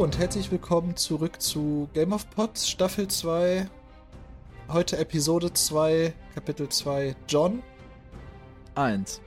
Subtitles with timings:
[0.00, 3.68] und herzlich willkommen zurück zu Game of Pots Staffel 2.
[4.68, 7.62] Heute Episode 2, Kapitel 2, John.
[8.74, 9.20] Eins.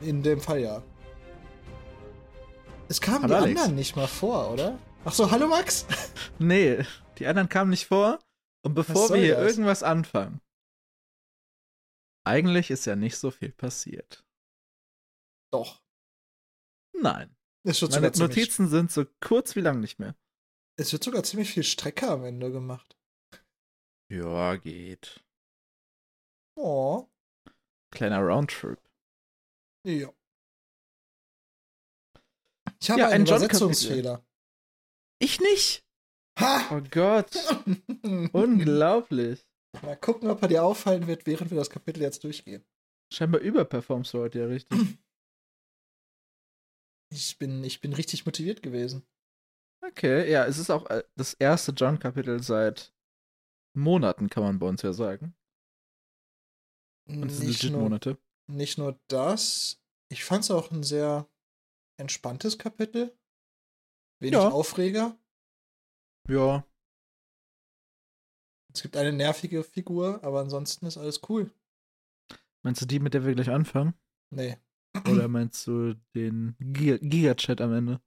[0.00, 0.82] In dem Fall ja.
[2.88, 3.60] Es kamen Hallo, die Alex.
[3.60, 4.76] anderen nicht mal vor, oder?
[5.04, 5.86] Ach so, hallo Max.
[6.40, 6.84] Nee,
[7.18, 8.18] die anderen kamen nicht vor.
[8.64, 9.52] Und bevor wir hier das?
[9.52, 10.40] irgendwas anfangen,
[12.26, 14.24] eigentlich ist ja nicht so viel passiert.
[15.52, 15.80] Doch.
[16.92, 17.36] Nein.
[17.64, 17.74] Meine
[18.12, 20.14] ziemlich, Notizen sind so kurz wie lang nicht mehr.
[20.76, 22.96] es wird sogar ziemlich viel Strecke am Ende gemacht.
[24.10, 25.24] Ja, geht.
[26.56, 27.06] Oh.
[27.90, 28.78] Kleiner Roundtrip.
[29.86, 30.12] Ja.
[32.80, 33.56] Ich habe Ja, einen ein John-Kapitel.
[33.56, 34.24] Übersetzungsfehler.
[35.20, 35.84] Ich nicht.
[36.38, 36.76] Ha!
[36.76, 37.30] Oh Gott.
[38.32, 39.46] Unglaublich.
[39.82, 42.64] Mal gucken, ob er dir auffallen wird, während wir das Kapitel jetzt durchgehen.
[43.12, 44.78] Scheinbar überperformst du heute ja richtig.
[47.14, 49.06] Ich bin, ich bin richtig motiviert gewesen.
[49.82, 52.92] Okay, ja, es ist auch äh, das erste John-Kapitel seit
[53.76, 55.34] Monaten, kann man bei uns ja sagen.
[57.06, 58.18] Und es sind Nicht legit nur, Monate.
[58.50, 61.28] nicht nur das, ich fand es auch ein sehr
[61.98, 63.16] entspanntes Kapitel.
[64.20, 64.48] Wenig Ja.
[64.48, 65.18] Aufreger.
[66.28, 66.64] Ja,
[68.74, 71.52] Es gibt eine nervige Figur, aber ansonsten ist alles cool.
[72.62, 73.94] Meinst du die, mit der wir gleich anfangen?
[74.30, 74.56] Nee.
[75.08, 78.00] Oder meinst du den Giga- Giga-Chat am Ende?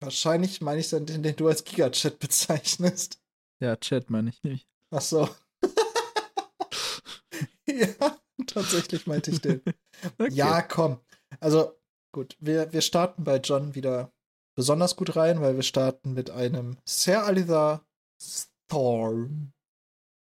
[0.00, 3.20] Wahrscheinlich meine ich dann den, den du als Gigachat bezeichnest.
[3.60, 4.68] Ja, Chat meine ich nicht.
[4.90, 5.28] Ach so.
[7.66, 9.62] ja, tatsächlich meinte ich den.
[10.18, 10.34] Okay.
[10.34, 11.00] Ja, komm.
[11.40, 11.72] Also,
[12.12, 14.12] gut, wir, wir starten bei John wieder
[14.54, 17.82] besonders gut rein, weil wir starten mit einem Sir Alisa
[18.20, 19.54] Storm.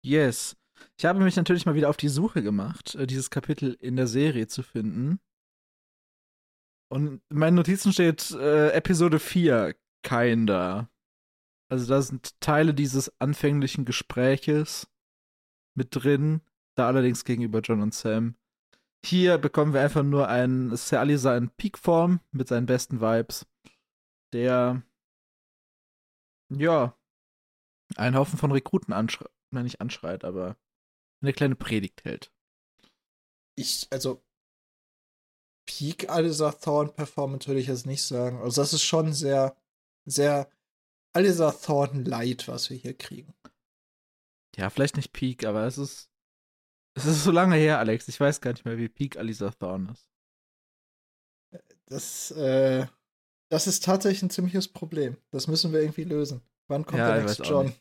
[0.02, 0.56] Yes.
[0.96, 4.06] Ich habe mich natürlich mal wieder auf die Suche gemacht, äh, dieses Kapitel in der
[4.06, 5.20] Serie zu finden.
[6.90, 10.88] Und in meinen Notizen steht äh, Episode 4, Kinda.
[11.70, 14.88] Also da sind Teile dieses anfänglichen Gespräches
[15.76, 16.40] mit drin,
[16.76, 18.36] da allerdings gegenüber John und Sam.
[19.04, 23.46] Hier bekommen wir einfach nur einen Sir Alisa in Peakform mit seinen besten Vibes,
[24.32, 24.82] der
[26.50, 26.96] ja
[27.96, 30.56] einen Haufen von Rekruten anschreit, nein, nicht anschreit, aber
[31.20, 32.32] eine kleine Predigt hält.
[33.56, 34.22] Ich, also,
[35.66, 38.38] Peak Alisa Thorn Performance würde ich jetzt nicht sagen.
[38.40, 39.56] Also, das ist schon sehr,
[40.06, 40.50] sehr
[41.14, 43.34] Alisa Thorn Light, was wir hier kriegen.
[44.56, 46.10] Ja, vielleicht nicht Peak, aber es ist
[46.94, 48.08] es ist so lange her, Alex.
[48.08, 50.08] Ich weiß gar nicht mehr, wie Peak Alisa Thorn ist.
[51.86, 52.86] Das, äh,
[53.50, 55.16] das ist tatsächlich ein ziemliches Problem.
[55.30, 56.42] Das müssen wir irgendwie lösen.
[56.68, 57.66] Wann kommt Ja, der nächste John?
[57.66, 57.80] nicht.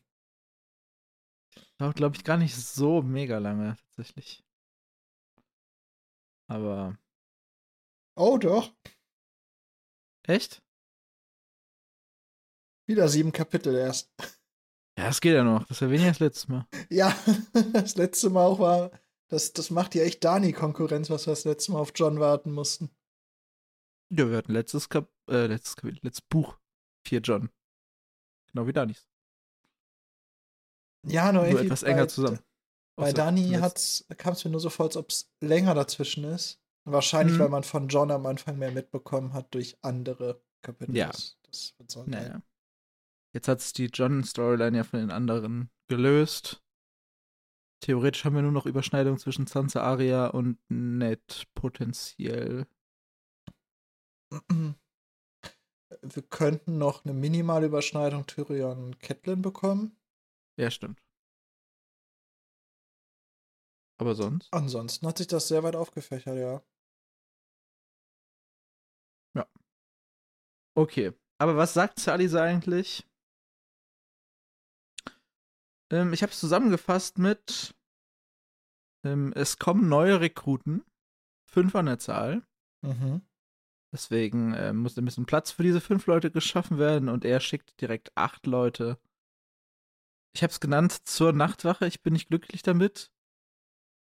[1.80, 4.44] Dauert, glaube ich, gar nicht so mega lange, tatsächlich.
[6.50, 6.98] Aber
[8.16, 8.74] Oh, doch.
[10.24, 10.64] echt?
[12.88, 14.12] Wieder sieben Kapitel erst.
[14.98, 15.62] Ja, es geht ja noch.
[15.68, 16.66] Das ist ja weniger als letztes Mal.
[16.90, 17.16] Ja,
[17.74, 18.92] das letzte Mal auch war,
[19.28, 22.52] das, das macht ja echt Dani Konkurrenz, was wir das letzte Mal auf John warten
[22.54, 22.90] mussten.
[24.10, 26.58] Ja, wir hatten letztes Kap äh, letztes Kapitel, letztes Buch.
[27.06, 27.50] Vier John.
[28.48, 29.08] Genau wie Danis.
[31.06, 32.40] Ja, nur Nur etwas enger bei, zusammen.
[32.96, 33.60] Bei Dani
[34.18, 36.60] kam es mir nur so vor, als ob es länger dazwischen ist.
[36.86, 37.40] Wahrscheinlich, Mhm.
[37.42, 40.96] weil man von John am Anfang mehr mitbekommen hat durch andere Kapitel.
[40.96, 41.12] Ja.
[41.44, 42.10] Das, wird so sein.
[42.12, 42.42] Naja.
[43.34, 46.64] Jetzt hat sich die John-Storyline ja von den anderen gelöst.
[47.82, 52.66] Theoretisch haben wir nur noch Überschneidung zwischen Sansa Aria und Ned potenziell.
[56.02, 59.97] Wir könnten noch eine minimale Überschneidung Tyrion und Catelyn bekommen.
[60.58, 61.02] Ja, stimmt.
[64.00, 64.54] Aber sonst?
[64.54, 66.62] Ansonsten hat sich das sehr weit aufgefächert, ja.
[70.78, 71.12] Okay.
[71.40, 73.04] Aber was sagt Salisa eigentlich?
[75.92, 77.76] Ähm, ich habe es zusammengefasst mit
[79.04, 80.86] ähm, es kommen neue Rekruten.
[81.50, 82.46] Fünf an der Zahl.
[82.84, 83.22] Mhm.
[83.92, 87.82] Deswegen äh, muss ein bisschen Platz für diese fünf Leute geschaffen werden und er schickt
[87.82, 89.00] direkt acht Leute.
[90.34, 91.88] Ich habe es genannt zur Nachtwache.
[91.88, 93.12] Ich bin nicht glücklich damit.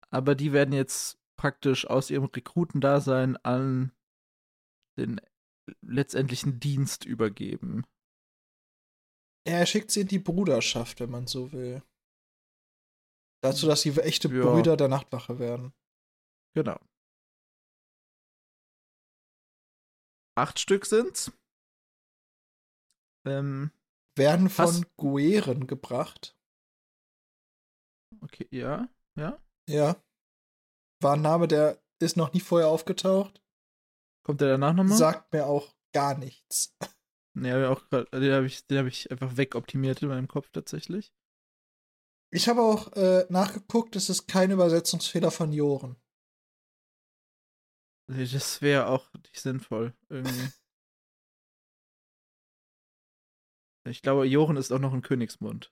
[0.09, 3.91] Aber die werden jetzt praktisch aus ihrem Rekrutendasein an
[4.97, 5.21] den
[5.81, 7.85] letztendlichen Dienst übergeben.
[9.45, 11.83] Er schickt sie in die Bruderschaft, wenn man so will.
[13.41, 14.43] Dazu, dass sie echte Ja.
[14.43, 15.73] Brüder der Nachtwache werden.
[16.53, 16.79] Genau.
[20.35, 21.31] Acht Stück sind's.
[23.25, 23.71] Ähm,
[24.17, 24.81] Werden von Was?
[24.97, 26.35] Gueren gebracht.
[28.21, 29.39] okay, ja, ja.
[29.69, 30.03] Ja.
[31.01, 33.43] War ein Name, der ist noch nie vorher aufgetaucht.
[34.25, 34.97] Kommt der danach nochmal?
[34.97, 36.75] Sagt mir auch gar nichts.
[37.39, 41.13] Ja, auch grad, den habe ich, hab ich einfach wegoptimiert in meinem Kopf tatsächlich.
[42.33, 45.95] Ich habe auch äh, nachgeguckt, es ist kein Übersetzungsfehler von Joren.
[48.09, 50.51] Das wäre auch nicht sinnvoll, irgendwie.
[53.87, 55.71] Ich glaube, Joren ist auch noch ein Königsmund.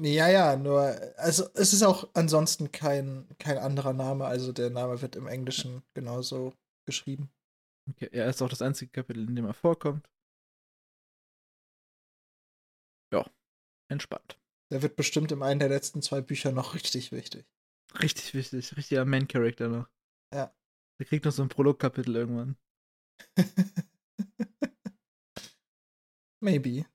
[0.00, 0.80] Ja, ja, nur,
[1.16, 5.82] also es ist auch ansonsten kein, kein anderer Name, also der Name wird im Englischen
[5.92, 6.54] genauso
[6.86, 7.30] geschrieben.
[7.90, 10.08] Okay, er ist auch das einzige Kapitel, in dem er vorkommt.
[13.12, 13.28] Ja,
[13.90, 14.38] entspannt.
[14.70, 17.46] Der wird bestimmt in einem der letzten zwei Bücher noch richtig wichtig.
[18.00, 19.88] Richtig wichtig, richtiger Main-Character noch.
[20.32, 20.54] Ja.
[21.00, 22.56] Der kriegt noch so ein Prolog-Kapitel irgendwann.
[26.40, 26.86] Maybe.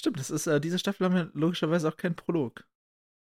[0.00, 2.66] Stimmt, das ist, äh, diese Staffel haben wir logischerweise auch keinen Prolog.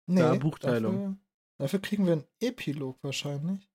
[0.07, 0.95] Nee, Ja, Buchteilung.
[0.95, 1.17] Dafür,
[1.57, 3.69] dafür kriegen wir einen Epilog wahrscheinlich.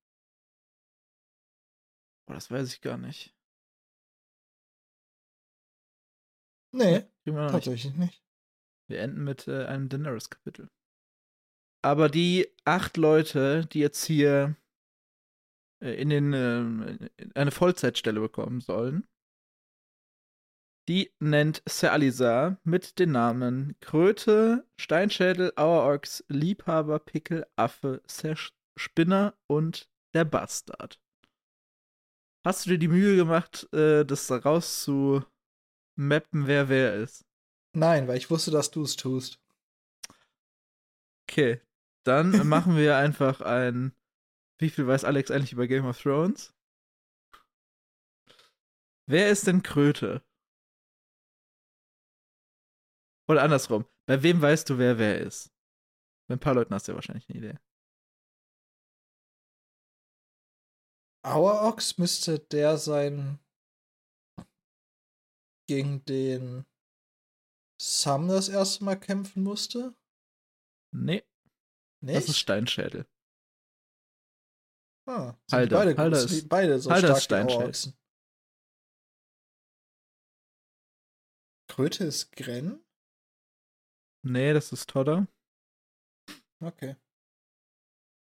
[2.27, 3.37] Boah, das weiß ich gar nicht.
[6.73, 7.53] Nee, wir noch nicht.
[7.53, 8.25] tatsächlich nicht.
[8.89, 10.71] Wir enden mit äh, einem Daenerys-Kapitel.
[11.83, 14.57] Aber die acht Leute, die jetzt hier
[15.83, 19.07] äh, in den ähm, in eine Vollzeitstelle bekommen sollen,
[20.89, 28.37] die nennt Sir Alisa mit den Namen Kröte, Steinschädel, Auerochs, Liebhaber, Pickel, Affe, Sir
[28.77, 31.01] Spinner und der Bastard.
[32.45, 35.27] Hast du dir die Mühe gemacht, äh, das rauszumappen,
[36.47, 37.25] wer wer ist?
[37.75, 39.41] Nein, weil ich wusste, dass du es tust.
[41.29, 41.63] Okay,
[42.05, 43.95] dann machen wir einfach ein.
[44.61, 46.53] Wie viel weiß Alex eigentlich über Game of Thrones?
[49.07, 50.23] Wer ist denn Kröte?
[53.29, 53.87] Oder andersrum.
[54.06, 55.50] Bei wem weißt du, wer wer ist?
[56.29, 57.59] Bei ein paar Leuten hast du ja wahrscheinlich eine Idee.
[61.25, 63.38] Auerochs müsste der sein,
[65.67, 66.67] gegen den
[67.81, 69.97] Sam das erste Mal kämpfen musste?
[70.94, 71.25] Nee,
[72.03, 72.17] Nicht?
[72.17, 73.09] das ist Steinschädel.
[75.09, 75.76] ah, Halder.
[75.79, 77.94] beide, Halder ist- beide so Halder ist Steinschädel.
[81.71, 82.84] Kröte ist Gren?
[84.25, 85.26] Nee, das ist Todder.
[86.61, 86.97] Okay.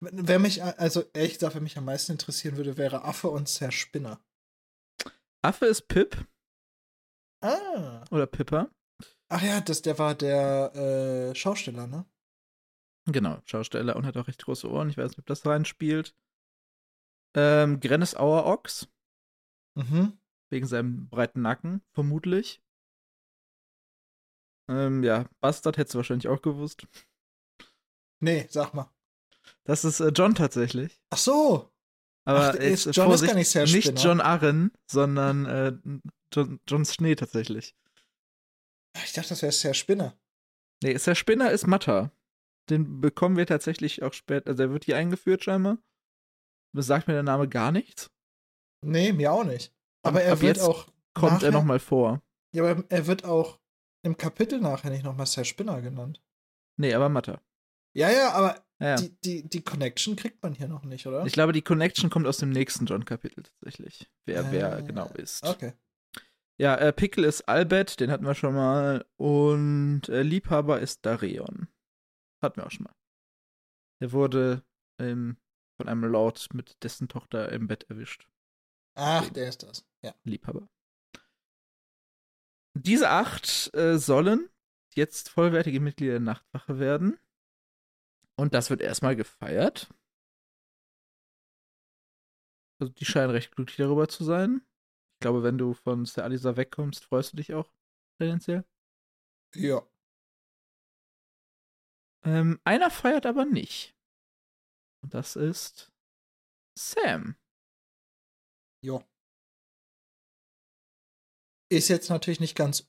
[0.00, 3.72] Wer mich, also ehrlich gesagt, wer mich am meisten interessieren würde, wäre Affe und Sir
[3.72, 4.20] Spinner.
[5.42, 6.16] Affe ist Pip
[7.42, 8.04] Ah.
[8.10, 8.70] oder Pippa.
[9.28, 12.04] Ach ja, das, der war der äh, Schausteller, ne?
[13.06, 14.90] Genau, Schausteller und hat auch recht große Ohren.
[14.90, 16.14] Ich weiß nicht, ob das reinspielt.
[17.34, 18.88] Ähm, Gren ist Auerochs.
[19.74, 20.18] Mhm.
[20.50, 22.62] Wegen seinem breiten Nacken, vermutlich.
[24.68, 26.86] Ähm, ja, Bastard hättest du wahrscheinlich auch gewusst.
[28.20, 28.90] Nee, sag mal.
[29.64, 31.00] Das ist äh, John tatsächlich.
[31.10, 31.70] Ach so.
[32.24, 33.98] Aber Ach, ist- John ist Vorsicht, gar nicht Sir nicht.
[34.02, 35.72] John Arryn, sondern äh,
[36.32, 37.74] John, John Schnee tatsächlich.
[39.04, 40.18] Ich dachte, das wäre Sir Spinner.
[40.82, 42.10] Nee, ist der Spinner ist Matta.
[42.68, 44.48] Den bekommen wir tatsächlich auch später.
[44.48, 45.78] Also, der wird hier eingeführt scheinbar.
[46.74, 48.10] Das sagt mir der Name gar nichts.
[48.84, 49.72] Nee, mir auch nicht.
[50.02, 50.86] Aber Ab- er ab wird jetzt auch.
[51.14, 52.22] Kommt nachher, er nochmal vor.
[52.54, 53.58] Ja, aber er wird auch
[54.02, 56.22] im Kapitel nachher nicht nochmal Sir Spinner genannt.
[56.76, 57.40] Nee, aber Matta.
[57.94, 61.24] Ja, ja, aber Ja, die, die, die Connection kriegt man hier noch nicht, oder?
[61.26, 64.08] Ich glaube, die Connection kommt aus dem nächsten John-Kapitel tatsächlich.
[64.26, 65.44] Wer, wer Äh, genau ist.
[65.44, 65.72] Okay.
[66.60, 69.04] Ja, äh, Pickle ist Albert, den hatten wir schon mal.
[69.16, 71.68] Und äh, Liebhaber ist Darion.
[72.42, 72.94] Hatten wir auch schon mal.
[74.00, 74.64] Der wurde
[75.00, 75.36] ähm,
[75.76, 78.28] von einem Lord mit dessen Tochter im Bett erwischt.
[78.96, 79.84] Ach, der ist das.
[80.04, 80.14] Ja.
[80.24, 80.68] Liebhaber.
[82.78, 84.48] Diese acht äh, sollen
[84.94, 87.18] jetzt vollwertige Mitglieder der Nachtwache werden.
[88.36, 89.92] Und das wird erstmal gefeiert.
[92.80, 94.62] Also die scheinen recht glücklich darüber zu sein.
[95.14, 97.72] Ich glaube, wenn du von Sir Alisa wegkommst, freust du dich auch
[98.20, 98.64] tendenziell.
[99.54, 99.82] Ja.
[102.24, 103.96] Ähm, einer feiert aber nicht.
[105.02, 105.90] Und das ist
[106.76, 107.36] Sam.
[108.80, 109.02] Jo.
[111.70, 112.88] Ist jetzt natürlich nicht ganz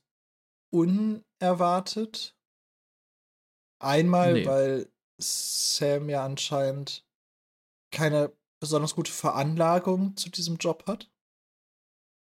[0.72, 2.36] unerwartet.
[3.82, 4.46] Einmal, Nee.
[4.46, 7.06] weil Sam ja anscheinend
[7.92, 11.10] keine besonders gute Veranlagung zu diesem Job hat.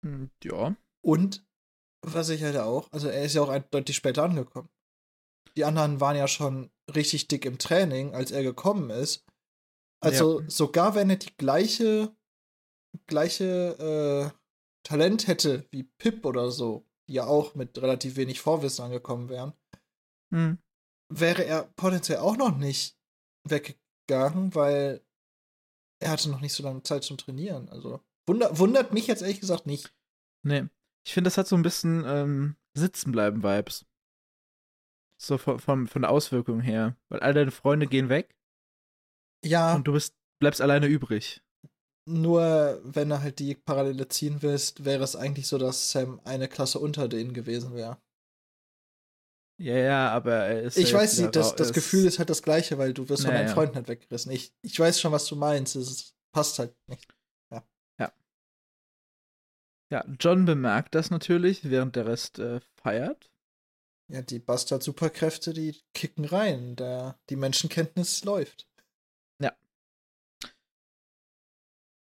[0.04, 0.76] Hm, Ja.
[1.02, 1.46] Und
[2.04, 4.68] was ich halt auch, also er ist ja auch deutlich später angekommen.
[5.56, 9.24] Die anderen waren ja schon richtig dick im Training, als er gekommen ist.
[10.00, 12.14] Also sogar wenn er die gleiche,
[13.06, 14.38] gleiche äh,
[14.86, 19.52] Talent hätte wie Pip oder so, die ja auch mit relativ wenig Vorwissen angekommen wären,
[20.32, 20.58] Hm.
[21.12, 22.96] wäre er potenziell auch noch nicht
[23.48, 25.00] weggegangen, weil
[26.00, 27.68] er hatte noch nicht so lange Zeit zum Trainieren.
[27.68, 29.92] Also wunder, wundert mich jetzt ehrlich gesagt nicht.
[30.44, 30.66] Nee.
[31.06, 33.86] Ich finde, das hat so ein bisschen ähm, Sitzenbleiben-Vibes.
[35.20, 36.96] So von, von, von der Auswirkung her.
[37.08, 38.36] Weil all deine Freunde gehen weg
[39.44, 41.42] Ja, und du bist, bleibst alleine übrig.
[42.06, 46.48] Nur wenn du halt die Parallele ziehen willst, wäre es eigentlich so, dass Sam eine
[46.48, 47.98] Klasse unter denen gewesen wäre.
[49.58, 50.76] Ja, ja, aber er ist.
[50.76, 53.32] Ich ja weiß nicht, das, das Gefühl ist halt das gleiche, weil du wirst von
[53.32, 53.54] Ja, deinen ja.
[53.54, 54.30] Freunden halt weggerissen.
[54.32, 55.76] Ich, ich weiß schon, was du meinst.
[55.76, 57.08] Es passt halt nicht.
[59.90, 63.30] Ja, John bemerkt das natürlich, während der Rest äh, feiert.
[64.08, 66.76] Ja, die Bastard-Superkräfte, die kicken rein.
[66.76, 68.66] Der, die Menschenkenntnis läuft.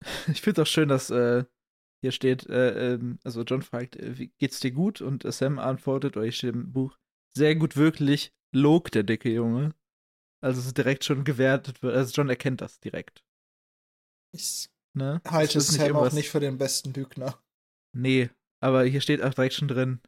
[0.28, 1.44] Ich finde es auch schön, dass äh,
[2.02, 5.00] hier steht, äh, ähm, also John fragt, äh, wie geht's dir gut?
[5.00, 6.96] Und äh, Sam antwortet, oder hier steht im Buch,
[7.36, 9.74] sehr gut wirklich, log der dicke Junge.
[10.42, 13.24] Also es ist direkt schon gewertet wird, also John erkennt das direkt.
[14.34, 15.20] Ich Ne?
[15.28, 17.40] halte Sam auch irgendwas- nicht für den besten Lügner.
[17.94, 18.30] Nee,
[18.60, 20.00] aber hier steht auch direkt schon drin,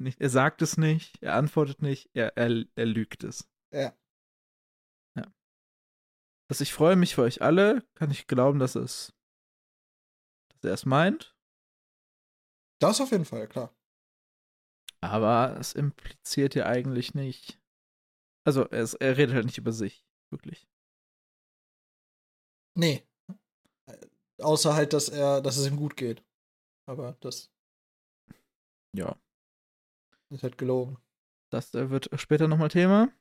[0.00, 3.48] nicht, er sagt es nicht, er antwortet nicht, er, er, er lügt es.
[3.72, 3.96] Ja.
[5.16, 5.24] Ja.
[6.48, 9.12] Dass ich freue mich für euch alle, kann ich glauben, dass es,
[10.60, 11.34] dass er es meint.
[12.80, 13.74] Das auf jeden Fall, klar.
[15.00, 17.60] Aber es impliziert ja eigentlich nicht.
[18.46, 20.68] Also, er, ist, er redet halt nicht über sich, wirklich.
[22.76, 23.06] Nee.
[24.40, 26.24] Außer halt, dass er, dass es ihm gut geht.
[26.86, 27.50] Aber das
[28.94, 29.16] Ja.
[30.30, 30.98] ist halt gelogen.
[31.50, 33.12] Das äh, wird später nochmal Thema.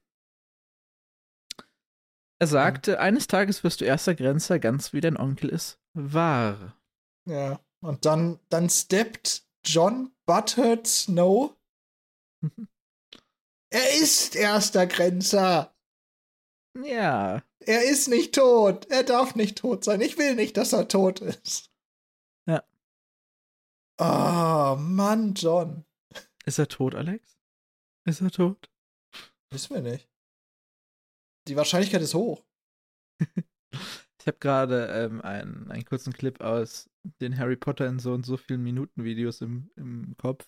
[2.40, 6.77] Er sagte, eines Tages wirst du erster Grenzer, ganz wie dein Onkel es war.
[7.28, 7.60] Ja.
[7.82, 11.56] Und dann, dann steppt John Butthurt Snow.
[13.70, 15.76] Er ist erster Grenzer.
[16.82, 17.44] Ja.
[17.60, 18.86] Er ist nicht tot.
[18.90, 20.00] Er darf nicht tot sein.
[20.00, 21.70] Ich will nicht, dass er tot ist.
[22.48, 22.64] Ja.
[24.00, 25.84] Oh, Mann, John.
[26.46, 27.38] Ist er tot, Alex?
[28.06, 28.70] Ist er tot?
[29.50, 30.10] Wissen wir nicht.
[31.50, 32.46] Die Wahrscheinlichkeit ist hoch.
[34.28, 36.90] Ich habe gerade ähm, einen, einen kurzen Clip aus
[37.22, 40.46] den Harry Potter in so und so vielen Minuten Videos im, im Kopf,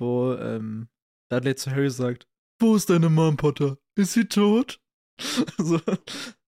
[0.00, 0.88] wo ähm,
[1.30, 2.26] Dudley zu Harry sagt,
[2.60, 3.78] wo ist deine Mom, Potter?
[3.96, 4.82] Ist sie tot?
[5.56, 5.80] so,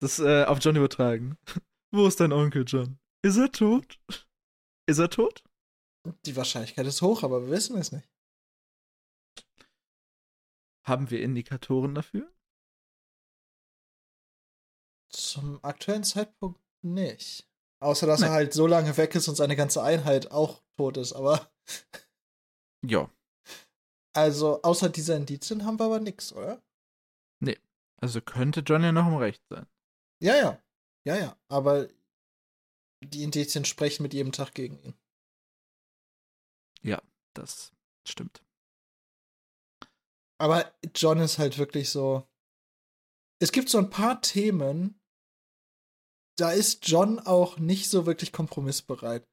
[0.02, 1.38] das äh, auf John übertragen.
[1.94, 3.00] Wo ist dein Onkel, John?
[3.24, 4.00] Ist er tot?
[4.90, 5.44] Ist er tot?
[6.26, 8.10] Die Wahrscheinlichkeit ist hoch, aber wir wissen es nicht.
[10.88, 12.32] Haben wir Indikatoren dafür?
[15.32, 17.48] Zum aktuellen Zeitpunkt nicht.
[17.82, 18.34] Außer, dass er Nee.
[18.36, 21.14] halt so lange weg ist und seine ganze Einheit auch tot ist.
[21.14, 21.52] Aber,
[22.86, 23.10] Ja.
[24.16, 26.62] also, außer dieser Indizien haben wir aber nichts, oder?
[28.02, 29.68] Also könnte John ja noch im Recht sein.
[30.24, 30.64] Ja, ja.
[31.06, 31.38] Ja, ja.
[31.50, 31.90] Aber
[33.04, 34.94] die Indizien sprechen mit jedem Tag gegen ihn.
[37.36, 37.72] Das
[38.08, 38.44] stimmt.
[40.42, 42.28] Aber John ist halt wirklich so.
[43.42, 44.99] Es gibt so ein paar Themen,
[46.40, 49.28] da ist John auch nicht so wirklich kompromissbereit.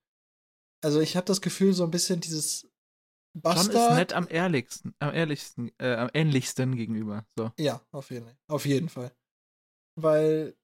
[0.83, 2.63] Also ich habe das Gefühl, so ein bisschen dieses
[3.35, 3.91] John Bastard.
[3.91, 7.27] ist nett am ehrlichsten, am ehrlichsten, äh, am ähnlichsten gegenüber.
[7.37, 7.53] So.
[7.59, 9.13] Ja, auf jeden, auf jeden Fall.
[9.99, 10.57] Weil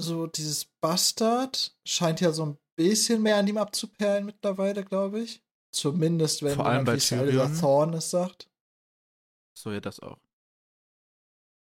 [0.00, 5.42] so dieses Bastard scheint ja so ein bisschen mehr an ihm abzuperlen mittlerweile, glaube ich.
[5.74, 7.58] Zumindest wenn Vor allem bei Tyrion.
[7.58, 8.50] Thorne es sagt.
[9.58, 10.20] So ja das auch.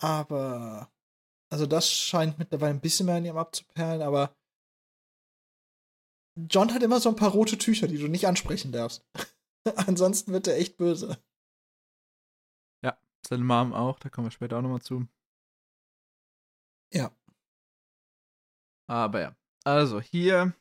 [0.00, 0.90] Aber
[1.52, 4.34] also das scheint mittlerweile ein bisschen mehr an ihm abzuperlen, aber
[6.48, 9.04] John hat immer so ein paar rote Tücher, die du nicht ansprechen darfst.
[9.76, 11.18] Ansonsten wird er echt böse.
[13.26, 15.06] Seine Mom auch, da kommen wir später auch nochmal zu.
[16.92, 17.10] Ja.
[18.88, 19.36] Aber ja.
[19.64, 20.54] Also hier,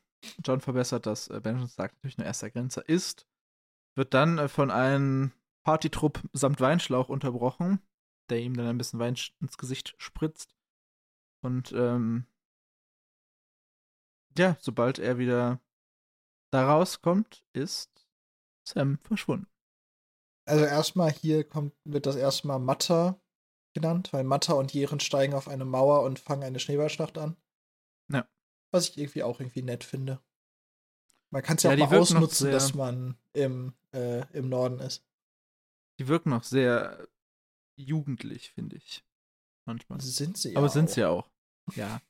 [0.45, 3.27] John verbessert, dass äh, Benjamin sagt, natürlich nur erster Grenzer ist.
[3.95, 5.31] Wird dann äh, von einem
[5.65, 7.81] Partytrupp samt Weinschlauch unterbrochen,
[8.29, 10.55] der ihm dann ein bisschen Wein ins Gesicht spritzt.
[11.41, 12.25] Und ähm,
[14.37, 15.59] ja, sobald er wieder
[16.51, 18.07] da rauskommt, ist
[18.67, 19.47] Sam verschwunden.
[20.45, 23.19] Also erstmal hier kommt, wird das erstmal Matta
[23.73, 27.37] genannt, weil Matta und Jeren steigen auf eine Mauer und fangen eine Schneeballschlacht an.
[28.11, 28.27] Ja.
[28.71, 30.21] Was ich irgendwie auch irgendwie nett finde.
[31.31, 34.79] Man kann es ja, Ja, auch mal ausnutzen, sehr- dass man im, äh, im Norden
[34.79, 35.05] ist.
[35.99, 37.07] Die wirken noch sehr
[37.77, 39.05] jugendlich, finde ich.
[39.65, 40.01] Manchmal.
[40.01, 40.93] Sind sie ja Aber sind auch.
[40.93, 41.30] sie ja auch.
[41.75, 42.01] Ja.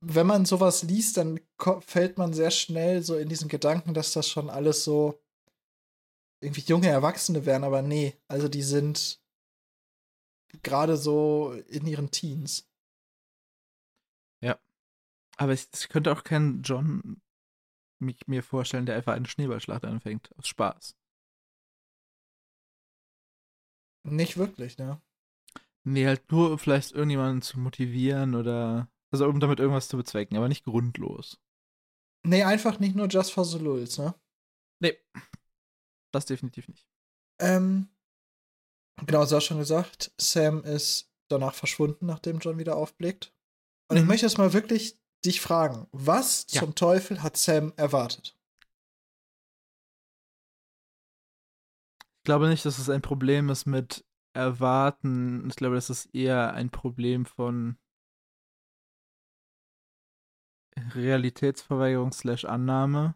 [0.00, 1.40] Wenn man sowas liest, dann
[1.80, 5.18] fällt man sehr schnell so in diesen Gedanken, dass das schon alles so
[6.40, 9.18] irgendwie junge Erwachsene wären, aber nee, also die sind
[10.62, 12.68] gerade so in ihren Teens.
[15.36, 17.20] Aber ich, ich könnte auch keinen John
[17.98, 20.30] mich, mir vorstellen, der einfach eine Schneeballschlacht anfängt.
[20.38, 20.96] Aus Spaß.
[24.04, 25.00] Nicht wirklich, ne?
[25.86, 28.88] Nee, halt nur, um vielleicht irgendjemanden zu motivieren oder.
[29.12, 31.38] Also, um damit irgendwas zu bezwecken, aber nicht grundlos.
[32.26, 34.14] Nee, einfach nicht nur Just for the Lulz, ne?
[34.80, 34.98] Nee.
[36.12, 36.86] Das definitiv nicht.
[37.40, 37.88] Ähm,
[39.04, 43.32] genau, du hast schon gesagt, Sam ist danach verschwunden, nachdem John wieder aufblickt.
[43.88, 44.08] Und ich Mhm.
[44.08, 46.60] möchte jetzt mal wirklich dich fragen, was Ja.
[46.60, 48.36] zum Teufel hat Sam erwartet?
[52.18, 55.46] Ich glaube nicht, dass es ein Problem ist mit Erwarten.
[55.48, 57.78] Ich glaube, das ist eher ein Problem von
[60.76, 63.14] Realitätsverweigerung slash Annahme.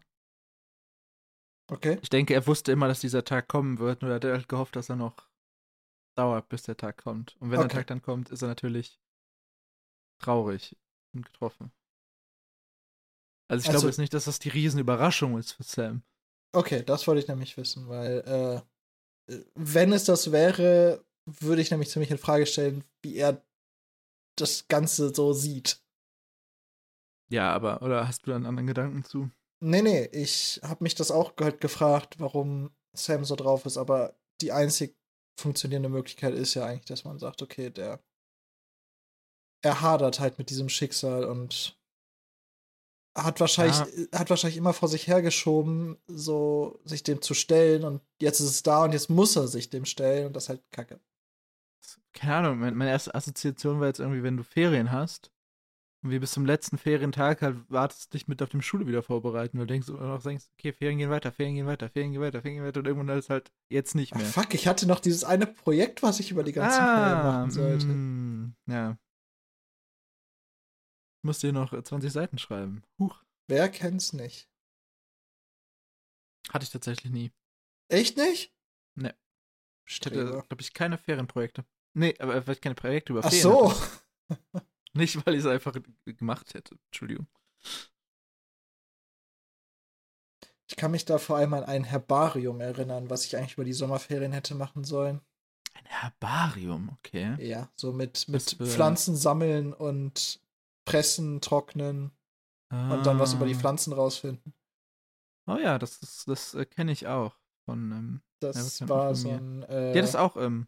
[1.71, 1.99] Okay.
[2.01, 4.75] Ich denke, er wusste immer, dass dieser Tag kommen wird, nur er hat halt gehofft,
[4.75, 5.29] dass er noch
[6.17, 7.35] dauert, bis der Tag kommt.
[7.39, 7.67] Und wenn Okay.
[7.67, 8.99] der Tag dann kommt, ist er natürlich
[10.21, 10.75] traurig
[11.13, 11.71] und getroffen.
[13.49, 16.03] Also ich Also- glaube jetzt nicht, dass das die Riesenüberraschung ist für Sam.
[16.55, 18.63] Okay, das wollte ich nämlich wissen, weil
[19.29, 21.05] äh, äh, wenn es das wäre,
[21.39, 23.43] würde ich nämlich ziemlich in Frage stellen, wie er
[24.37, 25.81] das Ganze so sieht.
[27.31, 29.29] Ja, aber, oder hast du da einen anderen Gedanken zu?
[29.61, 34.17] Nee, nee, ich habe mich das auch halt gefragt, warum Sam so drauf ist, aber
[34.41, 34.97] die einzig
[35.39, 37.99] funktionierende Möglichkeit ist ja eigentlich, dass man sagt, okay, der
[39.61, 41.77] er hadert halt mit diesem Schicksal und
[43.17, 43.77] hat wahrscheinlich
[44.13, 48.63] hat wahrscheinlich immer vor sich hergeschoben, so sich dem zu stellen und jetzt ist es
[48.63, 51.01] da und jetzt muss er sich dem stellen und das ist halt Kacke.
[52.13, 55.31] Keine Ahnung, mein- meine erste Assoziation war jetzt irgendwie, wenn du Ferien hast
[56.03, 59.59] und wie bis zum letzten Ferientag halt wartest, dich mit auf die Schule wieder vorbereiten
[59.59, 62.41] und denkst und auch denkst, okay, Ferien gehen weiter, Ferien gehen weiter, Ferien gehen weiter,
[62.41, 64.25] Ferien gehen weiter und irgendwann ist halt jetzt nicht Ach, mehr.
[64.27, 67.51] fuck, ich hatte noch dieses eine Projekt, was ich über die ganzen Ferien ah, machen
[67.51, 67.85] sollte.
[67.87, 68.97] mm, ja.
[71.21, 72.83] Ich musste dir noch äh, 20 Seiten schreiben.
[72.97, 74.47] Huch, Wer kennt's nicht?
[76.51, 77.31] hatte ich tatsächlich nie.
[77.91, 78.55] Echt nicht?
[78.95, 79.13] Nee.
[79.87, 81.65] Ich hatte, glaube ich, keine Ferienprojekte.
[81.93, 83.71] Nee, aber vielleicht keine Projekte über Ach so.
[83.71, 84.65] hatte.
[84.93, 85.75] Nicht, weil ich es einfach
[86.05, 86.75] gemacht hätte.
[86.87, 87.27] Entschuldigung.
[90.67, 93.73] Ich kann mich da vor allem an ein Herbarium erinnern, was ich eigentlich über die
[93.73, 95.21] Sommerferien hätte machen sollen.
[95.73, 97.35] Ein Herbarium, okay.
[97.43, 100.39] Ja, so mit, mit Pflanzen sammeln und
[100.85, 102.11] pressen, trocknen
[102.71, 103.59] und dann was über die Ah.
[103.59, 104.53] Pflanzen rausfinden.
[105.47, 107.35] Oh ja, das ist, das äh, kenne ich auch.
[107.65, 110.67] Von, ähm, Ja, Das bekannt war so ein äh, die hat das auch, ähm,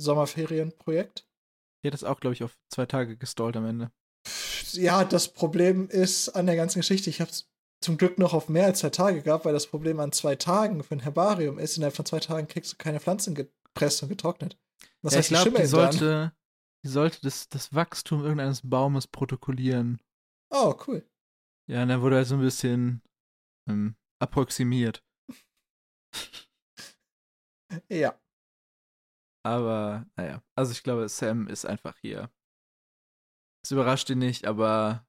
[0.00, 1.26] Sommerferienprojekt.
[1.82, 3.92] die hat das auch, glaube ich, auf zwei Tage gestallt am Ende.
[4.72, 7.48] Ja, das Problem ist an der ganzen Geschichte, ich habe es
[7.82, 10.82] zum Glück noch auf mehr als zwei Tage gehabt, weil das Problem an zwei Tagen
[10.84, 14.58] für ein Herbarium ist, innerhalb von zwei Tagen kriegst du keine Pflanzen gepresst und getrocknet.
[15.02, 15.66] Das ja, heißt, ich glaube, die dann.
[15.66, 16.32] sollte,
[16.84, 20.00] die sollte das, das Wachstum irgendeines Baumes protokollieren.
[20.50, 21.08] Oh, cool.
[21.68, 23.02] Ja, und dann wurde halt so ein bisschen
[23.68, 25.02] ähm, approximiert.
[27.88, 28.20] Ja.
[29.42, 30.42] Aber, naja.
[30.54, 32.30] Also ich glaube, Sam ist einfach hier.
[33.64, 35.06] Es überrascht ihn nicht, aber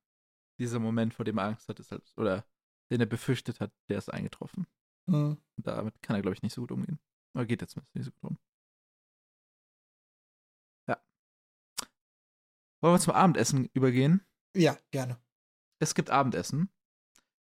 [0.60, 2.46] dieser Moment, vor dem er Angst hat, ist halt, oder
[2.92, 4.68] den er befürchtet hat, der ist eingetroffen.
[5.10, 5.38] Hm.
[5.58, 7.00] Und damit kann er, glaube ich, nicht so gut umgehen.
[7.34, 8.38] Oder geht jetzt nicht so gut um.
[10.88, 11.02] Ja.
[12.82, 14.26] Wollen wir zum Abendessen übergehen?
[14.56, 15.18] Ja, gerne.
[15.82, 16.70] Es gibt Abendessen.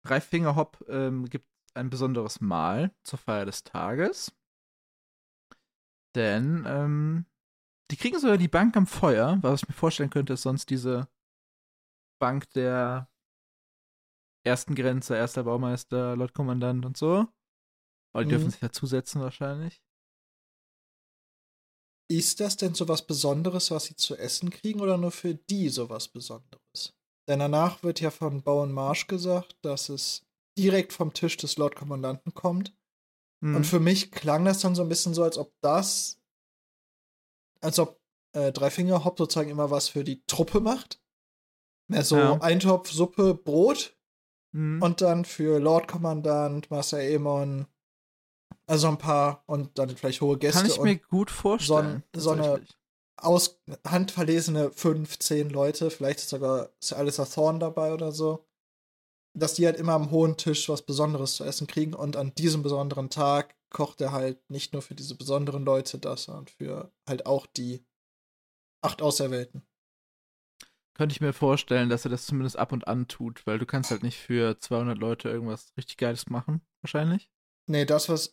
[0.04, 4.36] Drei Finger Hopp ähm, gibt ein besonderes Mahl zur Feier des Tages.
[6.18, 7.28] Denn ähm,
[7.92, 11.08] die kriegen sogar die Bank am Feuer, was ich mir vorstellen könnte, ist sonst diese
[12.20, 13.08] Bank der
[14.44, 17.28] ersten Grenze, erster Baumeister, Lord Kommandant und so.
[18.14, 18.30] Aber die Mhm.
[18.30, 19.84] dürfen sich dazusetzen wahrscheinlich.
[22.10, 25.70] Ist das denn so was Besonderes, was sie zu essen kriegen, oder nur für die
[25.70, 26.96] sowas Besonderes?
[27.30, 30.26] Denn danach wird ja von Bowen Marsh gesagt, dass es
[30.58, 32.74] direkt vom Tisch des Lord Kommandanten kommt.
[33.42, 33.56] Mhm.
[33.58, 36.20] Und für mich klang das dann so ein bisschen so, als ob das,
[37.62, 38.00] als ob
[38.34, 41.02] äh, Dreifingerhop sozusagen immer was für die Truppe macht.
[41.90, 42.42] Mehr so Ja.
[42.42, 43.96] Eintopf, Suppe, Brot
[44.54, 44.82] Mhm.
[44.82, 47.68] und dann für Lord Kommandant, Master Aemon,
[48.66, 52.04] also ein paar und dann vielleicht hohe Gäste Kann ich und mir gut vorstellen.
[52.16, 52.78] so eine- tatsächlich.
[53.20, 58.46] aus handverlesene fünf, zehn Leute, vielleicht ist sogar ist Alistair Thorne dabei oder so,
[59.40, 62.64] dass die halt immer am hohen Tisch was Besonderes zu essen kriegen und an diesem
[62.64, 67.26] besonderen Tag kocht er halt nicht nur für diese besonderen Leute das, sondern für halt
[67.26, 67.86] auch die
[68.82, 69.66] acht Auserwählten.
[70.94, 73.92] Könnte ich mir vorstellen, dass er das zumindest ab und an tut, weil du kannst
[73.92, 77.30] halt nicht für 200 Leute irgendwas richtig Geiles machen, wahrscheinlich.
[77.70, 78.32] Nee, das was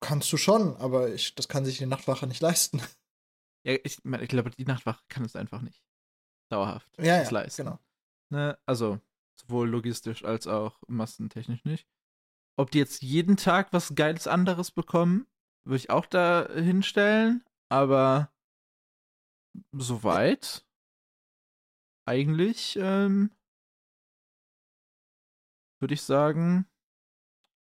[0.00, 2.82] kannst du schon, aber ich, das kann sich die Nachtwache nicht leisten.
[3.64, 5.84] Ja, ich, ich glaube, die Nachtwache kann es einfach nicht
[6.50, 7.64] dauerhaft Ja, ja, leisten.
[7.64, 7.78] genau.
[8.30, 8.58] Ne?
[8.66, 8.98] Also,
[9.46, 11.86] sowohl logistisch als auch massentechnisch nicht.
[12.56, 15.26] Ob die jetzt jeden Tag was Geiles anderes bekommen,
[15.64, 18.32] würde ich auch da hinstellen, aber
[19.72, 20.66] soweit
[22.06, 23.30] eigentlich ähm,
[25.80, 26.66] würde ich sagen,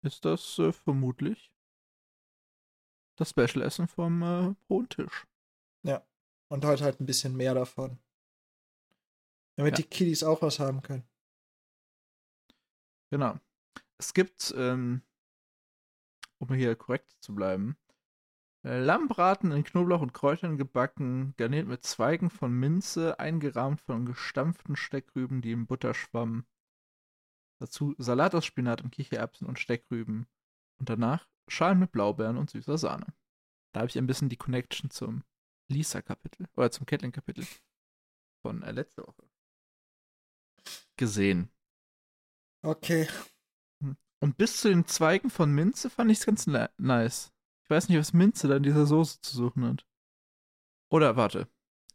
[0.02, 1.52] ist das äh, vermutlich
[3.18, 5.28] das Special-Essen vom äh, hohen Tisch.
[5.84, 6.06] Ja.
[6.52, 8.00] Und heute halt ein bisschen mehr davon.
[9.58, 9.84] Damit Ja.
[9.84, 11.08] die Kiddies auch was haben können.
[13.12, 13.40] Genau.
[13.98, 15.02] Es gibt, ähm,
[16.38, 17.78] um hier korrekt zu bleiben,
[18.64, 24.76] äh, Lammbraten in Knoblauch und Kräutern gebacken, garniert mit Zweigen von Minze, eingerahmt von gestampften
[24.76, 26.46] Steckrüben, die im Butter schwammen.
[27.60, 30.28] Dazu Salat aus Spinat und Kichererbsen und Steckrüben.
[30.80, 33.08] Und danach Schalen mit Blaubeeren und süßer Sahne.
[33.74, 35.24] Da habe ich ein bisschen die Connection zum
[35.70, 37.46] Lisa-Kapitel, oder zum Catelyn-Kapitel
[38.42, 39.30] von äh, letzter Woche
[40.98, 41.52] gesehen.
[42.62, 43.08] Okay.
[44.22, 47.32] Und bis zu den Zweigen von Minze fand ich es ganz ni- nice.
[47.64, 49.88] Ich weiß nicht, was Minze da in dieser Soße zu suchen hat.
[50.92, 51.48] Oder warte.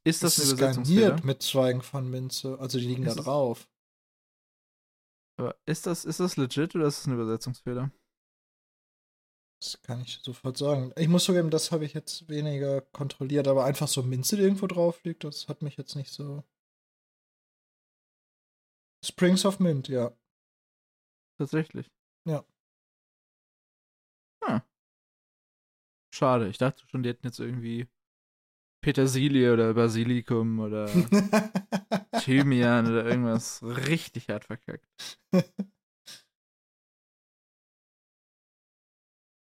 [0.04, 1.00] Ist das, ein ist Übersetzungsfehler?
[1.08, 2.58] garniert mit Zweigen von Minze.
[2.60, 3.68] Also die liegen Ist da es- drauf.
[5.36, 7.90] Aber ist das, ist das legit oder ist das ein Übersetzungsfehler?
[9.60, 10.92] Das kann ich sofort sagen.
[10.96, 14.66] Ich muss zugeben, das habe ich jetzt weniger kontrolliert, aber einfach so Minze, die irgendwo
[14.66, 16.44] drauf liegt, das hat mich jetzt nicht so.
[19.04, 20.16] Springs of Mint, ja.
[21.38, 21.90] Tatsächlich.
[22.26, 22.44] Ja.
[24.42, 24.60] Ah.
[26.14, 26.48] Schade.
[26.48, 27.88] Ich dachte schon, die hätten jetzt irgendwie
[28.82, 30.86] Petersilie oder Basilikum oder
[32.20, 34.86] Thymian oder irgendwas richtig hart verkackt.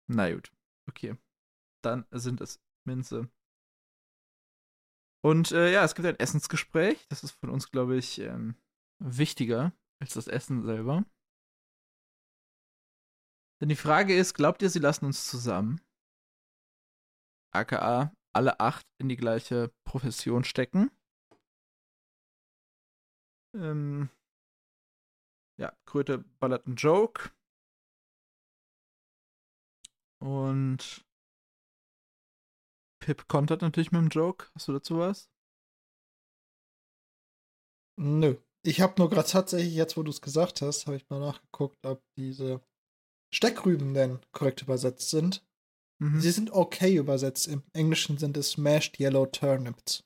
[0.09, 0.51] Na gut.
[0.88, 1.16] Okay.
[1.83, 3.31] Dann sind es Minze.
[5.22, 7.07] Und äh, ja, es gibt ein Essensgespräch.
[7.09, 8.57] Das ist von uns, glaube ich, ähm,
[8.98, 11.05] wichtiger als das Essen selber.
[13.61, 15.81] Denn die Frage ist, glaubt ihr, sie lassen uns zusammen?
[17.53, 20.90] AKA alle acht in die gleiche Profession stecken.
[23.55, 24.11] Ähm,
[25.59, 27.33] ja, Kröte ballert einen Joke.
[30.21, 31.05] Und
[33.01, 34.47] Pip kontert natürlich mit dem Joke.
[34.55, 35.31] Hast du dazu was?
[37.97, 38.37] Nö.
[38.64, 41.85] Ich habe nur gerade tatsächlich, jetzt wo du es gesagt hast, habe ich mal nachgeguckt,
[41.87, 42.61] ob diese
[43.30, 45.44] Steckrüben denn korrekt übersetzt sind.
[46.00, 46.20] Mhm.
[46.20, 47.48] Sie sind okay übersetzt.
[47.48, 50.04] Im Englischen sind es Mashed Yellow Turnips.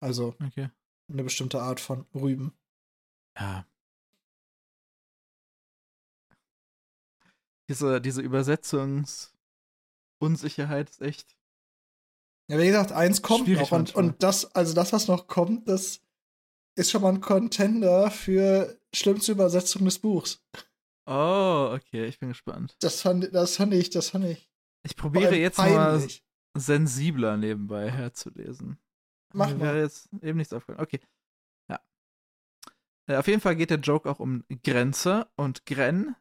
[0.00, 0.70] Also Okay.
[1.10, 2.52] eine bestimmte Art von Rüben.
[3.38, 3.66] Ja.
[7.68, 11.36] Diese, diese Übersetzungsunsicherheit ist echt.
[12.48, 13.72] Ja, wie gesagt, eins kommt noch.
[13.72, 14.04] Und, manchmal.
[14.04, 16.00] und das, also das, was noch kommt, das
[16.76, 20.44] ist schon mal ein Contender für schlimmste Übersetzung des Buchs.
[21.06, 22.76] Oh, okay, ich bin gespannt.
[22.80, 24.50] Das fand, das fand ich, das fand ich.
[24.82, 26.24] Ich probiere jetzt mal peinlich.
[26.56, 28.78] sensibler nebenbei herzulesen.
[29.32, 29.64] Mach Mir mal.
[29.64, 30.84] wäre jetzt eben nichts aufgefallen.
[30.84, 31.00] Okay.
[31.68, 31.80] Ja.
[33.06, 36.16] Äh, auf jeden Fall geht der Joke auch um Grenze und Gren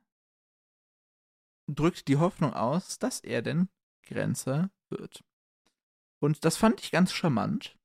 [1.67, 3.69] drückt die Hoffnung aus, dass er denn
[4.04, 5.24] Grenzer wird.
[6.19, 7.78] Und das fand ich ganz charmant,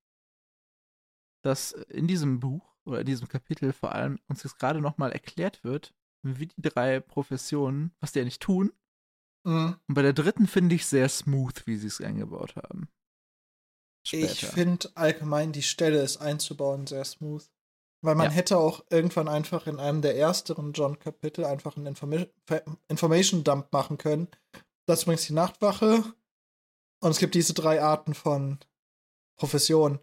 [1.42, 5.64] dass in diesem Buch oder in diesem Kapitel vor allem uns jetzt gerade nochmal erklärt
[5.64, 8.72] wird, wie die drei Professionen, was die eigentlich tun.
[9.44, 9.76] Mhm.
[9.88, 12.88] Und bei der dritten finde ich sehr smooth, wie sie es eingebaut haben.
[14.04, 14.52] Ich Später.
[14.52, 17.44] finde allgemein die Stelle ist einzubauen sehr smooth.
[18.02, 18.32] Weil man Ja.
[18.32, 23.98] hätte auch irgendwann einfach in einem der ersteren John-Kapitel einfach einen Informa Ver- Information-Dump machen
[23.98, 24.28] können.
[24.86, 26.02] Das ist übrigens die Nachtwache.
[27.02, 28.58] Und es gibt diese drei Arten von
[29.38, 29.98] Professionen.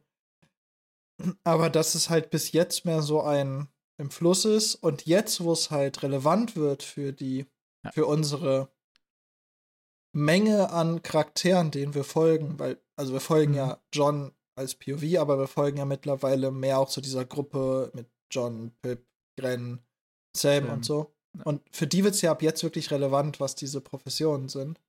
[1.43, 3.67] Aber dass es halt bis jetzt mehr so ein
[3.99, 7.45] im Fluss ist und jetzt, wo es halt relevant wird für die,
[7.83, 7.91] Ja.
[7.91, 8.69] für unsere
[10.13, 13.57] Menge an Charakteren, denen wir folgen, weil, also wir folgen Mhm.
[13.57, 18.09] ja John als POV, aber wir folgen ja mittlerweile mehr auch zu dieser Gruppe mit
[18.31, 19.05] John, Pip,
[19.39, 19.83] Gren,
[20.35, 20.73] Sam Sam.
[20.73, 21.13] und so.
[21.37, 21.43] Ja.
[21.43, 24.81] Und für die wird es ja ab jetzt wirklich relevant, was diese Professionen sind.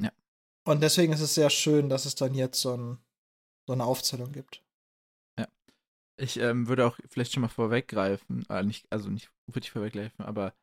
[0.00, 0.12] Ja.
[0.64, 2.98] Und deswegen ist es sehr schön, dass es dann jetzt so, ein,
[3.66, 4.62] so eine Aufzählung gibt.
[6.18, 10.54] Ich ähm, würde auch vielleicht schon mal vorweggreifen, äh, nicht, also nicht wirklich vorweggreifen, aber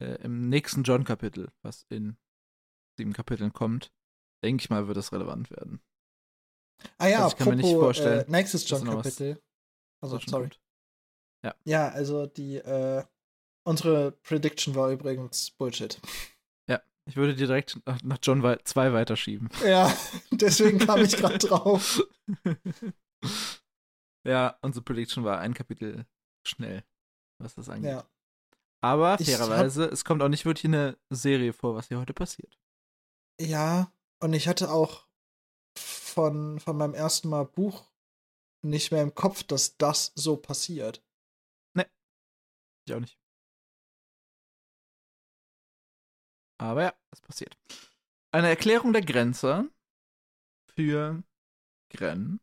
[0.00, 2.16] äh, im nächsten John-Kapitel, was in
[2.96, 3.92] sieben Kapiteln kommt,
[4.44, 5.80] denke ich mal, wird das relevant werden.
[6.98, 9.42] Ah ja, Also ich kann mir nicht apropos, vorstellen, äh, nächstes John-Kapitel.
[10.00, 10.44] Also, sorry.
[10.44, 10.60] kommt.
[11.64, 13.04] Ja, also die, äh,
[13.64, 16.00] unsere Prediction war übrigens Bullshit.
[17.04, 19.48] Ich würde dir direkt nach, nach John 2 weiterschieben.
[19.66, 19.92] Ja,
[20.30, 22.02] deswegen kam ich gerade drauf.
[24.24, 26.06] ja, unsere Prediction war ein Kapitel
[26.46, 26.84] schnell,
[27.38, 27.90] was das angeht.
[27.90, 28.08] Ja.
[28.80, 32.58] Aber fairerweise, es kommt auch nicht wirklich in eine Serie vor, was hier heute passiert.
[33.40, 35.06] Ja, und ich hatte auch
[35.76, 37.90] von, von meinem ersten Mal Buch
[38.64, 41.02] nicht mehr im Kopf, dass das so passiert.
[42.86, 43.18] Ich auch nicht.
[46.58, 47.56] Aber ja, es passiert.
[48.32, 49.70] Eine Erklärung der Grenze
[50.74, 51.22] für
[51.90, 52.40] Gren.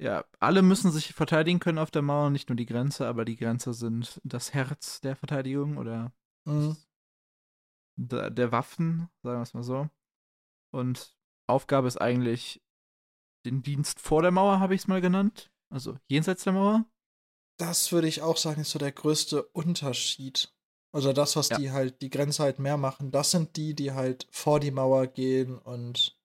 [0.00, 3.36] Ja, alle müssen sich verteidigen können auf der Mauer, nicht nur die Grenze, aber die
[3.36, 6.12] Grenze sind das Herz der Verteidigung oder
[6.46, 6.76] Mhm.
[7.98, 9.88] der, der Waffen, sagen wir es mal so.
[10.72, 11.16] Und
[11.48, 12.62] Aufgabe ist eigentlich
[13.44, 15.50] den Dienst vor der Mauer, habe ich es mal genannt.
[15.70, 16.84] Also jenseits der Mauer.
[17.58, 20.54] Das würde ich auch sagen, ist so der größte Unterschied.
[20.94, 21.58] Also das, was Ja.
[21.58, 25.06] die halt, die Grenze halt mehr machen, das sind die, die halt vor die Mauer
[25.08, 26.18] gehen und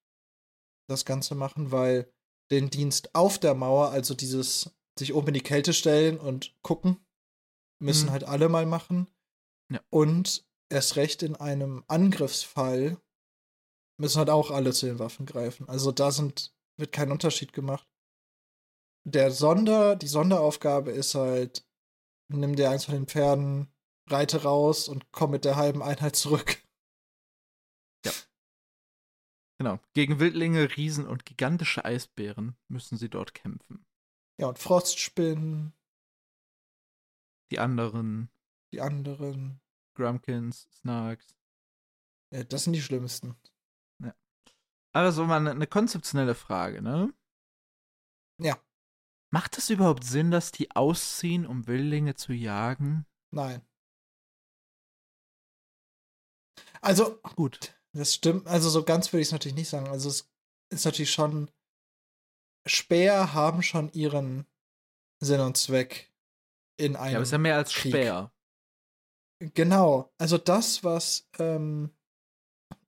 [0.87, 2.11] das Ganze machen, weil
[2.53, 6.97] den Dienst auf der Mauer, also dieses sich oben in die Kälte stellen und gucken,
[7.79, 8.11] müssen Mhm.
[8.11, 9.09] halt alle mal machen.
[9.71, 9.81] Ja.
[9.89, 12.97] Und erst recht in einem Angriffsfall
[13.99, 15.67] müssen halt auch alle zu den Waffen greifen.
[15.67, 17.87] Also da sind, wird kein Unterschied gemacht.
[19.05, 21.65] Der Sonder, die Sonderaufgabe ist halt,
[22.29, 23.67] nimm dir eins von den Pferden,
[24.09, 26.62] reite raus und komm mit der halben Einheit zurück.
[29.63, 29.79] Genau.
[29.93, 33.85] Gegen Wildlinge, Riesen und gigantische Eisbären müssen sie dort kämpfen.
[34.37, 35.71] Ja, und Frostspinnen,
[37.49, 38.29] Die anderen,
[38.73, 39.61] die anderen,
[39.95, 41.37] Grumpkins, Snarks.
[42.31, 43.37] äh, das sind die schlimmsten.
[44.95, 47.13] Aber so mal eine, eine konzeptionelle Frage, ne?
[48.39, 48.61] Ja.
[49.31, 53.05] Macht es überhaupt Sinn, dass die ausziehen, um Wildlinge zu jagen?
[53.31, 53.65] Nein.
[56.81, 57.73] Also, Gut.
[57.93, 58.47] Das stimmt.
[58.47, 59.87] Also, so ganz würde ich es natürlich nicht sagen.
[59.87, 60.29] Also, es
[60.69, 61.49] ist natürlich schon.
[62.65, 64.45] Speer haben schon ihren
[65.19, 66.11] Sinn und Zweck
[66.77, 67.11] in einem.
[67.11, 67.91] Ja, aber es ist ja mehr als Krieg.
[67.91, 68.33] Speer.
[69.39, 70.13] Genau.
[70.17, 71.91] Also, das, was ähm,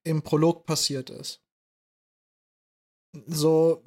[0.03, 1.41] im Prolog passiert ist.
[3.27, 3.83] So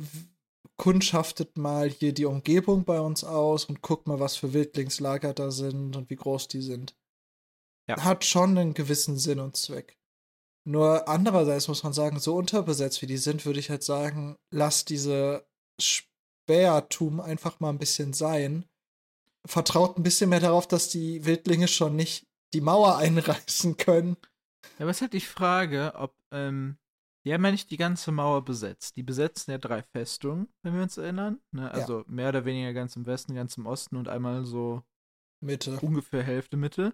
[0.77, 5.51] kundschaftet mal hier die Umgebung bei uns aus und guckt mal, was für Wildlingslager da
[5.51, 6.97] sind und wie groß die sind.
[7.89, 8.03] Ja.
[8.05, 9.98] Hat schon einen gewissen Sinn und Zweck.
[10.69, 14.85] Nur andererseits muss man sagen, so unterbesetzt wie die sind, würde ich halt sagen, lass
[14.85, 15.47] diese
[15.81, 18.67] Spähertum einfach mal ein bisschen sein.
[19.47, 24.19] Vertraut ein bisschen mehr darauf, dass die Wildlinge schon nicht die Mauer einreißen können.
[24.79, 26.77] Ja, aber es ist halt die Frage, ob, ähm,
[27.25, 28.97] die haben ja nicht die ganze Mauer besetzt.
[28.97, 31.41] Die besetzen ja drei Festungen, wenn wir uns erinnern.
[31.51, 31.71] Ne?
[31.71, 34.83] Also mehr oder weniger ganz im Westen, ganz im Osten und einmal so
[35.41, 35.79] Mitte.
[35.81, 36.93] ungefähr Hälfte Mitte.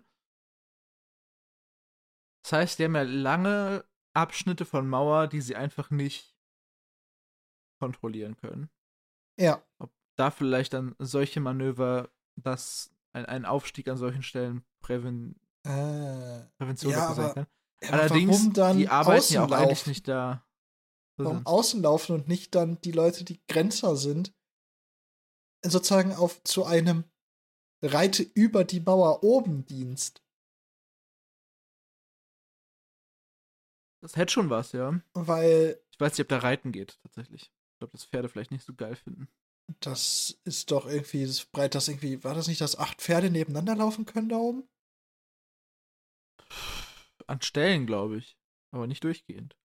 [2.44, 6.36] Das heißt, die haben ja lange Abschnitte von Mauer, die sie einfach nicht
[7.80, 8.70] kontrollieren können.
[9.40, 9.62] Ja.
[9.78, 16.44] Ob da vielleicht dann solche Manöver, dass ein, ein Aufstieg an solchen Stellen Präven, Äh,
[16.58, 17.46] Prävention Ja, dafür sein aber- kann.
[17.82, 20.46] ja, Allerdings, die arbeiten ja auch eigentlich nicht da.
[21.16, 24.34] Warum außen laufen und nicht dann die Leute, die Grenzer sind,
[25.64, 27.04] sozusagen auf zu einem
[27.82, 30.22] Reite über die Mauer oben Dienst.
[34.04, 35.00] Das hätte schon was, ja.
[35.14, 37.44] Weil Ich weiß nicht, ob da Reiten geht, tatsächlich.
[37.44, 39.28] Ich glaube, das Pferde vielleicht nicht so geil finden.
[39.80, 43.74] das ist doch irgendwie das breit, das irgendwie, war das nicht, dass acht Pferde nebeneinander
[43.76, 44.68] laufen können da oben?
[47.26, 48.36] An Stellen, glaube ich.
[48.72, 49.56] Aber nicht durchgehend.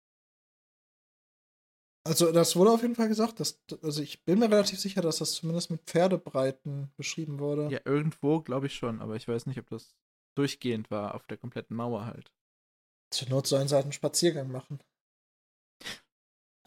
[2.07, 5.17] Also, das wurde auf jeden Fall gesagt, dass, also ich bin mir relativ sicher, dass
[5.17, 7.67] das zumindest mit Pferdebreiten beschrieben wurde.
[7.69, 9.97] Ja, irgendwo glaube ich schon, aber ich weiß nicht, ob das
[10.35, 12.31] durchgehend war auf der kompletten Mauer halt.
[13.11, 14.79] Zur Not sollen sie halt einen Spaziergang machen.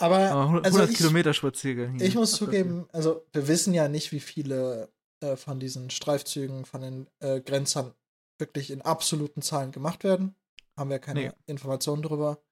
[0.00, 2.00] Aber, Aber 100, also 100 ich, Kilometer Spaziergang.
[2.00, 5.90] ich muss Ach, das zugeben, also wir wissen ja nicht, wie viele äh, von diesen
[5.90, 7.94] Streifzügen von den äh, Grenzern
[8.40, 10.34] wirklich in absoluten Zahlen gemacht werden.
[10.76, 11.32] Haben wir keine Nee.
[11.46, 12.42] Informationen drüber.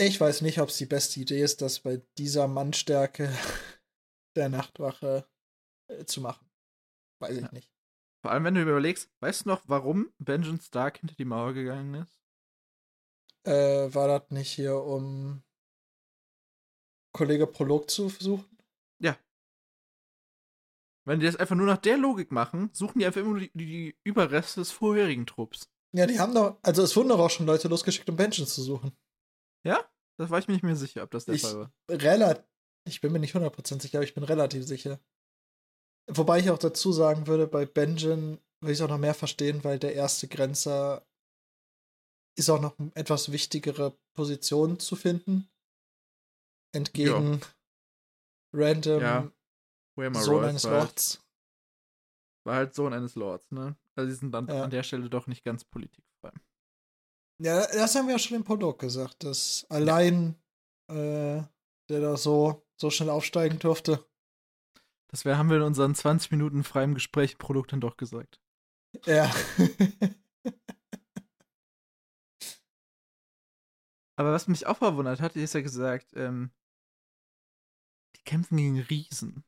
[0.00, 3.30] Ich weiß nicht, ob es die beste Idee ist, das bei dieser Mannstärke
[4.36, 5.28] der Nachtwache
[5.88, 6.50] äh, zu machen.
[7.20, 7.52] Weiß ich Ja.
[7.52, 7.70] nicht.
[8.22, 11.94] Vor allem, wenn du überlegst, weißt du noch, warum Benjamin Stark hinter die Mauer gegangen
[11.94, 12.20] ist?
[13.44, 15.42] Äh, war das nicht hier, um
[17.12, 18.48] Kollege Prolog zu suchen?
[21.04, 23.50] Wenn die das einfach nur nach der Logik machen, suchen die einfach immer nur die,
[23.54, 25.68] die Überreste des vorherigen Trupps.
[25.92, 28.62] Ja, die haben doch, also es wurden doch auch schon Leute losgeschickt, um Benjen zu
[28.62, 28.92] suchen.
[29.66, 29.84] Ja?
[30.16, 31.72] Das war ich mir nicht mehr sicher, ob das der Ich- Fall war.
[31.90, 32.44] Relativ,
[32.84, 35.00] ich bin mir nicht 100% sicher, aber ich bin relativ sicher.
[36.08, 39.64] Wobei ich auch dazu sagen würde, bei Benjen würde ich es auch noch mehr verstehen,
[39.64, 41.06] weil der erste Grenzer
[42.36, 45.48] ist auch noch eine etwas wichtigere Position zu finden.
[46.74, 47.40] Entgegen
[48.54, 49.32] random Ja,
[49.96, 51.22] Sohn Royce eines war, halt, Lords.
[52.44, 53.76] war halt Sohn eines Lords, ne?
[53.94, 54.64] Also die sind dann Ja.
[54.64, 56.32] an der Stelle doch nicht ganz politikfrei.
[57.42, 60.36] Ja, das haben wir ja schon im Prolog gesagt, dass allein
[60.88, 61.42] äh,
[61.88, 64.04] der da so, so schnell aufsteigen durfte.
[65.12, 68.40] Das wär, haben wir in unseren 20 Minuten freiem Gespräch Produkt dann doch gesagt.
[69.04, 69.30] Ja.
[74.16, 76.50] Aber was mich auch verwundert hat, ist ja gesagt, ähm,
[78.16, 79.44] die kämpfen gegen Riesen.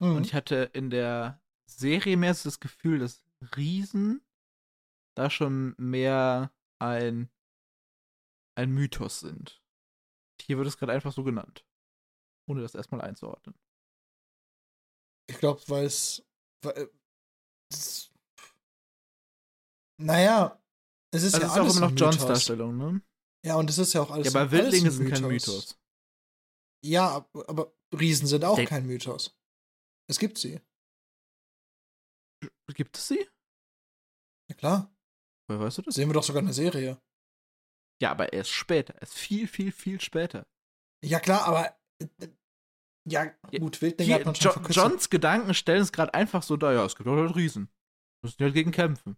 [0.00, 0.16] Mhm.
[0.16, 3.24] Und ich hatte in der Serie mehr so das Gefühl, dass
[3.56, 4.24] Riesen
[5.16, 7.30] da schon mehr ein,
[8.56, 9.60] ein Mythos sind.
[10.40, 11.64] Hier wird es gerade einfach so genannt.
[12.48, 13.56] Ohne das erstmal einzuordnen.
[15.28, 16.22] Ich glaube, weil es.
[17.72, 18.10] es-
[20.00, 20.60] Naja,
[21.14, 22.26] es ist Also ja es ist auch alles immer ein noch Johns.
[22.26, 23.02] Darstellung, ne?
[23.44, 24.32] Ja, und es ist ja auch alles.
[24.32, 25.78] Ja, aber Wildlinge sind kein Mythos.
[26.84, 29.36] Ja, ab- aber Riesen sind auch Der- kein Mythos.
[30.08, 30.60] Es gibt sie.
[32.74, 33.28] Gibt es sie?
[34.50, 34.94] Ja, klar.
[35.48, 35.94] Woher weißt du das?
[35.94, 37.00] Sehen wir doch sogar in der Serie.
[38.00, 39.00] Ja, aber erst später.
[39.00, 40.46] Erst viel, viel, viel später.
[41.04, 41.78] Ja, klar, aber.
[43.08, 43.26] Ja,
[43.58, 44.76] gut, Wildlinge Hier, hat man schon jo verkürzt.
[44.76, 47.68] Johns Gedanken stellen es gerade einfach so da, ja, es gibt auch halt Riesen.
[48.22, 49.16] Müssen die halt gegen kämpfen.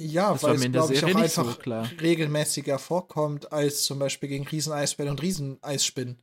[0.00, 1.88] Ja, Das weil es, glaube ich, auch nicht so einfach klar.
[2.00, 6.20] regelmäßiger vorkommt als zum Beispiel gegen Rieseneisbären und Rieseneisspinnen.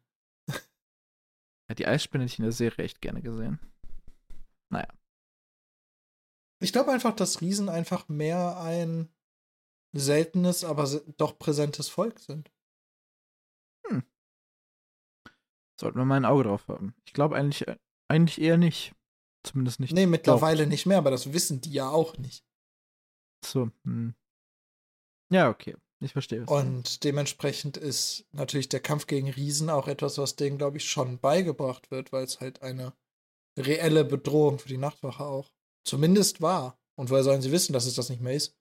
[0.49, 0.55] Ja,
[1.77, 3.59] die Eisspinne hätte ich in der Serie echt gerne gesehen.
[6.61, 9.09] Ich glaube einfach, dass Riesen einfach mehr ein
[9.93, 12.51] seltenes, aber doch präsentes Volk sind.
[15.81, 16.93] Sollten wir mal ein Auge drauf haben.
[17.05, 17.75] Ich glaube eigentlich, äh,
[18.07, 18.93] eigentlich eher nicht.
[19.41, 19.93] Zumindest nicht.
[19.93, 20.69] Nee, mittlerweile glaubt.
[20.69, 22.45] nicht mehr, aber das wissen die ja auch nicht.
[23.43, 23.71] So.
[23.83, 24.13] Hm.
[25.31, 25.75] Ja, okay.
[25.99, 26.41] Ich verstehe.
[26.41, 26.53] meinst.
[26.53, 31.17] Und dementsprechend ist natürlich der Kampf gegen Riesen auch etwas, was denen, glaube ich, schon
[31.17, 32.93] beigebracht wird, weil es halt eine
[33.57, 35.51] reelle Bedrohung für die Nachtwache auch
[35.83, 36.77] zumindest war.
[36.95, 38.55] Und woher sollen sie wissen, dass es das nicht mehr ist?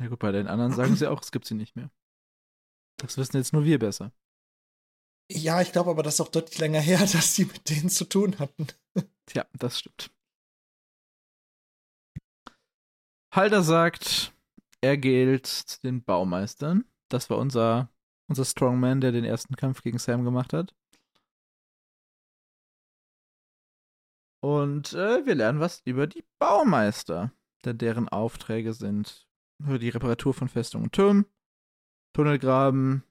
[0.00, 1.90] Ja gut, bei den anderen sagen sie auch, es gibt sie nicht mehr.
[2.98, 4.12] Das wissen jetzt nur wir besser.
[5.30, 8.04] Ja, ich glaube aber, das ist auch deutlich länger her, dass sie mit denen zu
[8.04, 8.66] tun hatten.
[9.26, 10.10] Tja, das stimmt.
[13.34, 14.32] Halder sagt,
[14.80, 16.84] er gilt zu den Baumeistern.
[17.08, 17.90] Das war unser,
[18.28, 20.74] unser Strongman, der den ersten Kampf gegen Sam gemacht hat.
[24.40, 27.32] Und äh, wir lernen was über die Baumeister,
[27.64, 29.26] denn deren Aufträge sind
[29.58, 31.24] die Reparatur von Festungen und Türmen,
[32.12, 33.04] Tunnelgraben,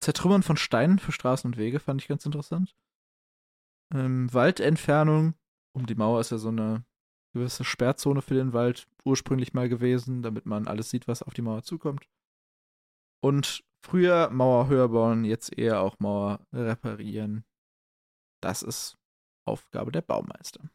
[0.00, 2.76] Zertrümmern von Steinen für Straßen und Wege, fand ich ganz interessant.
[3.92, 5.34] Ähm, Waldentfernung,
[5.72, 6.84] um die Mauer ist ja so eine
[7.32, 11.42] gewisse Sperrzone für den Wald ursprünglich mal gewesen, damit man alles sieht, was auf die
[11.42, 12.08] Mauer zukommt.
[13.22, 17.44] Und früher Mauer höher bauen, jetzt eher auch Mauer reparieren.
[18.42, 18.96] Das ist
[19.46, 20.70] Aufgabe der Baumeister.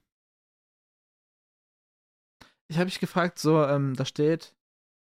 [2.67, 4.55] Ich habe mich gefragt, so, ähm, da steht,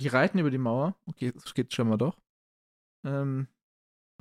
[0.01, 0.97] die reiten über die Mauer.
[1.07, 2.19] Okay, das geht schon mal doch.
[3.05, 3.47] Ähm,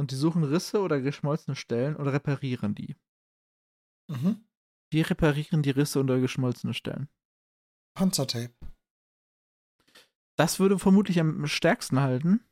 [0.02, 2.96] und die suchen Risse oder geschmolzene Stellen oder reparieren die.
[4.10, 4.44] Mhm.
[4.92, 7.08] Die reparieren die Risse oder geschmolzene Stellen.
[7.96, 8.56] Panzertape.
[10.38, 12.44] Das würde vermutlich am stärksten halten.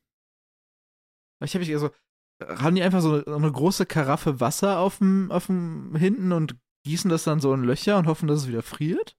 [1.43, 1.89] Ich habe mich also,
[2.39, 6.55] haben die einfach so eine, eine große Karaffe Wasser auf dem, auf dem hinten und
[6.83, 9.17] gießen das dann so in Löcher und hoffen, dass es wieder friert?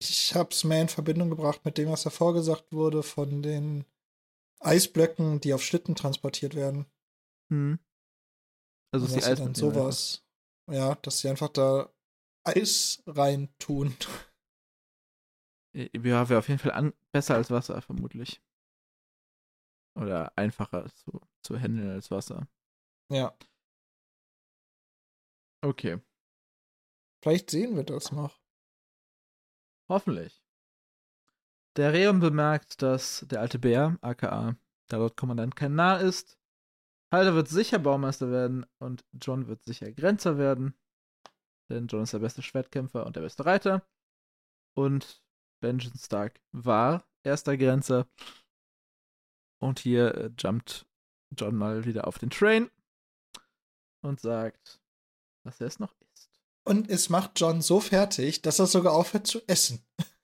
[0.00, 3.84] Ich habe es mehr in Verbindung gebracht mit dem, was davor gesagt wurde, von den
[4.60, 6.86] Eisblöcken, die auf Schlitten transportiert werden.
[7.50, 7.78] Hm.
[8.92, 10.24] Also Und ist die dass sie Eis dann sowas.
[10.70, 11.92] Ja, dass sie einfach da
[12.44, 13.96] Eis rein tun.
[15.74, 18.42] Ja, wäre auf jeden Fall an, besser als Wasser, vermutlich.
[19.94, 22.48] Oder einfacher zu, zu handeln als Wasser.
[23.10, 23.36] Ja.
[25.62, 26.00] Okay.
[27.22, 28.40] Vielleicht sehen wir das noch.
[29.88, 30.42] Hoffentlich.
[31.78, 34.56] Der Reum bemerkt, dass der alte Bär, aka
[34.90, 36.36] der Lord Kommandant, kein Narr ist.
[37.12, 40.74] Halder wird sicher Baumeister werden und John wird sicher Grenzer werden.
[41.70, 43.86] Denn John ist der beste Schwertkämpfer und der beste Reiter.
[44.74, 45.22] Und
[45.60, 48.08] Benjamin Stark war erster Grenzer.
[49.60, 50.84] Und hier äh, jumpt
[51.30, 52.72] John mal wieder auf den Train
[54.02, 54.80] und sagt,
[55.44, 56.40] was er es noch ist.
[56.64, 59.86] Und es macht John so fertig, dass er sogar aufhört zu essen.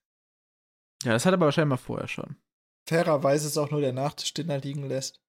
[1.04, 2.36] Ja, das hat er aber wahrscheinlich mal vorher schon.
[2.88, 5.20] Fairerweise ist auch nur der Nachtisch, den er liegen lässt.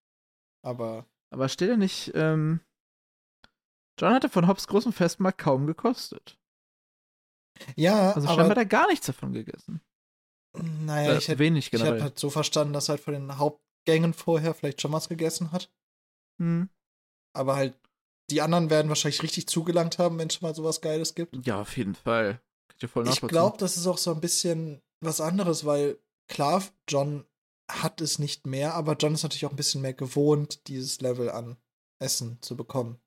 [0.63, 2.61] Aber Aber steht er nicht, ähm,
[3.99, 6.38] John hatte von Hobbs großem Festmahl kaum gekostet.
[7.76, 9.82] ja, Also scheinbar aber hat er gar nichts davon gegessen.
[10.57, 11.93] naja, äh, ich hätte wenig ich generell.
[11.93, 15.51] hätte halt so verstanden, dass er halt von den Hauptgängen vorher vielleicht schon was gegessen
[15.51, 15.71] hat.
[16.41, 16.69] Hm.
[17.34, 17.78] Aber halt,
[18.30, 21.45] die anderen werden wahrscheinlich richtig zugelangt haben, wenn es schon mal sowas Geiles gibt.
[21.45, 22.41] Ja, auf jeden Fall.
[22.78, 27.25] Ich Ich glaube, das ist auch so ein bisschen was anderes, weil klar, John
[27.69, 31.29] hat es nicht mehr, aber John ist natürlich auch ein bisschen mehr gewohnt, dieses Level
[31.29, 31.57] an
[31.99, 32.99] Essen zu bekommen.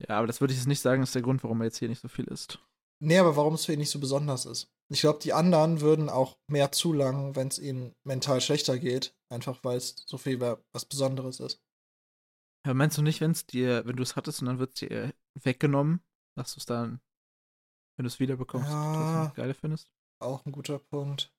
[0.00, 1.88] Ja, aber das würde ich jetzt nicht sagen, ist der Grund, warum er jetzt hier
[1.88, 2.60] nicht so viel isst.
[3.00, 4.72] Nee, aber warum es für ihn nicht so besonders ist.
[4.90, 9.62] Ich glaube, die anderen würden auch mehr zulangen, wenn es ihnen mental schlechter geht, einfach
[9.64, 11.62] weil es so viel was Besonderes ist.
[12.66, 14.80] Ja, meinst du nicht, wenn es dir, wenn du es hattest und dann wird es
[14.80, 16.00] dir weggenommen,
[16.36, 17.00] dass du es dann,
[17.96, 19.90] wenn du es wiederbekommst, ja, geil findest?
[20.20, 21.32] Auch ein guter Punkt.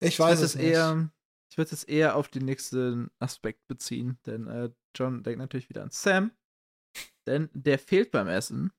[0.00, 0.64] Ich weiß ich es nicht.
[0.64, 1.10] Eher,
[1.50, 5.82] ich würde es eher auf den nächsten Aspekt beziehen, denn äh, John denkt natürlich wieder
[5.82, 6.32] an Sam,
[7.26, 8.72] denn der fehlt beim Essen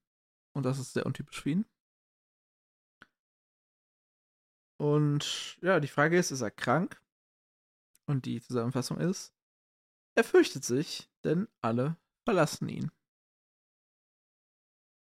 [0.53, 1.65] und das ist sehr untypisch für ihn.
[4.77, 7.01] Und ja, die Frage ist, ist er krank?
[8.07, 9.33] Und die Zusammenfassung ist,
[10.15, 12.91] er fürchtet sich, denn alle verlassen ihn.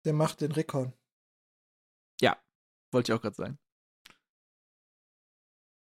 [0.05, 0.93] Der macht den Rekon.
[2.21, 2.41] Ja,
[2.93, 3.59] wollte ich auch gerade sagen.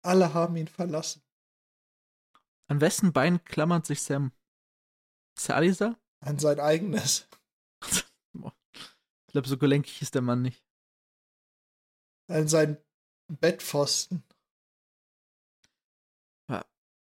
[0.02, 1.22] Alle haben ihn verlassen.
[2.68, 4.32] An wessen Bein klammert sich Sam?
[5.36, 5.98] Ist er Alisa?
[6.20, 7.28] An sein eigenes.
[7.82, 10.64] ich glaube, so gelenkig ist der Mann nicht.
[12.28, 12.78] An seinen
[13.28, 14.24] Bettpfosten.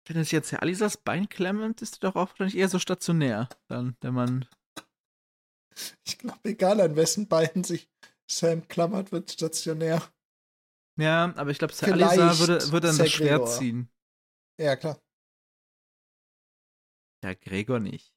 [0.06, 3.48] Wenn es jetzt ja Alisas Bein klemmt, ist er doch auch wahrscheinlich eher so stationär,
[3.66, 4.46] dann der Mann.
[6.06, 7.90] Ich glaube, egal an wessen Beinen sich
[8.30, 10.00] Sam klammert, wird stationär.
[10.98, 13.90] Ja, aber ich glaube, Alisa würde, würde dann das Schwert ziehen.
[14.58, 15.00] Ja, klar.
[17.22, 18.14] Ja, Gregor nicht.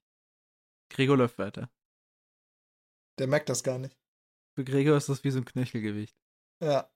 [0.90, 1.70] Gregor läuft weiter.
[3.20, 3.98] Der merkt das gar nicht.
[4.56, 6.18] Für Gregor ist das wie so ein Knöchelgewicht.
[6.64, 6.90] Ja.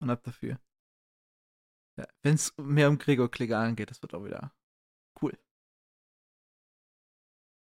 [0.00, 0.58] Und ab dafür.
[1.98, 4.54] Ja, Wenn es mehr um Gregor Klegaren geht, das wird auch wieder
[5.20, 5.38] cool.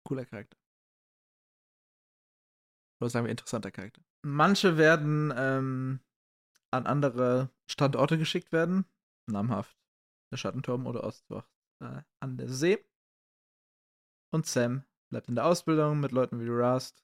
[0.07, 0.57] Cooler Charakter.
[3.01, 4.01] Oder sagen wir interessanter Charakter.
[4.23, 5.99] Manche werden ähm,
[6.71, 8.85] an andere Standorte geschickt werden.
[9.27, 9.77] Namhaft
[10.31, 11.49] der Schattenturm oder Ostwacht
[11.79, 12.83] äh, an der See.
[14.31, 17.03] Und Sam bleibt in der Ausbildung mit Leuten wie Rust,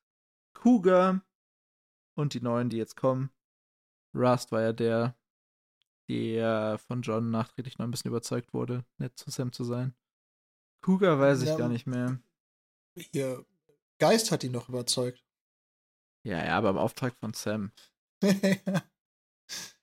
[0.54, 1.22] Cougar
[2.16, 3.30] und die neuen, die jetzt kommen.
[4.16, 5.16] Rust war ja der,
[6.10, 9.94] der von John nachträglich noch ein bisschen überzeugt wurde, nett zu Sam zu sein.
[10.82, 12.20] Cougar weiß ich ja, gar nicht mehr.
[13.12, 13.46] Ihr
[14.00, 15.24] Geist hat ihn noch überzeugt.
[16.24, 17.72] Ja, ja, aber im Auftrag von Sam.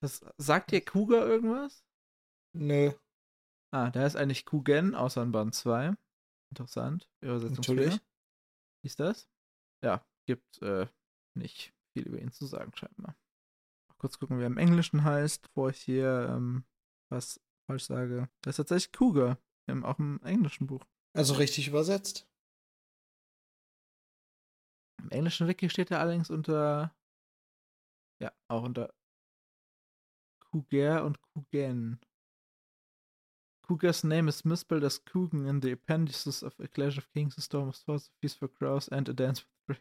[0.01, 1.85] das, sagt dir Cougar irgendwas?
[2.55, 2.93] Nö.
[3.73, 5.95] Ah, der ist eigentlich Kugen, außer in Band 2.
[6.51, 7.09] Interessant.
[7.23, 7.95] Natürlich.
[8.83, 9.29] Wie ist das?
[9.83, 10.87] Ja, gibt äh,
[11.37, 13.17] nicht viel über ihn zu sagen, scheinbar
[14.05, 16.67] kurz gucken, wie er im Englischen heißt, bevor ich hier ähm,
[17.11, 18.29] was falsch sage.
[18.43, 20.85] Das ist tatsächlich Cougar, im, auch im englischen Buch.
[21.17, 22.29] Also richtig übersetzt.
[24.99, 26.95] Im englischen Wiki steht er allerdings unter,
[28.21, 28.93] ja, auch unter
[30.55, 31.99] Cougar und Cougen.
[33.67, 37.41] Cougar's name is misspelled as Coogan in the appendices of A Clash of Kings, A
[37.41, 39.81] Storm of Swords, A Feast for Crows and A Dance with Brick.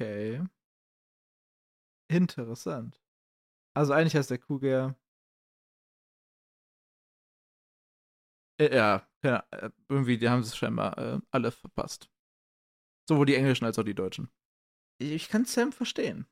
[0.00, 0.40] Okay.
[2.08, 3.00] Interessant.
[3.74, 4.94] Also eigentlich heißt der Cougar.
[8.60, 12.08] Äh, ja, ja, äh, irgendwie, die haben es scheinbar äh, alle verpasst.
[13.08, 14.30] Sowohl die Englischen als auch die Deutschen.
[14.98, 16.28] Ich kann Sam verstehen.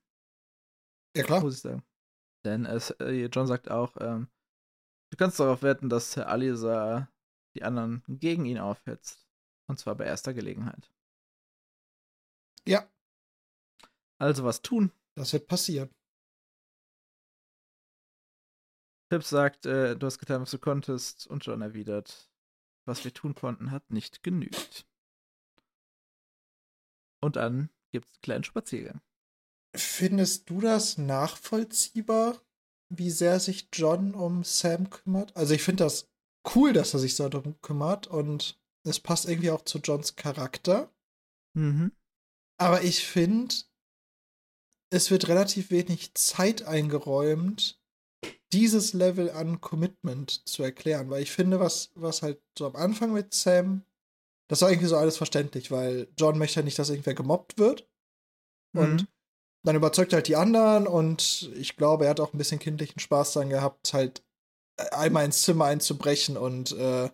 [1.16, 1.40] Ja, klar.
[1.40, 1.82] Muss ich sagen.
[2.44, 4.28] Denn es, äh, John sagt auch, ähm,
[5.10, 7.08] du kannst darauf wetten, dass Herr Alisa
[7.54, 9.26] die anderen gegen ihn aufhetzt.
[9.68, 10.90] Und zwar bei erster Gelegenheit.
[12.66, 12.88] Ja.
[14.18, 14.92] Also was tun?
[15.14, 15.90] Das wird passieren.
[19.10, 22.30] Pip sagt, äh, du hast getan, was du konntest, und John erwidert,
[22.86, 24.86] was wir tun konnten, hat nicht genügt.
[27.20, 29.02] Und dann gibt's einen kleinen Spaziergang.
[29.74, 32.40] Findest du das nachvollziehbar,
[32.90, 35.34] wie sehr sich John um Sam kümmert?
[35.36, 36.10] Also ich finde das
[36.54, 40.92] cool, dass er sich so darum kümmert und es passt irgendwie auch zu Johns Charakter.
[41.54, 41.92] Mhm.
[42.58, 43.54] Aber ich finde,
[44.92, 47.80] es wird relativ wenig Zeit eingeräumt,
[48.52, 53.12] dieses Level an Commitment zu erklären, weil ich finde, was, was halt so am Anfang
[53.12, 53.84] mit Sam,
[54.48, 57.88] das war irgendwie so alles verständlich, weil John möchte nicht, dass irgendwer gemobbt wird.
[58.74, 59.08] Und mhm.
[59.64, 62.98] Dann überzeugt er halt die anderen und ich glaube, er hat auch ein bisschen kindlichen
[62.98, 64.24] Spaß daran gehabt, halt
[64.90, 67.10] einmal ins Zimmer einzubrechen und äh,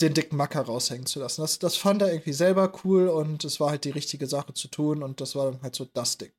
[0.00, 1.40] den dicken Macker raushängen zu lassen.
[1.40, 4.68] Das, das fand er irgendwie selber cool und es war halt die richtige Sache zu
[4.68, 6.32] tun und das war dann halt so das Ding.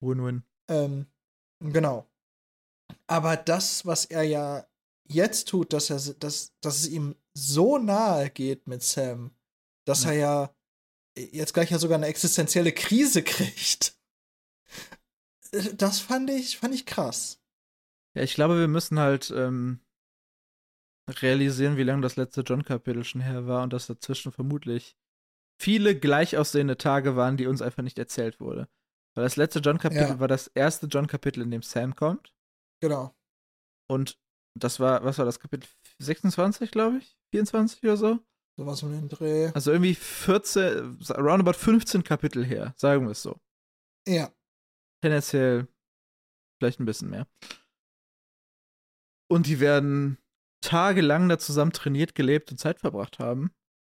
[0.00, 0.42] Win-win.
[0.68, 1.06] Ähm,
[1.60, 2.06] genau.
[3.06, 4.66] Aber das, was er ja
[5.08, 9.30] jetzt tut, dass er, dass, dass es ihm so nahe geht mit Sam,
[9.86, 10.10] dass ja.
[10.10, 10.54] er ja
[11.16, 13.96] jetzt gleich ja sogar eine existenzielle Krise kriegt.
[15.74, 17.38] Das fand ich, fand ich krass.
[18.16, 19.80] Ja, ich glaube, wir müssen halt ähm,
[21.08, 24.96] realisieren, wie lange das letzte John-Kapitel schon her war und dass dazwischen vermutlich
[25.60, 28.68] viele gleich aussehende Tage waren, die uns einfach nicht erzählt wurde.
[29.14, 30.20] Weil das letzte John-Kapitel Ja.
[30.20, 32.34] war das erste John-Kapitel, in dem Sam kommt.
[32.80, 33.14] Genau.
[33.90, 34.18] Und
[34.58, 37.16] das war, was war das Kapitel 26, glaube ich?
[37.30, 38.18] 24 oder so?
[38.58, 39.50] Sowas um den Dreh.
[39.54, 43.40] Also irgendwie 14, roundabout 15 Kapitel her, sagen wir es so.
[44.06, 44.30] Ja.
[45.02, 45.68] Tendenziell
[46.58, 47.26] vielleicht ein bisschen mehr.
[49.30, 50.18] Und die werden
[50.60, 53.52] tagelang da zusammen trainiert, gelebt und Zeit verbracht haben.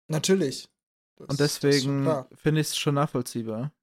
[0.09, 0.69] Natürlich.
[1.17, 3.73] Das- Und deswegen finde ich es schon nachvollziehbar.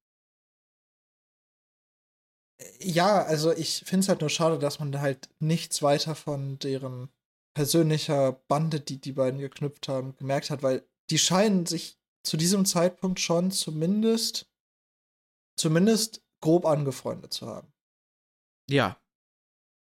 [2.79, 6.59] Ja, also ich finde es halt nur schade, dass man da halt nichts weiter von
[6.59, 7.11] deren
[7.55, 12.65] persönlicher Bande, die die beiden geknüpft haben, gemerkt hat, weil die scheinen sich zu diesem
[12.65, 14.47] Zeitpunkt schon zumindest
[15.59, 17.73] zumindest grob angefreundet zu haben.
[18.69, 18.99] Ja,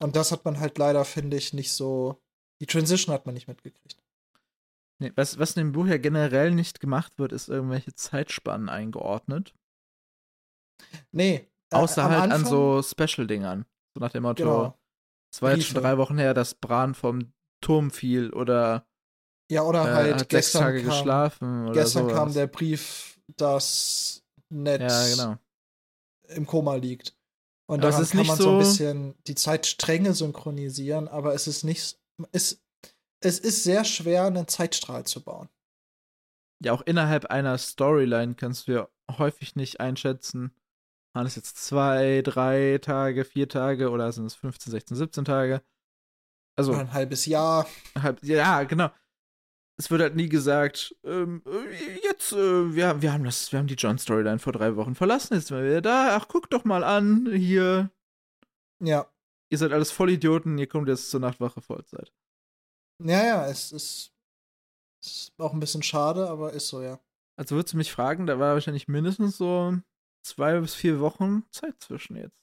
[0.03, 2.21] Und das hat man halt leider, finde ich, nicht so.
[2.61, 3.97] Die Transition hat man nicht mitgekriegt.
[5.01, 9.55] nee, was, was in dem Buch ja generell nicht gemacht wird, ist irgendwelche Zeitspannen eingeordnet.
[11.13, 11.35] Nee.
[11.71, 13.65] äh, Außer halt an Anfang- so Special-Dingern.
[13.95, 14.79] So nach dem Motto, Genau.
[15.33, 17.33] es war jetzt schon drei Wochen her, dass Bran vom
[17.65, 18.87] Turm fiel oder
[19.51, 22.17] Ja, oder äh, halt hat sechs gestern Tage kam, geschlafen oder Gestern sowas.
[22.17, 25.39] kam der Brief, dass Ned Ja, genau.
[26.29, 27.17] im Koma liegt.
[27.67, 31.65] Und Aber daran ist kann man so ein bisschen die Zeitstränge synchronisieren, aber es ist
[31.65, 31.99] nicht.
[32.33, 32.63] Es,
[33.23, 35.49] es ist sehr schwer, einen Zeitstrahl zu bauen.
[36.63, 38.89] Ja, auch innerhalb einer Storyline kannst du ja
[39.19, 40.55] häufig nicht einschätzen,
[41.15, 45.63] waren es jetzt zwei, drei Tage, vier Tage oder sind es 15, 16, 17 Tage?
[46.57, 47.67] Also, ein halbes Jahr.
[48.01, 48.91] halb, ja, genau.
[49.77, 53.59] Es wird halt nie gesagt, ähm, äh, jetzt, äh, wir, haben- wir haben das, wir
[53.59, 56.17] haben die John-Storyline vor drei Wochen verlassen, jetzt sind wir wieder da.
[56.17, 57.91] Ach, guck doch mal an, hier.
[58.81, 59.11] Ja.
[59.51, 62.13] Ihr seid alles Vollidioten, ihr kommt jetzt zur Nachtwache Vollzeit.
[63.03, 64.13] Ja, ja, es ist,
[65.05, 67.01] ist auch ein bisschen schade, aber ist so, ja.
[67.37, 69.77] Also würdest du mich fragen, da war wahrscheinlich mindestens so
[70.25, 72.39] zwei bis vier Wochen Zeit zwischen jetzt.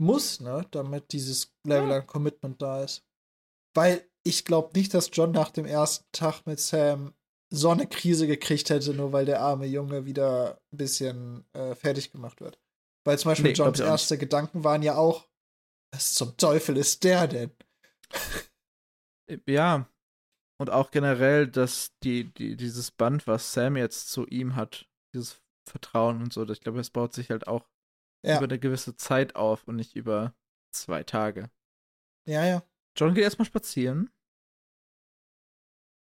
[0.00, 3.06] Muss, ne, damit dieses Level an Commitment da ist.
[3.74, 7.14] Weil ich glaube nicht, dass John nach dem ersten Tag mit Sam
[7.52, 12.12] so eine Krise gekriegt hätte, nur weil der arme Junge wieder ein bisschen äh, fertig
[12.12, 12.60] gemacht wird.
[13.04, 13.86] Weil zum Beispiel Nee, Johns nicht.
[13.88, 15.28] erste Gedanken waren ja auch,
[15.92, 17.52] was zum Teufel ist der denn?
[19.46, 19.88] Ja.
[20.60, 25.42] Und auch generell, dass die, die, dieses Band, was Sam jetzt zu ihm hat, dieses
[25.68, 27.68] Vertrauen und so, ich glaube, es baut sich halt auch
[28.22, 30.34] Ja, über eine gewisse Zeit auf und nicht über
[30.74, 31.50] zwei Tage.
[32.26, 32.62] ja, ja.
[32.96, 34.10] John geht erstmal spazieren.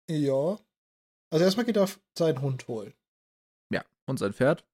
[0.09, 0.59] Ja.
[1.31, 2.93] Also erstmal geht er auf seinen Hund holen.
[3.71, 4.65] Ja, und sein Pferd.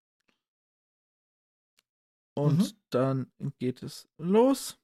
[2.35, 2.77] Und Mhm.
[2.89, 4.79] dann geht es los.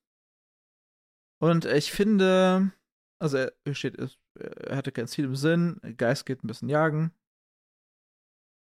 [1.41, 2.71] Und ich finde,
[3.19, 3.97] also er steht,
[4.35, 7.13] er hatte kein Ziel im Sinn, Geist geht ein bisschen jagen.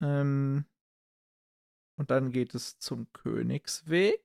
[0.01, 0.65] Ähm,
[1.97, 4.23] und dann geht es zum Königsweg.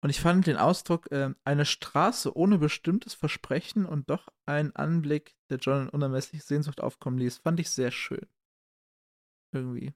[0.00, 5.36] Und ich fand den Ausdruck, ähm, eine Straße ohne bestimmtes Versprechen und doch ein Anblick,
[5.50, 8.26] der John in unermessliche Sehnsucht aufkommen ließ, fand ich sehr schön.
[9.52, 9.92] Irgendwie.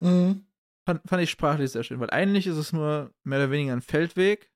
[0.00, 0.46] Mhm.
[0.86, 3.82] Fand, fand ich sprachlich sehr schön, weil eigentlich ist es nur mehr oder weniger ein
[3.82, 4.50] Feldweg.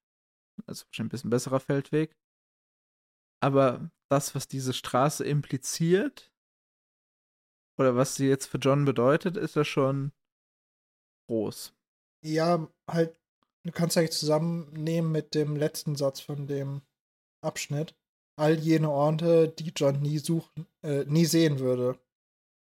[0.66, 2.16] Also wahrscheinlich ein bisschen besserer Feldweg.
[3.40, 6.32] Aber das, was diese Straße impliziert,
[7.78, 10.12] oder was sie jetzt für John bedeutet, ist ja schon
[11.28, 11.74] groß.
[12.24, 13.20] Ja, halt,
[13.64, 16.82] du kannst eigentlich zusammennehmen mit dem letzten Satz von dem
[17.42, 17.94] Abschnitt.
[18.38, 21.98] All jene Orte, die John nie suchen, äh, nie sehen würde.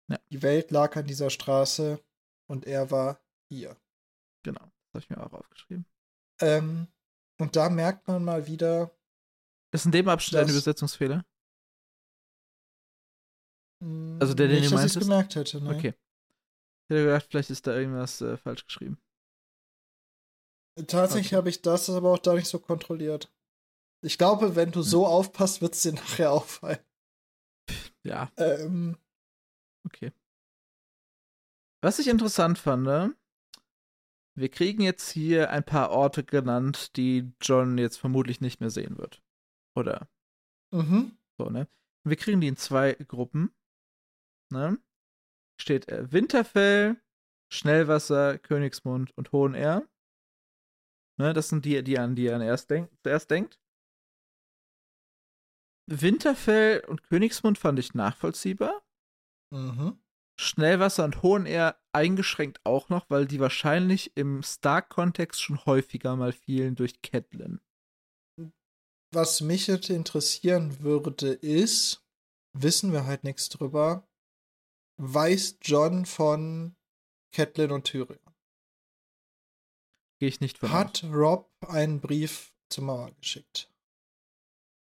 [0.10, 0.20] Ja.
[0.30, 2.00] Die Welt lag an dieser Straße
[2.48, 3.20] und er war
[3.50, 3.76] hier.
[4.44, 4.62] Genau.
[4.62, 5.86] Das habe ich mir auch aufgeschrieben.
[6.42, 6.88] Ähm,
[7.40, 8.92] und da merkt man mal wieder.
[9.74, 11.26] Ist in dem Abschnitt ein Übersetzungsfehler?
[13.82, 15.00] mh, Also der, den nicht, du dass meintest?
[15.00, 15.62] gemerkt hätte.
[15.62, 15.76] Ne?
[15.76, 15.94] Okay.
[16.88, 19.00] Ich hätte gedacht, vielleicht ist da irgendwas äh, falsch geschrieben.
[20.88, 21.36] Tatsächlich Okay.
[21.38, 23.32] habe ich das aber auch da nicht so kontrolliert.
[24.04, 24.84] Ich glaube, wenn du Hm.
[24.84, 26.80] so aufpasst, wird es dir nachher auffallen.
[28.04, 28.98] Ja, Ähm,
[29.86, 30.12] okay.
[31.84, 33.16] Was ich interessant fand, ne?
[34.38, 38.98] wir kriegen jetzt hier ein paar Orte genannt, die John jetzt vermutlich nicht mehr sehen
[38.98, 39.24] wird.
[39.78, 40.10] Oder
[40.72, 41.18] mhm.
[41.40, 41.68] so, ne?
[42.04, 43.56] Wir kriegen die in zwei Gruppen.
[44.52, 44.78] Ne?
[45.60, 47.02] Steht äh, Winterfell,
[47.52, 49.88] Schnellwasser, Königsmund und Hohenair.
[51.18, 53.60] Ne, das sind die, die an die er erst denk zuerst denkt.
[55.88, 58.84] Winterfell und Königsmund fand ich nachvollziehbar.
[59.52, 60.00] Mhm.
[60.38, 66.76] Schnellwasser und Hohenair eingeschränkt auch noch, weil die wahrscheinlich im Stark-Kontext schon häufiger mal fielen
[66.76, 67.62] durch Catelyn.
[69.14, 72.04] was mich jetzt interessieren würde, ist,
[72.52, 74.06] wissen wir halt nichts drüber,
[74.98, 76.76] weiß John von
[77.32, 78.25] Catelyn und Tyrion?
[80.20, 81.12] Gehe ich nicht von Hat aus.
[81.12, 83.72] Rob einen Brief zur Mauer geschickt?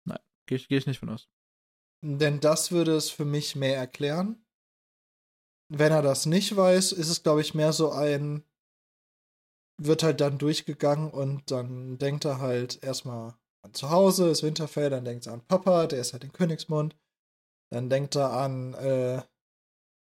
[0.06, 1.30] Nein, gehe ich, geh ich nicht von aus.
[2.02, 4.46] Denn das würde es für mich mehr erklären.
[5.72, 8.44] Wenn er das nicht weiß, ist es, glaube ich, mehr so ein,
[9.78, 14.90] wird halt dann durchgegangen und dann denkt er halt erstmal an zu Hause, ist Winterfell,
[14.90, 16.98] dann denkt er an Papa, der ist halt in Königsmund.
[17.72, 19.22] Dann denkt er an, äh,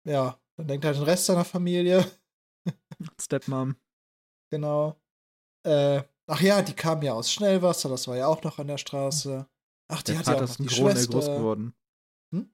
[0.04, 2.04] ja, dann denkt er an den Rest seiner Familie.
[3.20, 3.76] Stepmom.
[4.50, 4.96] Genau.
[5.64, 8.78] Äh, ach ja, die kam ja aus Schnellwasser, das war ja auch noch an der
[8.78, 9.46] Straße.
[9.88, 11.12] Ach, die der hat ja auch noch die Schwester.
[11.12, 11.74] groß geworden.
[12.32, 12.50] Hm?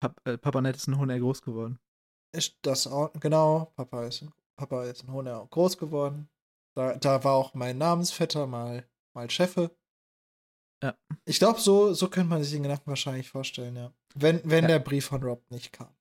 [0.00, 1.78] Pap äh, Papa Nett ist in Hohner groß geworden.
[2.34, 4.24] Ist das auch, genau, Papa ist,
[4.56, 6.28] Papa ist in Hohner groß geworden.
[6.76, 9.70] Da, da war auch mein Namensvetter mal, mal Chefe.
[10.82, 10.96] Ja.
[11.24, 13.92] Ich glaube, so, so könnte man sich den Gedanken wahrscheinlich vorstellen, ja.
[14.14, 14.68] Wenn, wenn ja.
[14.68, 15.92] der Brief von Rob nicht kam.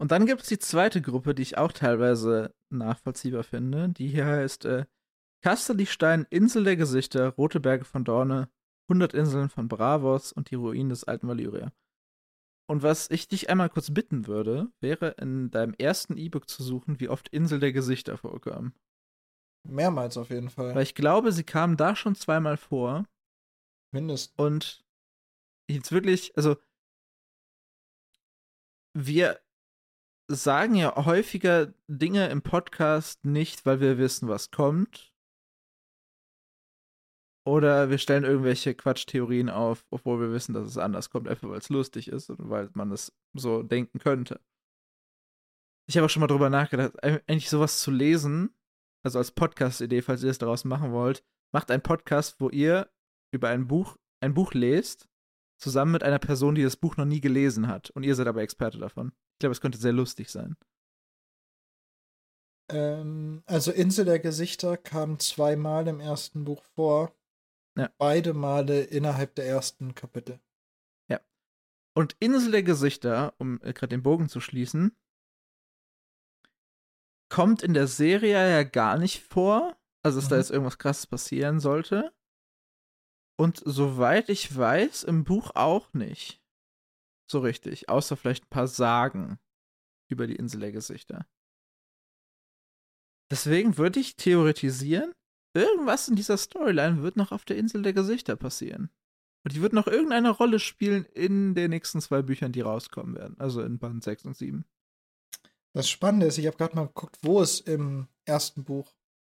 [0.00, 3.88] Und dann gibt es die zweite Gruppe, die ich auch teilweise nachvollziehbar finde.
[3.88, 4.86] Die hier heißt äh,
[5.42, 8.48] Kasterlichstein, Insel der Gesichter, Rote Berge von Dorne,
[8.88, 11.72] 100 Inseln von Bravos und die Ruinen des alten Valyria.
[12.70, 17.00] Und was ich dich einmal kurz bitten würde, wäre in deinem ersten E-Book zu suchen,
[17.00, 18.74] wie oft Insel der Gesichter vorkam.
[19.64, 20.74] Mehrmals auf jeden Fall.
[20.74, 23.06] Weil ich glaube, sie kamen da schon zweimal vor.
[23.92, 24.34] Mindestens.
[24.36, 24.84] Und
[25.68, 26.56] jetzt wirklich, also
[28.94, 29.40] wir
[30.28, 35.12] sagen ja häufiger Dinge im Podcast nicht, weil wir wissen, was kommt,
[37.48, 41.58] oder wir stellen irgendwelche Quatschtheorien auf, obwohl wir wissen, dass es anders kommt, einfach weil
[41.58, 44.40] es lustig ist und weil man es so denken könnte.
[45.88, 48.54] Ich habe auch schon mal drüber nachgedacht, eigentlich sowas zu lesen,
[49.02, 52.90] also als Podcast-Idee, falls ihr es daraus machen wollt, macht einen Podcast, wo ihr
[53.32, 55.08] über ein Buch, ein Buch lest,
[55.58, 57.88] zusammen mit einer Person, die das Buch noch nie gelesen hat.
[57.90, 59.12] Und ihr seid aber Experte davon.
[59.38, 60.56] Ich glaube, es könnte sehr lustig sein.
[62.68, 67.14] Ähm, also Insel der Gesichter kam zweimal im ersten Buch vor.
[67.76, 67.88] Ja.
[67.98, 70.40] Beide Male innerhalb der ersten Kapitel.
[71.08, 71.20] Ja.
[71.94, 74.96] Und Insel der Gesichter, um äh, gerade den Bogen zu schließen,
[77.28, 79.76] kommt in der Serie ja gar nicht vor.
[80.04, 80.30] Also, dass mhm.
[80.30, 82.12] da jetzt irgendwas krasses passieren sollte.
[83.38, 86.42] Und soweit ich weiß, im Buch auch nicht.
[87.30, 87.88] So richtig.
[87.88, 89.38] Außer vielleicht ein paar Sagen
[90.10, 91.26] über die Insel der Gesichter.
[93.30, 95.12] Deswegen würde ich theoretisieren,
[95.54, 98.90] irgendwas in dieser Storyline wird noch auf der Insel der Gesichter passieren.
[99.44, 103.38] Und die wird noch irgendeine Rolle spielen in den nächsten zwei Büchern, die rauskommen werden.
[103.38, 104.64] Also in Band 6 und 7.
[105.74, 108.94] Das Spannende ist, ich habe gerade mal geguckt, wo es im ersten Buch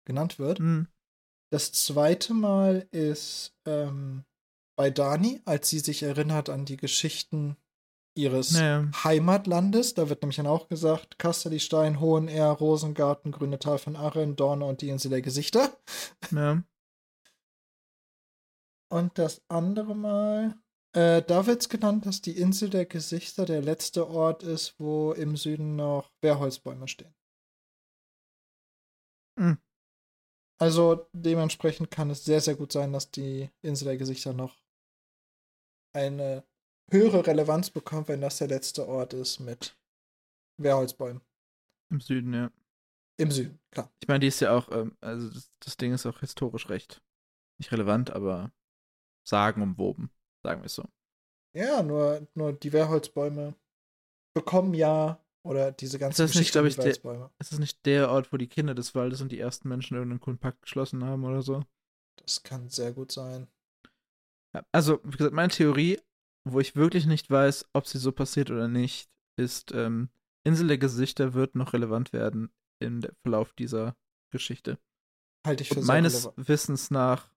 [0.05, 0.59] genannt wird.
[0.59, 0.87] Mhm.
[1.51, 4.23] Das zweite Mal ist ähm,
[4.77, 7.57] bei Dani, als sie sich erinnert an die Geschichten
[8.19, 8.89] ihres naja.
[9.03, 9.93] Heimatlandes.
[9.93, 14.81] Da wird nämlich dann auch gesagt, Kasterlistein, Hohenehr, Rosengarten, Grüne Tal von Arren, Dorne und
[14.81, 15.71] die Insel der Gesichter.
[16.31, 16.63] Ja.
[18.91, 20.55] Und das andere Mal,
[20.93, 25.13] äh, da wird es genannt, dass die Insel der Gesichter der letzte Ort ist, wo
[25.13, 27.13] im Süden noch Wehrholzbäume stehen.
[29.37, 29.59] Mhm.
[30.59, 34.57] Also dementsprechend kann es sehr, sehr gut sein, dass die Insel der Gesichter noch
[35.93, 36.43] eine
[36.91, 39.77] höhere Relevanz bekommt, wenn das der letzte Ort ist mit
[40.57, 41.21] Wehrholzbäumen.
[41.91, 42.51] Im Süden, ja.
[43.17, 43.91] Im Süden, klar.
[44.01, 47.01] Ich meine, die ist ja auch, ähm, also das, das, Ding ist auch historisch recht
[47.59, 48.51] nicht relevant, aber
[49.27, 50.09] sagenumwoben,
[50.43, 50.85] sagen wir es so.
[51.53, 53.55] Ja, nur, nur die Wehrholzbäume
[54.33, 58.31] bekommen ja, oder diese ganzen ist das nicht, ich, der, ist das nicht der Ort,
[58.31, 61.41] wo die Kinder des Waldes und die ersten Menschen irgendeinen coolen Pakt geschlossen haben oder
[61.41, 61.63] so?
[62.17, 63.47] Das kann sehr gut sein.
[64.53, 65.99] Ja, also, wie gesagt, meine Theorie,
[66.45, 70.09] wo ich wirklich nicht weiß, ob sie so passiert oder nicht, ist, ähm,
[70.43, 73.95] Insel der Gesichter wird noch relevant werden im Verlauf dieser
[74.31, 74.79] Geschichte.
[75.45, 76.47] Halte ich für Und meines relevant.
[76.47, 77.29] Wissens nach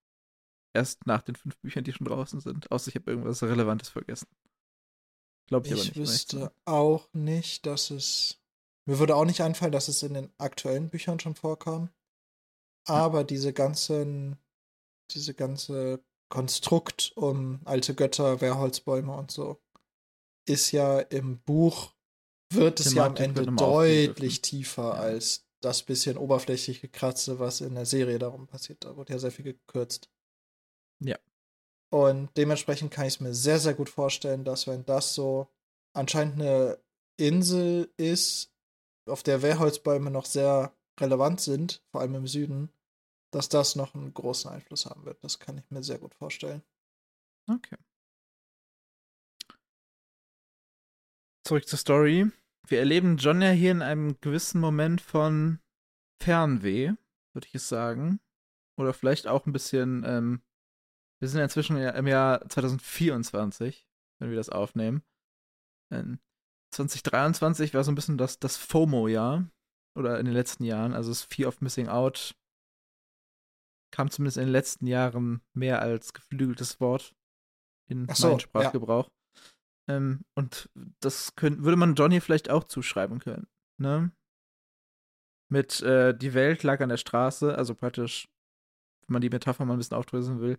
[0.75, 2.71] erst nach den fünf Büchern, die schon draußen sind.
[2.71, 4.29] Außer ich habe irgendwas Relevantes vergessen.
[5.47, 5.97] Glaube ich, ich aber nicht.
[5.97, 8.39] Ich wüsste auch nicht, dass es.
[8.85, 11.91] Mir würde auch nicht einfallen, dass es in den aktuellen Büchern schon vorkam.
[12.85, 13.25] Aber ja.
[13.25, 14.39] diese ganzen,
[15.11, 16.03] diese ganze
[16.33, 19.61] Konstrukt um alte Götter, Wehrholzbäume und so,
[20.49, 21.93] ist ja im Buch,
[22.51, 24.93] wird es ja am Ende deutlich tiefer ja.
[24.93, 28.83] als das bisschen oberflächliche Kratze, was in der Serie darum passiert.
[28.83, 30.09] Da wurde ja sehr viel gekürzt.
[31.01, 31.19] Ja.
[31.91, 35.49] Und dementsprechend kann ich es mir sehr, sehr gut vorstellen, dass wenn das so
[35.93, 36.79] anscheinend eine
[37.19, 38.55] Insel ist,
[39.07, 42.71] auf der Wehrholzbäume noch sehr relevant sind, vor allem im Süden,
[43.33, 45.23] dass das noch einen großen Einfluss haben wird.
[45.25, 46.63] Das kann ich mir sehr gut vorstellen.
[47.51, 47.77] Okay.
[51.45, 52.31] Zurück zur Story.
[52.69, 55.59] Wir erleben John ja hier in einem gewissen Moment von
[56.23, 56.93] Fernweh,
[57.35, 58.21] würde ich es sagen.
[58.79, 60.43] Oder vielleicht auch ein bisschen, ähm,
[61.21, 63.87] wir sind ja inzwischen im Jahr 2024,
[64.21, 65.03] wenn wir das aufnehmen.
[65.91, 66.21] Ähm,
[66.75, 69.49] 2023 war so ein bisschen das, das FOMO-Jahr.
[69.95, 70.95] Oder in den letzten Jahren.
[70.95, 72.35] Also das Fear of Missing Out
[73.93, 77.15] kam zumindest in den letzten Jahren mehr als geflügeltes Wort
[77.89, 79.09] in so, meinem Sprachgebrauch.
[79.89, 79.97] Ja.
[79.97, 80.71] Ähm, und
[81.01, 83.47] das könnt, würde man Johnny vielleicht auch zuschreiben können.
[83.79, 84.13] Ne?
[85.49, 88.29] Mit äh, die Welt lag an der Straße, also praktisch,
[89.07, 90.59] wenn man die Metapher mal ein bisschen aufdröseln will,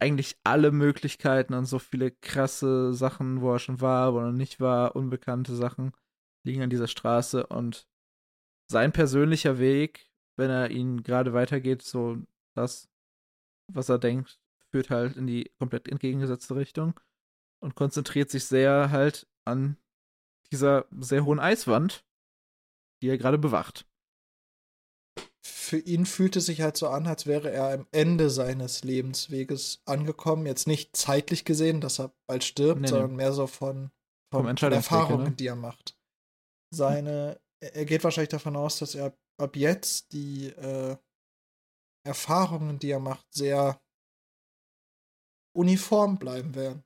[0.00, 4.32] eigentlich alle Möglichkeiten und so viele krasse Sachen, wo er schon war, wo er noch
[4.32, 5.92] nicht war, unbekannte Sachen
[6.42, 7.86] liegen an dieser Straße und
[8.70, 12.16] sein persönlicher Weg, wenn er ihn gerade weitergeht, so
[12.54, 12.88] das,
[13.68, 14.40] was er denkt,
[14.70, 16.98] führt halt in die komplett entgegengesetzte Richtung
[17.60, 19.76] und konzentriert sich sehr halt an
[20.52, 22.04] dieser sehr hohen Eiswand,
[23.02, 23.86] die er gerade bewacht
[25.70, 29.82] für ihn fühlt es sich halt so an, als wäre er am Ende seines Lebensweges
[29.84, 30.44] angekommen.
[30.44, 33.18] Jetzt nicht zeitlich gesehen, dass er bald stirbt, nee, sondern nee.
[33.18, 33.92] mehr so von,
[34.32, 35.30] von, von Erfahrungen, ne?
[35.30, 35.96] die er macht.
[36.74, 40.96] Seine, er geht wahrscheinlich davon aus, dass er ab jetzt die äh,
[42.04, 43.80] Erfahrungen, die er macht, sehr
[45.52, 46.84] uniform bleiben werden.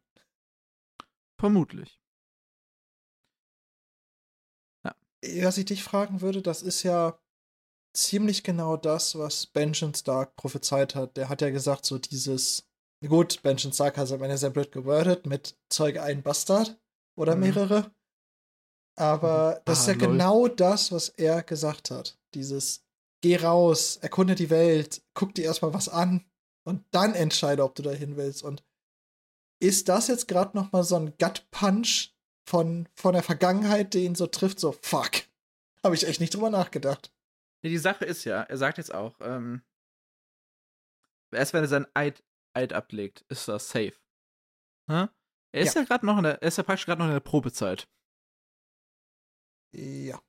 [1.38, 2.00] Vermutlich.
[4.84, 4.94] Ja.
[5.42, 7.18] Was ich dich fragen würde, das ist ja
[7.94, 11.16] ziemlich genau das, was Benjamin Stark prophezeit hat.
[11.16, 12.68] Der hat ja gesagt, so dieses,
[13.06, 16.78] gut, Benjamin Stark hat es am Ende sehr blöd gewordet, mit Zeuge ein Bastard
[17.16, 17.40] oder mhm.
[17.40, 17.94] mehrere.
[18.96, 19.62] Aber mhm.
[19.64, 20.02] das ist ja lol.
[20.02, 22.18] genau das, was er gesagt hat.
[22.34, 22.83] Dieses,
[23.24, 26.26] geh raus, erkunde die Welt, guck dir erstmal was an
[26.64, 28.42] und dann entscheide, ob du dahin willst.
[28.42, 28.62] Und
[29.62, 32.10] ist das jetzt gerade noch mal so ein Gut-Punch
[32.46, 35.22] von, von der Vergangenheit, der ihn so trifft, so fuck.
[35.82, 37.14] Habe ich echt nicht drüber nachgedacht.
[37.62, 39.62] Nee, die Sache ist ja, er sagt jetzt auch, ähm,
[41.32, 42.22] erst wenn er sein Eid,
[42.52, 43.94] Eid ablegt, ist das safe.
[44.90, 45.08] Hm?
[45.52, 47.14] Er ist ja, ja gerade noch in der, er ist ja praktisch gerade noch in
[47.14, 47.88] der Probezeit.
[49.72, 50.22] Ja.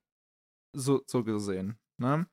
[0.71, 1.77] So, so gesehen.
[1.97, 2.29] Ne?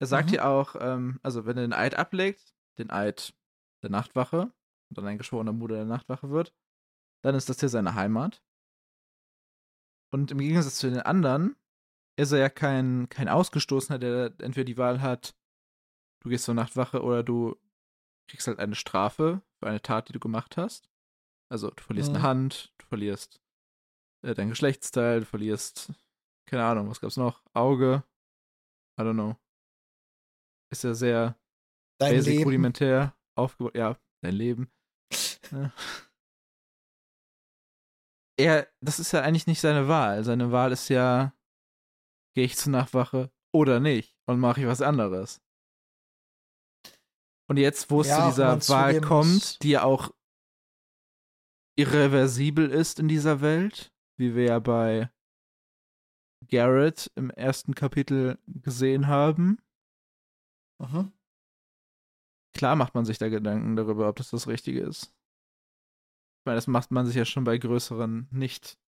[0.00, 0.36] Er sagt mhm.
[0.36, 3.34] ja auch, ähm, also wenn er den Eid ablegt, den Eid
[3.82, 4.52] der Nachtwache
[4.88, 6.54] und dann ein geschworener Bruder der Nachtwache wird,
[7.22, 8.42] dann ist das hier seine Heimat.
[10.12, 11.56] Und im Gegensatz zu den anderen
[12.18, 15.34] ist er ja kein, kein Ausgestoßener, der entweder die Wahl hat,
[16.22, 17.56] du gehst zur Nachtwache oder du
[18.28, 20.88] kriegst halt eine Strafe für eine Tat, die du gemacht hast.
[21.50, 22.16] Also du verlierst mhm.
[22.16, 23.40] eine Hand, du verlierst
[24.22, 25.92] äh, dein Geschlechtsteil, du verlierst,
[26.46, 27.42] keine Ahnung, was gab's noch?
[27.52, 28.02] Auge.
[28.98, 29.36] I don't know.
[30.70, 31.38] Ist ja sehr
[31.98, 32.44] dein basic, Leben.
[32.44, 33.76] rudimentär aufgebaut.
[33.76, 34.70] Ja, dein Leben.
[35.50, 35.72] ja.
[38.38, 40.22] Er, das ist ja eigentlich nicht seine Wahl.
[40.22, 41.32] Seine Wahl ist ja,
[42.36, 44.14] Gehe ich zur Nachtwache oder nicht?
[44.26, 45.40] Und mache ich was anderes?
[47.48, 50.14] Und jetzt, wo es ja, zu dieser Wahl kommt, die ja auch
[51.78, 55.10] irreversibel ist in dieser Welt, wie wir ja bei
[56.48, 59.58] Garrett im ersten Kapitel gesehen haben.
[60.78, 61.10] Aha.
[62.52, 65.04] Klar macht man sich da Gedanken darüber, ob das das Richtige ist.
[66.40, 68.78] Ich meine, das macht man sich ja schon bei größeren, nicht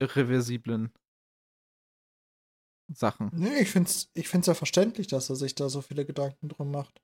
[0.00, 0.92] irreversiblen
[2.92, 3.30] Sachen.
[3.32, 6.48] Nee, ich finde es ich find's ja verständlich, dass er sich da so viele Gedanken
[6.48, 7.00] drum macht.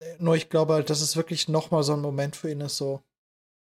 [0.00, 2.76] Äh, nur ich glaube halt, dass es wirklich nochmal so ein Moment für ihn ist,
[2.76, 3.02] so.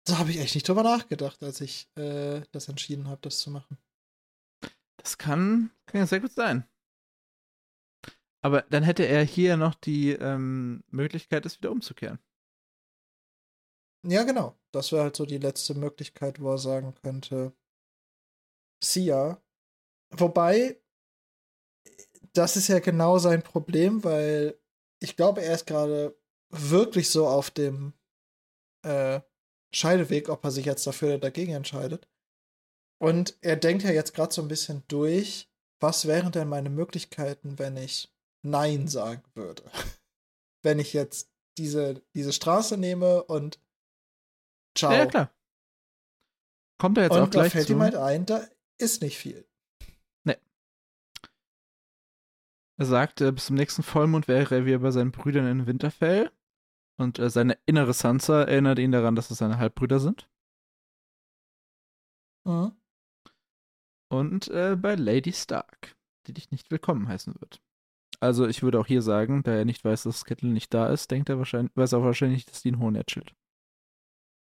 [0.05, 3.51] Da habe ich echt nicht drüber nachgedacht, als ich äh, das entschieden habe, das zu
[3.51, 3.77] machen.
[4.97, 6.65] Das kann, kann ja sehr gut sein.
[8.41, 12.19] Aber dann hätte er hier noch die ähm, Möglichkeit, es wieder umzukehren.
[14.03, 14.57] Ja, genau.
[14.71, 17.53] Das wäre halt so die letzte Möglichkeit, wo er sagen könnte,
[18.83, 19.39] Sia,
[20.11, 20.77] Wobei,
[22.33, 24.59] das ist ja genau sein Problem, weil
[24.99, 26.17] ich glaube, er ist gerade
[26.49, 27.93] wirklich so auf dem
[28.83, 29.21] äh,
[29.73, 32.07] Scheideweg, ob er sich jetzt dafür oder dagegen entscheidet.
[32.99, 37.57] Und er denkt ja jetzt gerade so ein bisschen durch, was wären denn meine Möglichkeiten,
[37.57, 39.63] wenn ich Nein sagen würde?
[40.63, 43.59] wenn ich jetzt diese, diese Straße nehme und
[44.75, 44.91] ciao.
[44.91, 45.31] Ja, klar.
[46.79, 47.73] Kommt er jetzt und auch gleich da fällt zu.
[47.73, 49.47] ihm halt ein, da ist nicht viel.
[52.81, 56.31] Er sagt, äh, bis zum nächsten Vollmond wäre er wieder bei seinen Brüdern in Winterfell.
[56.97, 60.27] Und äh, seine innere Sansa erinnert ihn daran, dass es seine Halbbrüder sind.
[62.43, 62.75] Mhm.
[64.09, 67.61] Und äh, bei Lady Stark, die dich nicht willkommen heißen wird.
[68.21, 71.09] Also ich würde auch hier sagen, da er nicht weiß, dass Kettle nicht da ist,
[71.09, 73.33] denkt er wahrscheinlich, weiß er auch wahrscheinlich, dass die in Hornet chillt.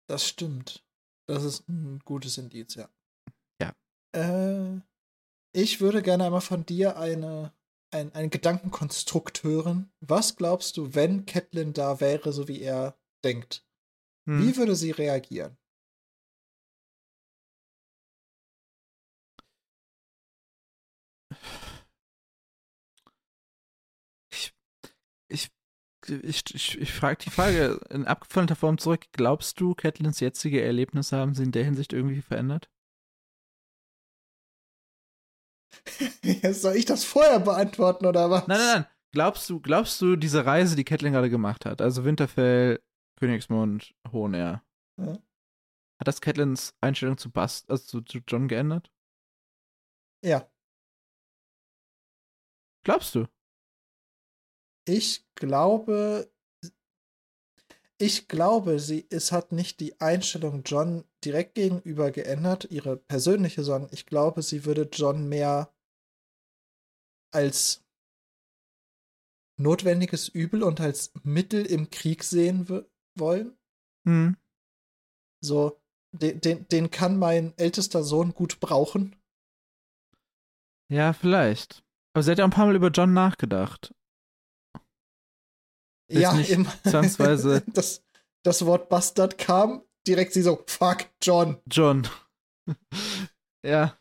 [0.08, 0.84] Das stimmt.
[1.28, 2.90] Das ist ein gutes Indiz, ja.
[3.62, 3.74] Ja.
[4.14, 4.80] Äh,
[5.54, 7.54] ich würde gerne einmal von dir eine,
[7.92, 9.92] ein, ein Gedankenkonstrukt hören.
[10.00, 13.66] Was glaubst du, wenn Catelyn da wäre, so wie er denkt?
[14.28, 14.42] Hm.
[14.42, 15.58] Wie würde sie reagieren?
[26.10, 29.06] Ich, ich, ich frage die Frage in abgefallener Form zurück.
[29.12, 32.70] Glaubst du, Catelyns jetzige Erlebnisse haben sie in der Hinsicht irgendwie verändert?
[36.22, 38.48] Jetzt soll ich das vorher beantworten, oder was?
[38.48, 38.86] Nein, nein, nein.
[39.12, 42.82] Glaubst du, glaubst du, diese Reise, die Catelyn gerade gemacht hat, also Winterfell,
[43.18, 44.62] Königsmund, Hohenair,
[45.00, 45.14] Ja.
[46.00, 48.92] hat das Catelyns Einstellung zu Bast, also zu, zu John geändert?
[50.22, 50.50] Ja.
[52.84, 53.28] Glaubst du?
[54.86, 56.30] Ich glaube,
[57.98, 63.90] ich glaube, sie, es hat nicht die Einstellung John direkt gegenüber geändert, ihre persönliche, sondern
[63.94, 65.74] ich glaube, sie würde John mehr
[67.32, 67.84] als
[69.58, 72.68] notwendiges Übel und als Mittel im Krieg sehen
[73.16, 73.58] wollen.
[74.06, 74.36] Hm.
[75.42, 75.80] So,
[76.12, 79.16] den, den, den kann mein ältester Sohn gut brauchen.
[80.90, 81.84] Ja, vielleicht.
[82.14, 83.94] Aber sie hat ja ein paar Mal über John nachgedacht.
[86.10, 88.04] Ja, nicht im, zwangsweise- das,
[88.44, 91.58] das Wort Bastard kam, direkt sie so, fuck, John.
[91.70, 92.08] John.
[93.66, 93.98] ja.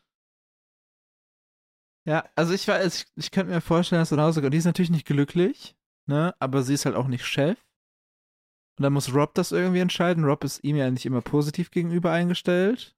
[2.07, 4.53] Ja, also ich weiß, ich, ich könnte mir vorstellen, dass so nach Hause kommt.
[4.53, 5.75] Die ist natürlich nicht glücklich,
[6.07, 6.35] ne?
[6.39, 7.59] Aber sie ist halt auch nicht Chef.
[8.79, 10.25] Und dann muss Rob das irgendwie entscheiden.
[10.25, 12.94] Rob ist ihm ja nicht immer positiv gegenüber eingestellt.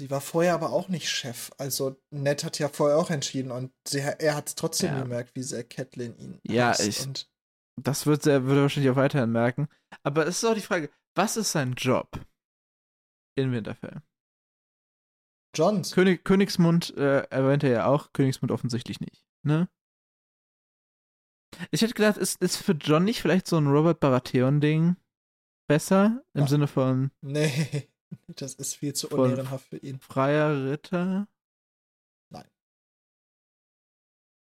[0.00, 1.50] Sie war vorher aber auch nicht Chef.
[1.58, 5.02] Also Ned hat ja vorher auch entschieden und sie, er hat es trotzdem Ja.
[5.02, 7.30] gemerkt, wie sehr Catelyn ihn Ja, ich- Und
[7.80, 9.68] Das wird er, würde er wahrscheinlich auch weiterhin merken.
[10.04, 12.08] Aber es ist auch die Frage, was ist sein Job
[13.36, 14.00] in Winterfell?
[15.56, 15.92] Johns.
[15.92, 19.68] König, Königsmund äh, erwähnt er ja auch, Königsmund offensichtlich nicht, ne?
[21.70, 24.96] Ich hätte gedacht, ist, ist für John nicht vielleicht so ein Robert Baratheon-Ding
[25.68, 26.24] besser?
[26.34, 26.46] Im Ja.
[26.48, 27.88] Sinne von Nee,
[28.28, 29.98] das ist viel zu unehrenhaft für ihn.
[30.00, 31.28] freier Ritter?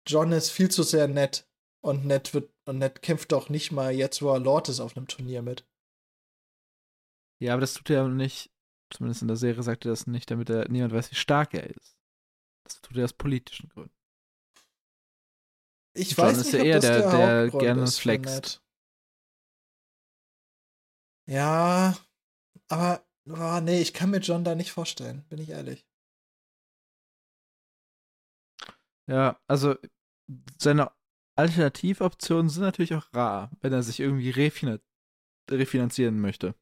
[0.07, 1.49] John ist viel zu sehr nett.
[1.81, 4.97] Und Ned wird und Ned kämpft doch nicht mal jetzt, wo er Lord ist, auf
[4.97, 5.65] einem Turnier mit.
[7.41, 8.53] Ja, aber das tut er nicht,
[8.91, 11.69] zumindest in der Serie sagt er das nicht, damit er niemand weiß, wie stark er
[11.69, 11.97] ist.
[12.65, 13.95] Das tut er aus politischen Gründen.
[15.95, 17.99] Ich John weiß ist nicht, ja ob eher das der- der, der Hauptgrund gerne ist
[17.99, 18.63] flext.
[21.27, 21.97] Ja,
[22.69, 25.87] aber oh, nee, ich kann mir John da nicht vorstellen, bin ich ehrlich.
[29.07, 29.77] Ja, also
[30.59, 30.93] seine
[31.37, 34.81] Alternativoptionen sind natürlich auch rar, wenn er sich irgendwie refinan
[35.51, 36.55] refinanzieren möchte.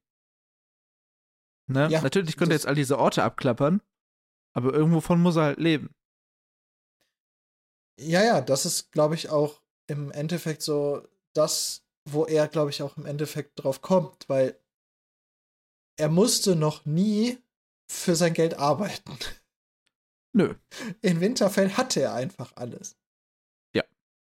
[1.69, 1.89] Ne?
[1.91, 3.83] Ja, natürlich könnte er jetzt all diese Orte abklappern,
[4.55, 5.95] aber irgendwovon muss er halt leben.
[7.99, 12.83] Ja, ja, das ist, glaube ich, auch im Endeffekt so das, wo er, glaube ich,
[12.83, 14.59] auch im Endeffekt drauf kommt, weil
[15.99, 17.39] er musste noch nie
[17.91, 19.19] für sein Geld arbeiten.
[20.33, 20.55] Nö.
[21.03, 22.97] In Winterfell hatte er einfach alles.
[23.75, 23.85] Ja.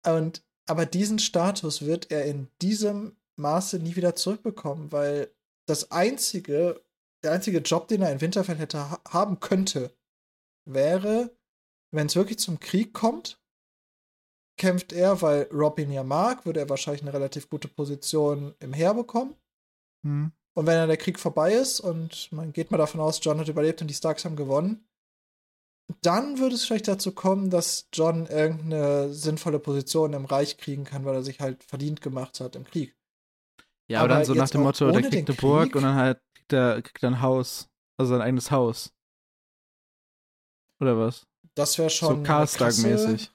[0.07, 5.33] Und aber diesen Status wird er in diesem Maße nie wieder zurückbekommen, weil
[5.67, 6.83] das einzige,
[7.23, 9.97] der einzige Job, den er in Winterfell hätte ha haben könnte,
[10.65, 11.37] wäre,
[11.93, 13.41] wenn es wirklich zum Krieg kommt,
[14.59, 18.73] kämpft er, weil Rob ihn ja mag, würde er wahrscheinlich eine relativ gute Position im
[18.73, 19.37] Heer bekommen.
[20.05, 20.33] Hm.
[20.57, 23.49] Und wenn dann der Krieg vorbei ist und man geht mal davon aus, John hat
[23.49, 24.89] überlebt und die Starks haben gewonnen,
[26.01, 31.05] dann würde es vielleicht dazu kommen, dass John irgendeine sinnvolle Position im Reich kriegen kann,
[31.05, 32.97] weil er sich halt verdient gemacht hat im Krieg.
[33.89, 35.77] Ja, aber, Aber dann so nach dem Motto, der kriegt eine Burg Krieg?
[35.77, 38.95] und dann halt kriegt er, kriegt er ein Haus, also sein eigenes Haus.
[40.81, 41.27] Oder was?
[41.55, 42.17] Das wäre schon.
[42.17, 43.31] so Karlstag-mäßig.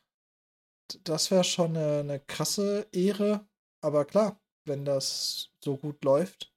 [1.04, 3.48] Das wäre schon eine, eine krasse Ehre.
[3.84, 6.52] Aber klar, wenn das so gut läuft.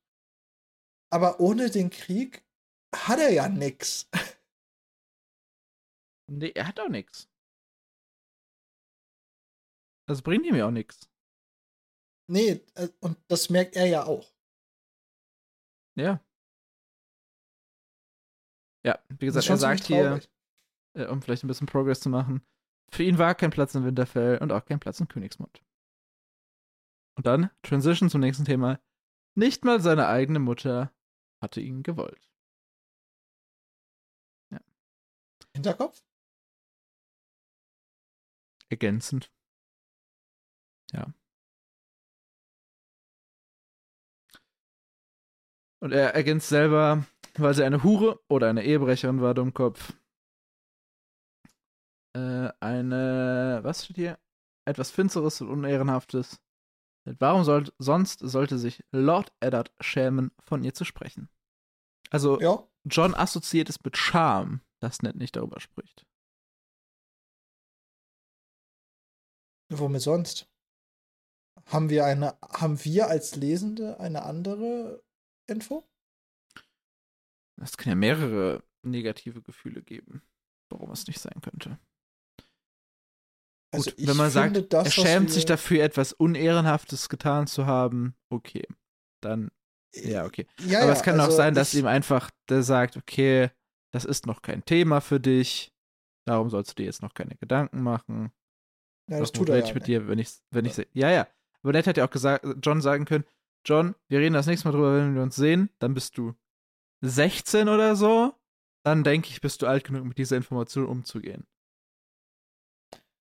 [1.14, 2.44] Aber ohne den Krieg
[2.92, 4.10] hat er ja nix.
[6.26, 7.30] Nee, er hat auch nichts.
[10.08, 11.08] Das bringt ihm ja auch nichts.
[12.28, 14.32] Nee, äh, und das merkt er ja auch.
[15.96, 16.24] Ja.
[18.84, 20.20] Ja, wie gesagt, er sagt hier,
[20.96, 22.44] äh, um vielleicht ein bisschen Progress zu machen,
[22.90, 25.62] für ihn war kein Platz in Winterfell und auch kein Platz in Königsmund.
[27.16, 28.80] Und dann, Transition zum nächsten Thema.
[29.36, 30.90] Nicht mal seine eigene Mutter
[31.44, 32.30] hatte ihn gewollt.
[35.54, 36.02] Hinterkopf?
[38.68, 39.30] Ergänzend.
[40.92, 41.12] Ja.
[45.80, 49.92] Und er ergänzt selber, weil sie eine Hure oder eine Ehebrecherin war, Dummkopf.
[52.16, 54.18] Äh, eine, was steht hier?
[54.64, 56.40] Etwas Finsteres und Unehrenhaftes.
[57.04, 61.28] Warum soll, sonst sollte sich Lord Eddard schämen, von ihr zu sprechen?
[62.10, 62.66] Also, Ja.
[62.84, 66.06] John assoziiert es mit Scham, dass Ned nicht darüber spricht.
[69.70, 70.46] Womit sonst?
[71.66, 75.02] Haben wir eine, haben wir als Lesende eine andere
[75.46, 75.84] Info?
[77.56, 80.22] Es kann ja mehrere negative Gefühle geben,
[80.68, 81.78] warum es nicht sein könnte.
[83.74, 88.14] Also Gut, wenn man sagt, das, er schämt sich dafür, etwas Unehrenhaftes getan zu haben,
[88.30, 88.66] okay.
[89.20, 89.50] Dann,
[89.94, 90.46] ja, okay.
[90.60, 93.50] Ja, Aber ja, es kann auch also sein, dass ich, ihm einfach der sagt, okay,
[93.92, 95.72] das ist noch kein Thema für dich,
[96.26, 98.32] darum sollst du dir jetzt noch keine Gedanken machen.
[99.08, 101.28] Ja, das tut er ja ich mit dir, wenn ich, wenn ich, se- ja, ja.
[101.62, 103.24] Aber Ned hätte ja auch gesagt, John sagen können,
[103.66, 106.34] John, wir reden das nächste Mal drüber, wenn wir uns sehen, dann bist du
[107.02, 108.34] 16 oder so,
[108.84, 111.46] dann denke ich, bist du alt genug, mit dieser Information umzugehen.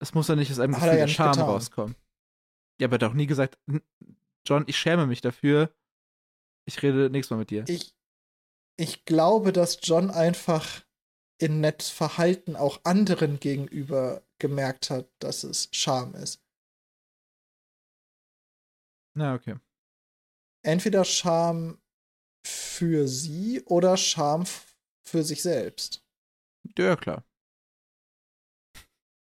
[0.03, 1.49] Es muss ja nicht aus einem Gefühl er der Scham getan.
[1.49, 1.95] rauskommen.
[2.77, 3.81] Ja, aber er hat auch nie gesagt, "N-
[4.45, 5.73] John, ich schäme mich dafür,
[6.65, 7.63] ich rede nächstes Mal mit dir.
[7.69, 7.95] Ich,
[8.77, 10.83] ich glaube, dass John einfach
[11.39, 16.41] in Neds Verhalten auch anderen gegenüber gemerkt hat, dass es Scham ist.
[19.15, 19.55] Na, okay.
[20.65, 21.81] Entweder Scham
[22.45, 24.45] für sie oder Scham
[25.05, 26.05] für sich selbst.
[26.77, 27.23] Ja, klar.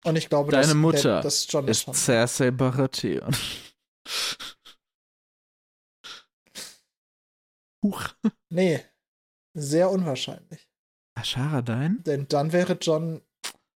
[0.04, 1.94] Und ich glaube, Deine dass, Mutter Ned- dass John das Ist schon.
[1.94, 3.34] Cersei Baratheon.
[7.84, 8.08] Huch.
[8.50, 8.84] Nee,
[9.56, 10.68] sehr unwahrscheinlich.
[11.18, 12.02] Ashara Dain?
[12.04, 13.22] Denn dann wäre John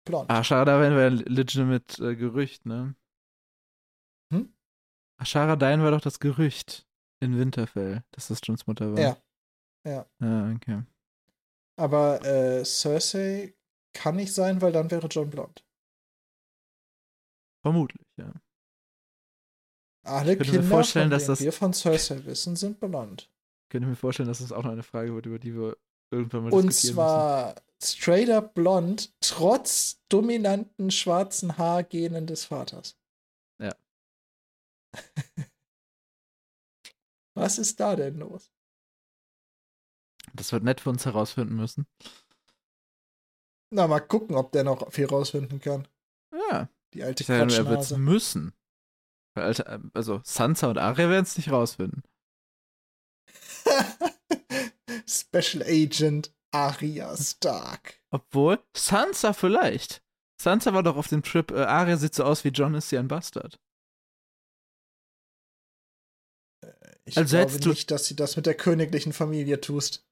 [0.07, 0.31] blond.
[0.31, 2.95] Ashara Dain wäre ein legitimate äh, Gerücht, ne?
[4.33, 4.53] Hm?
[5.19, 6.87] Ashara Dain war doch das Gerücht
[7.21, 9.01] in Winterfell, dass das Johns Mutter war.
[9.01, 9.17] Ja.
[9.87, 10.07] Ja.
[10.21, 10.83] Ah, okay.
[11.77, 13.55] Aber äh, Cersei
[13.93, 15.65] kann nicht sein, weil dann wäre John blond.
[17.65, 18.31] Vermutlich, ja.
[20.05, 23.31] Alle Ich könnte mir Kinder, vorstellen, dass das- wir von Cersei wissen, sind blond.
[23.63, 25.79] Ich könnte mir vorstellen, dass das auch noch eine Frage wird, über die wir
[26.11, 32.99] irgendwann mal Und diskutieren zwar straight up blond, trotz dominanten schwarzen Haargenen des Vaters.
[33.59, 33.75] Ja.
[37.35, 38.51] Was ist da denn los?
[38.51, 38.51] müssen.
[40.35, 41.87] Das wird nett für uns herausfinden müssen.
[43.73, 45.89] Na, mal gucken, ob der noch viel rausfinden kann.
[46.51, 47.99] Ja, Die alte ich sage er wird es Quatschnase.
[47.99, 48.53] müssen.
[49.37, 52.03] Alter, also Sansa und Arya werden es nicht rausfinden.
[55.09, 58.01] Special Agent Arya Stark.
[58.11, 60.03] Obwohl, Sansa vielleicht.
[60.41, 62.99] Sansa war doch auf dem Trip, äh, Arya sieht so aus wie John ist sie
[62.99, 63.59] ein Bastard.
[67.07, 70.07] Ich Also glaube hättest du- nicht, dass sie das mit der königlichen Familie tust.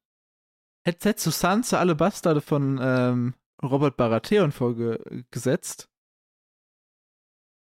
[0.84, 5.88] Hätt- Hättest du Sansa alle Bastarde von ähm, Robert Baratheon vorgesetzt,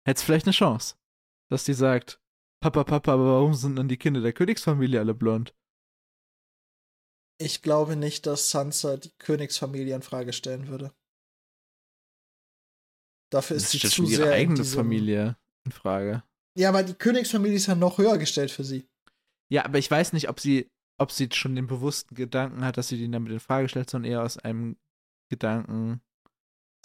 [0.10, 0.96] hättest vielleicht eine Chance.
[1.50, 2.22] Dass die sagt,
[2.62, 5.56] Papa, Papa, aber warum sind dann die Kinder der Königsfamilie alle blond?
[7.42, 10.94] Ich glaube nicht, dass Sansa die Königsfamilie in Frage stellen würde.
[13.32, 16.24] Dafür ist Das sie zu schon ihre sehr in eigene diesem- Familie in Frage.
[16.58, 18.88] Ja, aber die Königsfamilie ist ja noch höher gestellt für sie.
[19.50, 22.88] Ja, aber ich weiß nicht, ob sie, ob sie schon den bewussten Gedanken hat, dass
[22.90, 24.78] sie den damit in Frage stellt, sondern eher aus einem
[25.30, 26.02] Gedanken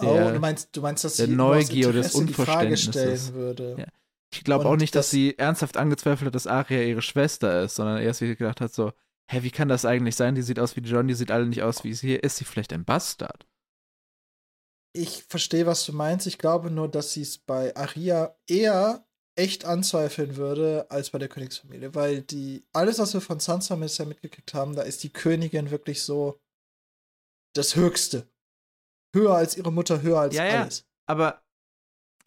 [0.00, 3.32] oh, der, du meinst, du meinst, dass der Neugier oder des Unverständnisses.
[3.32, 3.76] würde.
[3.78, 3.86] Ja.
[4.32, 7.76] Ich glaube auch nicht, dass das- sie ernsthaft angezweifelt hat, dass Aria ihre Schwester ist,
[7.76, 8.92] sondern erst wie sie gedacht hat, so,
[9.30, 10.34] hä, wie kann das eigentlich sein?
[10.34, 12.14] Die sieht aus wie John, die sieht alle nicht aus wie sie.
[12.14, 13.46] Ist sie vielleicht ein Bastard?
[14.96, 16.26] Ich verstehe, was du meinst.
[16.26, 21.28] Ich glaube nur, dass sie es bei Aria eher echt anzweifeln würde als bei der
[21.28, 25.72] Königsfamilie, weil die alles, was wir von Sansa bisher mitgekriegt haben, da ist die Königin
[25.72, 26.40] wirklich so
[27.54, 28.28] das Höchste.
[29.14, 30.62] Höher als ihre Mutter, höher als Ja, ja.
[30.62, 30.86] alles.
[31.06, 31.42] Aber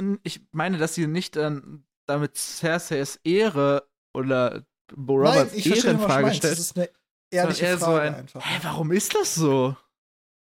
[0.01, 4.65] mh, ich meine, dass sie nicht ähm, damit Cerseis Ehre oder
[4.95, 6.43] Bo Nein, Roberts ich Ehre in du Frage meinst.
[6.43, 6.89] Das stellt, ist eine
[7.31, 8.45] ehrliche eher Frage so ein, einfach.
[8.45, 9.75] hä, warum ist das so?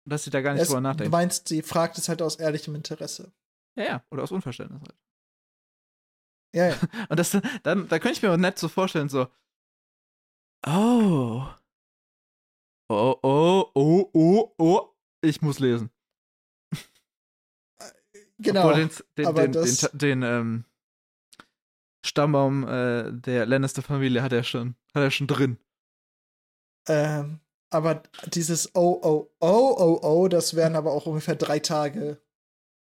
[0.08, 1.10] Dass sie da gar nicht Es, drüber du nachdenkt.
[1.12, 3.32] meinst, sie fragt es halt aus ehrlichem Interesse.
[3.76, 4.96] Ja, ja, oder aus Unverständnis halt.
[6.54, 6.76] Ja, ja.
[7.08, 9.26] Und das, dann, da könnte ich mir auch nett so vorstellen, so,
[10.66, 11.44] oh,
[12.88, 15.90] oh, oh, oh, oh, oh, ich muss lesen.
[18.38, 18.72] Genau.
[18.72, 20.64] Den, den, aber den, das- den, ähm,
[22.04, 25.58] Stammbaum äh, der Lannister-Familie hat er schon, hat er schon drin.
[26.88, 32.20] Ähm, aber dieses Oh, oh, oh, oh, oh, das wären aber auch ungefähr drei Tage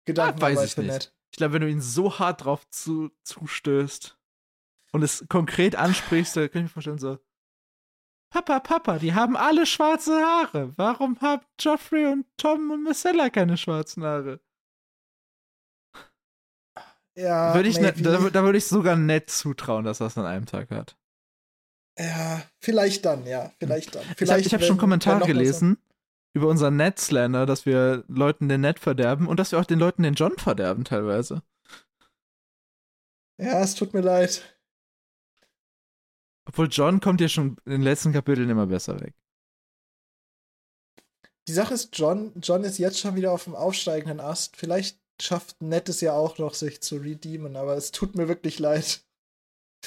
[0.06, 0.88] Gedankenarbeit weiß ich nicht.
[0.88, 1.14] Ned.
[1.30, 4.18] Ich glaube, wenn du ihn so hart drauf zu, zustößt
[4.92, 7.18] und es konkret ansprichst, da kann ich mir vorstellen, so,
[8.30, 10.76] Papa, Papa, die haben alle schwarze Haare.
[10.76, 14.40] Warum haben Joffrey und Tom und Marcella keine schwarzen Haare?
[17.16, 20.46] Ja, Würde ich ne, da, da würde ich sogar nett zutrauen, dass das an einem
[20.46, 20.96] Tag hat.
[21.98, 24.06] ja, vielleicht dann, ja, vielleicht dann.
[24.18, 25.78] Ich habe Vielleicht, ich hab schon Kommentare gelesen
[26.34, 30.02] über unseren Net-Slander, dass wir Leuten den Net verderben und dass wir auch den Leuten
[30.02, 31.42] den John verderben teilweise.
[33.38, 34.42] Ja, es tut mir leid.
[36.48, 39.14] Obwohl John kommt ja schon in den letzten Kapiteln immer besser weg.
[41.48, 44.56] Die Sache ist, John, John ist jetzt schon wieder auf dem aufsteigenden Ast.
[44.56, 48.58] Vielleicht schafft Ned es ja auch noch, sich zu redeemen, aber es tut mir wirklich
[48.58, 49.04] leid.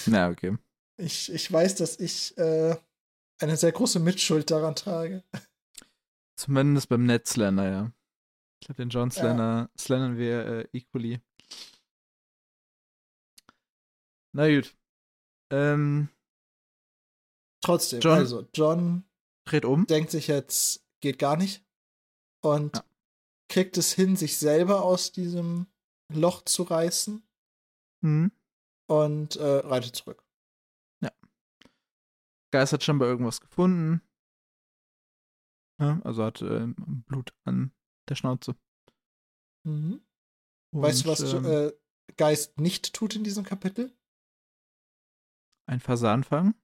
[0.06, 0.58] Na, okay.
[0.98, 2.76] Ich, ich weiß, dass ich äh,
[3.40, 5.24] eine sehr große Mitschuld daran trage.
[6.38, 7.94] Zumindest beim Net-Slander, ja.
[8.62, 11.22] Ich glaube, den John Slander slandern wir äh, equally.
[14.34, 14.76] Na gut.
[15.52, 16.10] Ähm,
[17.62, 19.04] Trotzdem, John- also, John
[19.46, 19.86] dreht um.
[19.88, 21.66] denkt sich jetzt, geht gar nicht.
[22.42, 22.84] Und Ja.
[23.50, 25.68] Kriegt es hin, sich selber aus diesem
[26.14, 27.22] Loch zu reißen
[28.04, 28.32] Hm.
[28.88, 30.24] und äh, reitet zurück.
[32.52, 34.02] Geist hat scheinbar irgendwas gefunden.
[35.80, 36.76] Ja, also hat ähm,
[37.06, 37.72] Blut an
[38.10, 38.56] der Schnauze.
[39.68, 40.02] Mhm.
[40.72, 41.72] weißt du, was Und, ähm, äh,
[42.18, 43.96] Geist nicht tut in diesem Kapitel?
[45.68, 46.56] ein Fasan fangen.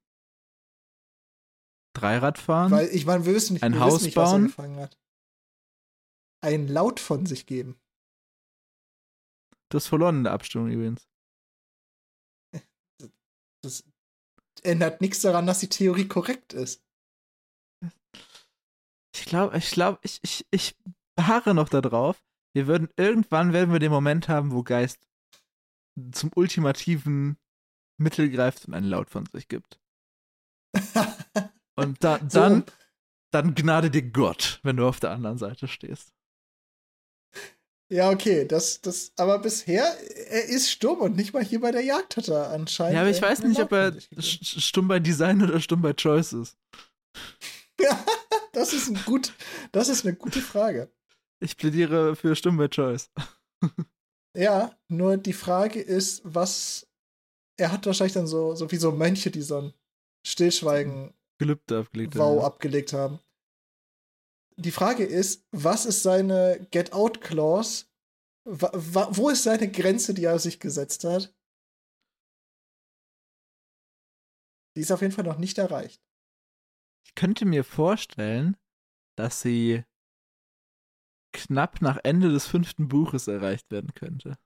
[1.96, 2.72] Dreirad fahren.
[2.72, 4.48] Weil ich meine, wir wissen nicht, Ein wir Haus wissen nicht, was er bauen?
[4.48, 4.98] gefangen hat.
[6.46, 7.76] Ein Laut von sich geben.
[9.70, 11.10] Du hast verloren in der Abstimmung übrigens.
[13.64, 13.84] Das
[14.62, 16.84] ändert nichts daran, dass die Theorie korrekt ist.
[19.16, 20.78] Ich glaube, ich glaube, ich, ich, ich
[21.16, 22.24] beharre noch darauf.
[22.54, 25.08] Wir würden irgendwann werden wir den Moment haben, wo Geist
[26.12, 27.38] zum ultimativen
[27.98, 29.82] Mittel greift und einen Laut von sich gibt.
[31.78, 32.40] Und da, So.
[32.40, 32.66] dann,
[33.34, 36.15] dann gnade dir Gott, wenn du auf der anderen Seite stehst.
[37.90, 39.86] Ja, okay, das, das, aber bisher,
[40.30, 42.96] er ist stumm und nicht mal hier bei der Jagd hat er anscheinend.
[42.96, 46.58] Ja, aber ich weiß nicht, ob er stumm bei Design oder stumm bei Choice ist.
[48.54, 49.34] das ist ein gut,
[49.72, 50.90] das ist eine gute Frage.
[51.40, 53.12] Ich plädiere für stumm bei Choice.
[54.38, 56.88] Ja, nur die Frage ist, was,
[57.58, 59.74] er hat wahrscheinlich dann so, so wie so Mönche, die so ein
[60.28, 62.18] Stillschweigen Gelübde abgelegt.
[62.18, 62.46] Wow ja.
[62.46, 63.20] abgelegt haben.
[64.58, 67.86] Die Frage ist, was ist seine Get-Out-Clause?
[68.46, 71.36] Wo ist seine Grenze, die er sich gesetzt hat?
[74.76, 76.02] Die ist auf jeden Fall noch nicht erreicht.
[77.06, 78.58] Ich könnte mir vorstellen,
[79.18, 79.84] dass sie
[81.34, 84.38] knapp nach Ende des fünften Buches erreicht werden könnte.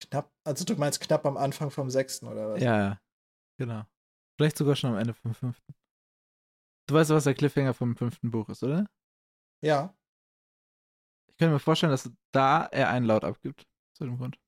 [0.00, 2.62] Knapp, also du meinst knapp am Anfang vom sechsten oder was?
[2.62, 3.00] Ja,
[3.58, 3.84] genau.
[4.36, 5.74] Vielleicht sogar schon am Ende vom fünften.
[6.88, 8.88] Du weißt, was der Cliffhanger vom fünften Buch ist, oder?
[9.62, 9.94] Ja.
[11.28, 13.66] Ich könnte mir vorstellen, dass da er einen Laut abgibt.
[13.96, 14.38] Zu dem Grund.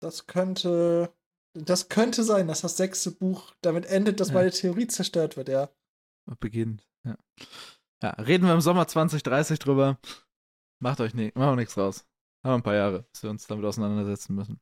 [0.00, 1.12] Das könnte,
[1.54, 4.34] das könnte sein, dass das sechste Buch damit endet, dass Ja.
[4.34, 5.70] meine Theorie zerstört wird, ja.
[6.40, 6.88] Beginnt.
[7.04, 7.16] Ja.
[8.02, 9.98] ja, reden wir im Sommer 2030 drüber.
[10.80, 12.06] Macht euch nicht, machen wir nichts raus.
[12.44, 14.60] Haben wir ein paar Jahre, bis wir uns damit auseinandersetzen müssen.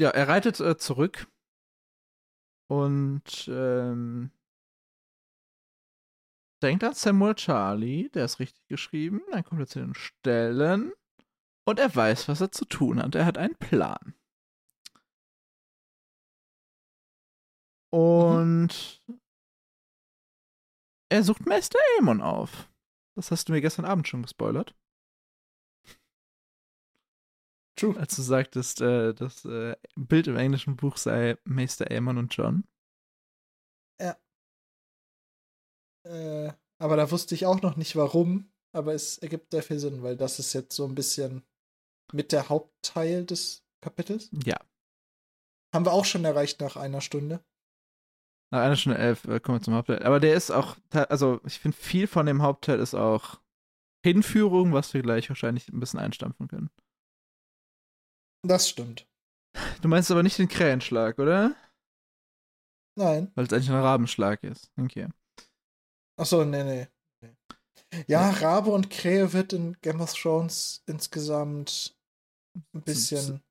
[0.00, 1.28] Ja, er reitet äh, zurück
[2.68, 4.30] und ähm,
[6.62, 10.92] denkt an Samuel Charlie, der ist richtig geschrieben, dann kommt er zu den Stellen
[11.64, 13.14] und er weiß, was er zu tun hat.
[13.14, 14.14] Er hat einen Plan.
[17.92, 19.02] Und
[21.08, 22.68] er sucht Meister Aemon auf.
[23.16, 24.74] Das hast du mir gestern Abend schon gespoilert,
[27.76, 27.96] True.
[27.98, 32.64] als du sagtest, äh, das äh, Bild im englischen Buch sei Meister Aemon und John.
[36.04, 40.02] Äh, aber da wusste ich auch noch nicht warum, aber es ergibt sehr viel Sinn,
[40.02, 41.42] weil das ist jetzt so ein bisschen
[42.12, 44.30] mit der Hauptteil des Kapitels.
[44.44, 44.56] Ja,
[45.74, 47.44] Haben wir auch schon erreicht nach einer Stunde.
[48.52, 50.02] nach einer Stunde elf äh, kommen wir zum Hauptteil.
[50.04, 53.40] Aber der ist auch, also ich finde, viel von dem Hauptteil ist auch
[54.04, 56.70] Hinführung, was wir gleich wahrscheinlich ein bisschen einstampfen können.
[58.46, 59.06] Das stimmt.
[59.82, 61.54] Du meinst aber nicht den Krähenschlag, oder?
[62.98, 63.30] Nein.
[63.34, 64.70] Weil es eigentlich ein Rabenschlag ist.
[64.78, 65.08] Okay.
[66.18, 66.88] Achso, nee, nee.
[67.22, 67.34] nee.
[68.06, 71.96] Ja, Rabe und Krähe wird in Game of Thrones insgesamt
[72.74, 73.42] ein bisschen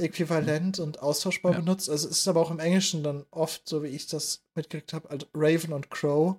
[0.00, 1.58] äquivalent und austauschbar Ja.
[1.60, 1.90] benutzt.
[1.90, 5.10] Also es ist aber auch im Englischen dann oft, so wie ich das mitgekriegt habe,
[5.10, 6.36] also Raven und Crow.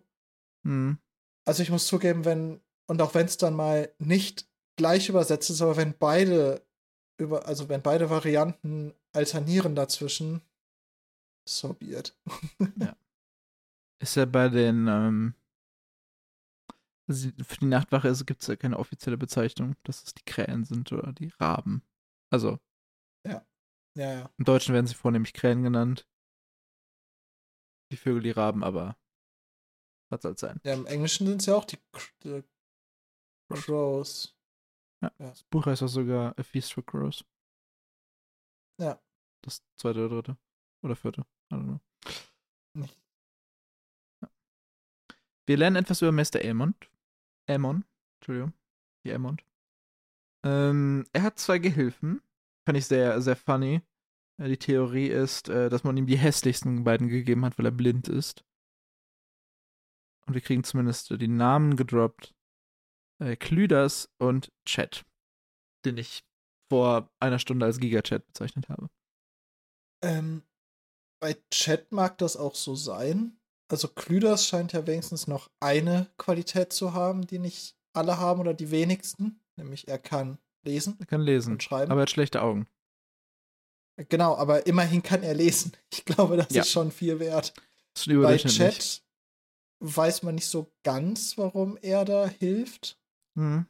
[0.65, 0.97] Hm.
[1.47, 4.47] Also ich muss zugeben, wenn, und auch wenn es dann mal nicht
[4.77, 6.65] gleich übersetzt ist, aber wenn beide
[7.19, 10.41] über, also wenn beide Varianten alternieren dazwischen.
[11.47, 12.15] So be it.
[14.01, 15.33] Ist ja bei den, ähm,
[17.07, 20.91] also für die Nachtwache gibt es ja keine offizielle Bezeichnung, dass es die Krähen sind
[20.93, 21.83] oder die Raben.
[22.31, 22.59] Also,
[23.25, 23.45] Ja,
[23.97, 24.29] ja.
[24.37, 26.07] im Deutschen werden sie vornehmlich Krähen genannt.
[27.91, 28.95] Die Vögel, die Raben, aber
[30.11, 30.61] was soll's sein.
[30.63, 32.43] Ja, im Englischen sind es ja auch die, Cr- die
[33.51, 34.35] Crows.
[35.01, 35.11] Ja.
[35.17, 37.23] Das Buch heißt auch sogar A Feast for Crows.
[38.79, 38.99] Ja.
[39.41, 40.37] Das zweite oder dritte.
[40.83, 41.21] Oder vierte.
[41.51, 41.79] I don't know.
[42.73, 42.97] Nicht.
[45.45, 46.35] Wir lernen etwas über Mr.
[46.41, 46.89] Elmond.
[47.47, 47.85] Elmond.
[48.19, 48.53] Entschuldigung.
[49.03, 49.43] Die Elmond.
[50.45, 52.21] Ähm, er hat zwei Gehilfen.
[52.65, 53.81] Fand ich sehr, sehr funny.
[54.37, 57.71] Äh, Die Theorie ist, äh, dass man ihm die hässlichsten beiden gegeben hat, weil er
[57.71, 58.45] blind ist.
[60.27, 62.35] Und wir kriegen zumindest äh, die Namen gedroppt.
[63.19, 65.05] Äh, Klüders und Chat.
[65.85, 66.23] Den ich
[66.71, 68.89] vor einer Stunde als Gigachat bezeichnet habe.
[70.03, 70.43] Ähm,
[71.21, 73.37] bei Chat mag das auch so sein.
[73.71, 78.53] Also Klüders scheint ja wenigstens noch eine Qualität zu haben, die nicht alle haben oder
[78.53, 79.39] die wenigsten.
[79.57, 81.53] Nämlich er kann lesen Er kann lesen.
[81.53, 81.91] und schreiben.
[81.91, 82.67] Aber er hat schlechte Augen.
[84.09, 85.73] genau, aber immerhin kann er lesen.
[85.93, 86.61] Ich glaube, das Ja.
[86.61, 87.53] ist schon viel wert.
[88.07, 88.37] Bei.
[88.37, 89.03] Chat
[89.81, 92.98] weiß man nicht so ganz, warum er da hilft.
[93.39, 93.65] Mhm.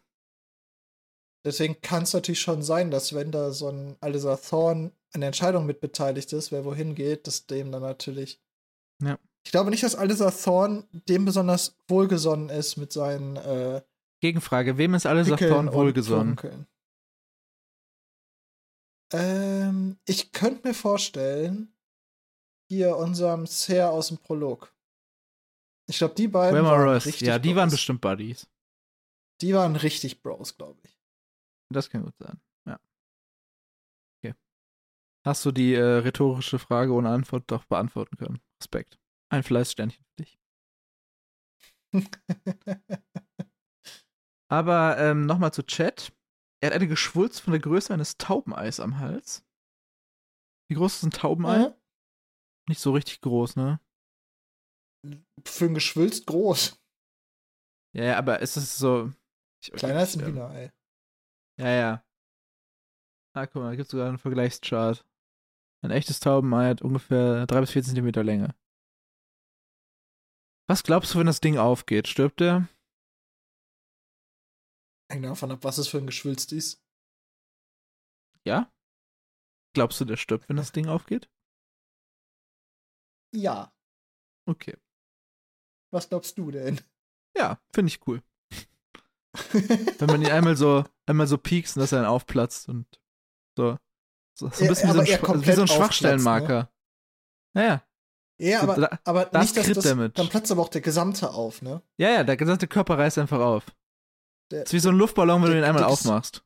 [1.45, 5.27] Deswegen kann es natürlich schon sein, dass wenn da so ein Alistair Thorn an der
[5.27, 8.41] Entscheidung mit beteiligt ist, wer wohin geht, dass dem dann natürlich.
[9.01, 9.17] Ja.
[9.45, 13.81] Ich glaube nicht, dass Alistair Thorn dem besonders wohlgesonnen ist mit seinen äh,
[14.21, 16.67] Gegenfrage: Wem ist Pickeln Thorn wohlgesonnen?
[19.13, 21.73] Ähm, ich könnte mir vorstellen,
[22.69, 24.73] hier unserem Sir aus dem Prolog.
[25.87, 27.57] Ich glaube, die beiden richtig Ja, die Bros.
[27.57, 28.47] waren bestimmt Buddies.
[29.41, 30.99] Die waren richtig Bros, glaube ich.
[31.71, 32.41] Das kann gut sein.
[32.67, 32.79] Ja.
[34.17, 34.35] Okay.
[35.25, 38.41] Hast du die äh, rhetorische Frage ohne Antwort doch beantworten können?
[38.61, 38.99] Respekt.
[39.31, 40.39] Ein Fleißsternchen für dich.
[44.51, 46.11] Aber ähm, nochmal zu Chat.
[46.61, 49.45] Er hat eine Geschwulst von der Größe eines Taubeneis am Hals.
[50.69, 51.69] Wie groß ist ein Taubenei?
[51.69, 51.73] Mhm.
[52.67, 53.79] Nicht so richtig groß, ne?
[55.45, 56.79] Für ein Geschwülst groß.
[57.95, 59.11] Ja, ja, aber ist es so.
[59.61, 60.71] Ich, Kleiner als ein ähm, Hühnerei.
[61.59, 62.05] Ja, ja.
[63.33, 65.05] Ah, guck mal, da gibt es sogar einen Vergleichschart.
[65.81, 68.55] Ein echtes Taubenei hat ungefähr 3 bis 4 Zentimeter Länge.
[70.67, 72.07] Was glaubst du, wenn das Ding aufgeht?
[72.07, 72.67] Stirbt der?
[75.11, 76.83] Hängt davon ab, was es für ein Geschwülst ist.
[78.45, 78.71] Ja?
[79.73, 81.29] Glaubst du, der stirbt, wenn das Ding aufgeht?
[83.33, 83.73] Ja.
[84.47, 84.77] Okay.
[85.91, 86.79] Was glaubst du denn?
[87.35, 88.21] Ja, finde ich cool.
[89.51, 92.85] Wenn man ihn einmal so, einmal so piekst und dass er dann aufplatzt und
[93.57, 93.77] so.
[94.37, 94.99] So, so ein Ja, bisschen wie so
[95.33, 96.71] ein, wie so ein Schwachstellenmarker.
[97.53, 97.83] Naja.
[98.39, 100.17] ja, So, aber, da- aber das nicht, dass kriegt das, damit.
[100.17, 101.81] dann platzt aber auch der gesamte auf, ne?
[101.97, 103.65] Ja, ja, der gesamte Körper reißt einfach auf.
[104.51, 106.43] Der, ist wie so ein Luftballon, wenn du der- ihn einmal der- aufmachst.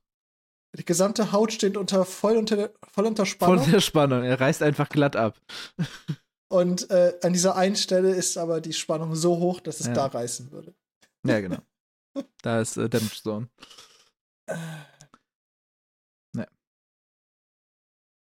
[0.75, 4.23] die gesamte Haut steht unter voll unter voll unter Voll Spannung der Spannung.
[4.23, 5.39] Er reißt einfach glatt ab.
[6.51, 9.93] und äh, an dieser einen Stelle ist aber die Spannung so hoch, dass es Ja.
[9.93, 10.73] da reißen würde.
[11.25, 11.59] Ja, genau.
[12.41, 13.49] Da ist äh, Damage Zone.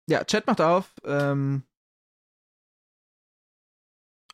[0.09, 0.93] Ja, Chat macht auf.
[1.05, 1.63] Ähm,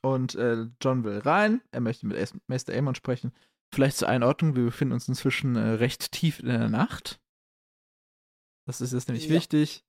[0.02, 1.60] und äh, John will rein.
[1.70, 2.16] Er möchte mit
[2.48, 3.32] Meister Amon sprechen.
[3.74, 7.20] Vielleicht zur Einordnung, wir befinden uns inzwischen äh, recht tief in der Nacht.
[8.66, 9.34] Das ist jetzt nämlich Ja.
[9.34, 9.84] wichtig.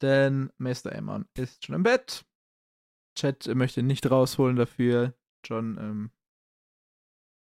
[0.00, 2.24] Denn Meister Amon ist schon im Bett.
[3.18, 5.14] Chat äh, möchte nicht rausholen dafür.
[5.44, 6.10] John ähm,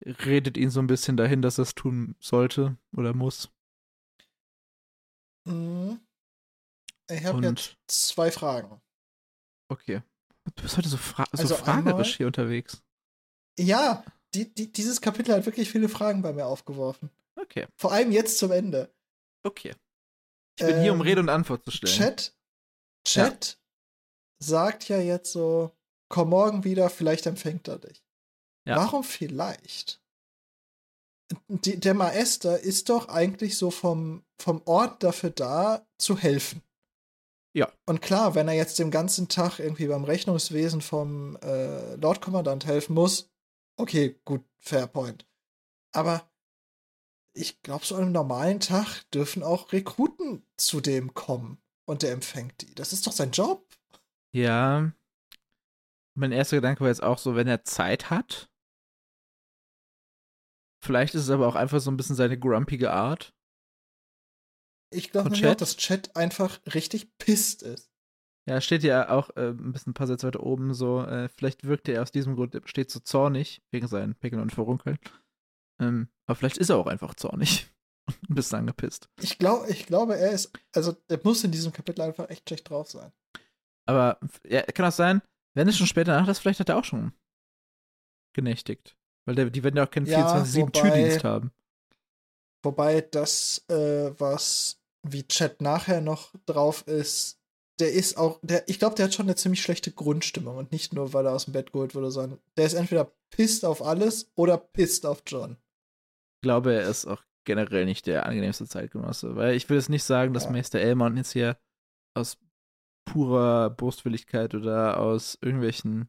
[0.05, 3.51] redet ihn so ein bisschen dahin, dass er es tun sollte oder muss.
[5.45, 6.01] Mhm.
[7.11, 8.81] Ich habe jetzt zwei Fragen.
[9.69, 10.03] okay.
[10.57, 12.83] Du bist heute so, fra so Also fragerisch einmal- hier unterwegs.
[13.59, 14.05] Ja,
[14.35, 17.11] die, die, dieses Kapitel hat wirklich viele Fragen bei mir aufgeworfen.
[17.37, 18.93] Okay, Vor allem jetzt zum Ende.
[19.45, 19.75] okay.
[20.59, 21.93] Ich bin hier, um Ähm, Rede und Antwort zu stellen.
[21.97, 22.37] Chat,
[23.07, 23.59] Chat
[24.43, 25.71] sagt ja jetzt so,
[26.09, 28.03] komm morgen wieder, vielleicht empfängt er dich.
[28.67, 28.77] Ja.
[28.77, 30.01] Warum vielleicht?
[31.49, 36.63] Die, der Maester ist doch eigentlich so vom, vom Ort dafür da, zu helfen.
[37.55, 37.71] Ja.
[37.87, 42.95] Und klar, wenn er jetzt den ganzen Tag irgendwie beim Rechnungswesen vom äh, Lordkommandant helfen
[42.95, 43.31] muss,
[43.77, 45.27] okay, gut, fair point.
[45.95, 46.31] Aber
[47.35, 52.13] ich glaube, so an einem normalen Tag dürfen auch Rekruten zu dem kommen und der
[52.13, 52.75] empfängt die.
[52.75, 53.67] Das ist doch sein Job.
[54.35, 54.93] Ja.
[56.15, 58.51] Mein erster Gedanke war jetzt auch so, wenn er Zeit hat.
[60.83, 63.35] Vielleicht ist es aber auch einfach so ein bisschen seine grumpige Art.
[64.93, 65.61] Ich glaube nämlich auch, Chat?
[65.61, 67.91] dass Chat einfach richtig pisst ist.
[68.49, 71.65] Ja, steht ja auch äh, ein bisschen ein paar Sätze weiter oben so, äh, vielleicht
[71.65, 74.99] wirkte er aus diesem Grund stets so zornig, wegen seinen Pickeln und Verrunkeln.
[75.81, 77.71] Ähm, aber vielleicht ist er auch einfach zornig
[78.07, 79.09] und ein bisschen angepisst.
[79.21, 82.69] Ich, glaub, ich glaube, er ist, also der muss in diesem Kapitel einfach echt schlecht
[82.69, 83.13] drauf sein.
[83.87, 85.23] Aber ja, kann auch sein,
[85.55, 87.13] wenn es schon später nach ist, vielleicht hat er auch schon
[88.35, 88.97] genächtigt.
[89.25, 91.53] Weil der, die werden ja auch keinen Ja, 24-7-Türdienst haben.
[92.65, 97.39] Wobei das, äh, was wie Chat nachher noch drauf ist,
[97.81, 100.93] der ist auch, der, ich glaube, der hat schon eine ziemlich schlechte Grundstimmung und nicht
[100.93, 104.31] nur, weil er aus dem Bett geholt wurde, sondern der ist entweder pisst auf alles
[104.37, 105.57] oder pisst auf John.
[106.37, 109.35] Ich glaube, er ist auch generell nicht der angenehmste Zeitgenosse.
[109.35, 110.51] Weil ich will jetzt nicht sagen, dass Ja.
[110.51, 111.59] Meister Elmond jetzt hier
[112.15, 112.39] aus
[113.05, 116.09] purer Brustwilligkeit oder aus irgendwelchen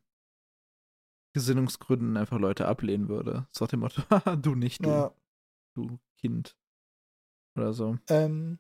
[1.34, 3.48] Gesinnungsgründen einfach Leute ablehnen würde.
[3.52, 5.16] So nach dem Motto, "Haha, du nicht, du, Ja.
[5.76, 6.56] du Kind.
[7.58, 7.98] Oder so.
[8.08, 8.60] Ähm,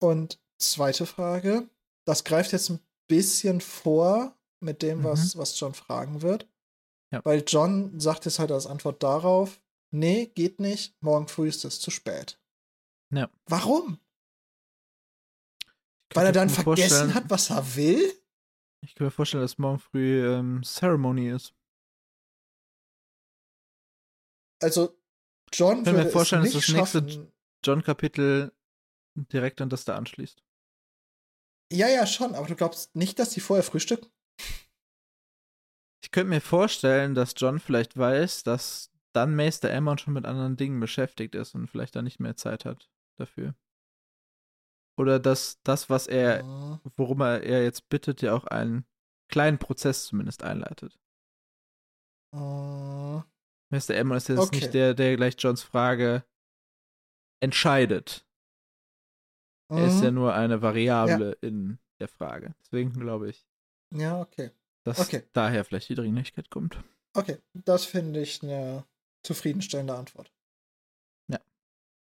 [0.00, 1.68] und zweite Frage,
[2.06, 6.48] das greift jetzt ein bisschen vor mit dem, was, was John fragen wird.
[7.12, 7.24] Ja.
[7.24, 9.60] Weil John sagt jetzt halt als Antwort darauf,
[9.92, 12.40] nee, geht nicht, morgen früh ist es zu spät.
[13.10, 13.30] Ja.
[13.46, 13.98] Warum?
[16.14, 18.12] Weil er dann vergessen hat, was er will?
[18.82, 21.54] Ich kann mir vorstellen, dass morgen früh ähm, Ceremony ist.
[24.62, 24.98] Also,
[25.52, 27.32] John Ich kann mir würde vorstellen, es dass nicht das nächste schaffen.
[27.64, 28.52] John-Kapitel
[29.32, 30.42] direkt an das da anschließt.
[31.72, 34.06] Ja, ja, schon, aber du glaubst nicht, dass die vorher frühstücken?
[36.02, 40.56] Ich könnte mir vorstellen, dass John vielleicht weiß, dass dann Meister Elmond schon mit anderen
[40.56, 42.88] Dingen beschäftigt ist und vielleicht da nicht mehr Zeit hat
[43.18, 43.54] dafür.
[44.98, 46.80] Oder dass das, was er, Mhm.
[46.96, 48.86] worum er, er jetzt bittet, ja auch einen
[49.28, 50.98] kleinen Prozess zumindest einleitet.
[52.32, 53.24] Mhm.
[53.70, 54.56] Meister Elmond ist jetzt Okay.
[54.56, 56.24] nicht der, der gleich Johns Frage
[57.40, 58.24] entscheidet.
[59.68, 60.16] Er ist ja Mhm.
[60.16, 62.54] nur eine Variable in der Frage.
[62.62, 63.46] Deswegen glaube ich,
[63.92, 64.50] Ja, okay.
[64.84, 65.24] dass Okay.
[65.32, 66.78] daher vielleicht die Dringlichkeit kommt.
[67.14, 68.84] Okay, das finde ich eine
[69.24, 70.30] zufriedenstellende Antwort.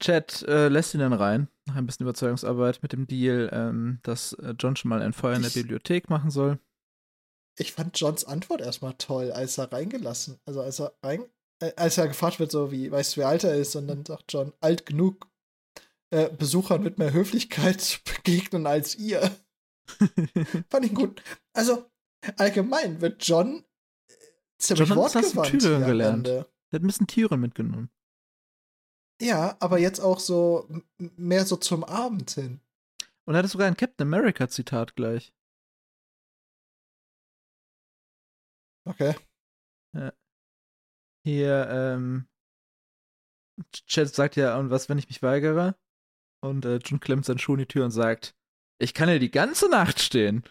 [0.02, 4.32] Chad äh, lässt ihn dann rein, nach ein bisschen Überzeugungsarbeit mit dem Deal, ähm, dass
[4.32, 6.58] äh, John schon mal ein Feuer in der Ich- Bibliothek machen soll.
[7.58, 11.26] Ich fand Johns Antwort erstmal toll, als er reingelassen, also als er rein,
[11.60, 14.04] äh, als er gefragt wird, so wie, weißt du, wie alt er ist, und dann
[14.04, 15.28] sagt John, alt genug,
[16.10, 19.30] äh, Besuchern mit mehr Höflichkeit zu begegnen als ihr.
[20.70, 21.22] Fand ich gut.
[21.52, 21.90] Also,
[22.36, 23.64] allgemein wird John
[24.08, 24.14] äh,
[24.58, 26.28] ziemlich John hat wortgewandt Tyrion gelernt.
[26.28, 27.90] Er hat ein bisschen Tiere mitgenommen.
[29.20, 30.68] Ja, aber jetzt auch so
[30.98, 32.60] mehr so zum Abend hin.
[33.26, 35.32] Und er hatte sogar ein Captain America-Zitat gleich.
[38.86, 39.14] Okay.
[41.24, 42.26] Hier, ähm,
[43.86, 45.76] Chad sagt ja, und was, wenn ich mich weigere?
[46.42, 48.34] Und äh, John klemmt seinen Schuh in die Tür und sagt,
[48.80, 50.44] ich kann hier die ganze Nacht stehen.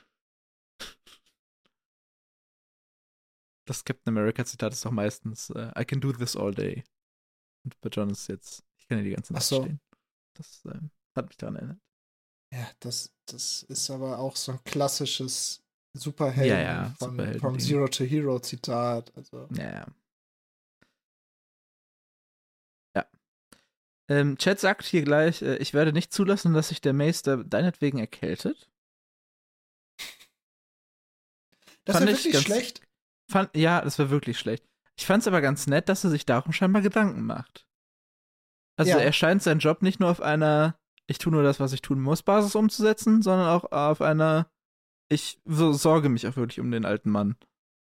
[3.67, 6.83] Das Captain America-Zitat ist doch meistens, äh, I can do this all day.
[7.63, 9.63] Und bei John ist jetzt, ich kann hier die ganze Ach Nacht so.
[9.63, 9.79] stehen.
[10.35, 10.79] Das äh,
[11.15, 11.79] hat mich daran erinnert.
[12.51, 15.63] Ja, das, das ist aber auch so ein klassisches
[15.95, 17.41] Superhelden Ja, ja, von, Superhelden-Ding.
[17.41, 19.11] vom Zero to Hero Zitat.
[19.15, 19.71] Also, Ja, ja.
[19.73, 19.85] Ja.
[24.09, 27.99] Ähm, Chad sagt hier gleich, äh, ich werde nicht zulassen, dass sich der Meister deinetwegen
[27.99, 28.69] erkältet.
[31.85, 32.81] das Fand ich wirklich ganz- schlecht.
[33.31, 34.65] Fand, ja, das war wirklich schlecht.
[34.97, 37.67] Ich fand es aber ganz nett, dass er sich darum scheinbar Gedanken macht.
[38.75, 38.97] Also Ja.
[38.99, 40.75] er scheint seinen Job nicht nur auf einer
[41.07, 44.51] ich tue nur das, was ich tun muss, Basis umzusetzen, sondern auch auf einer
[45.11, 47.35] ich so, sorge mich auch wirklich um den alten Mann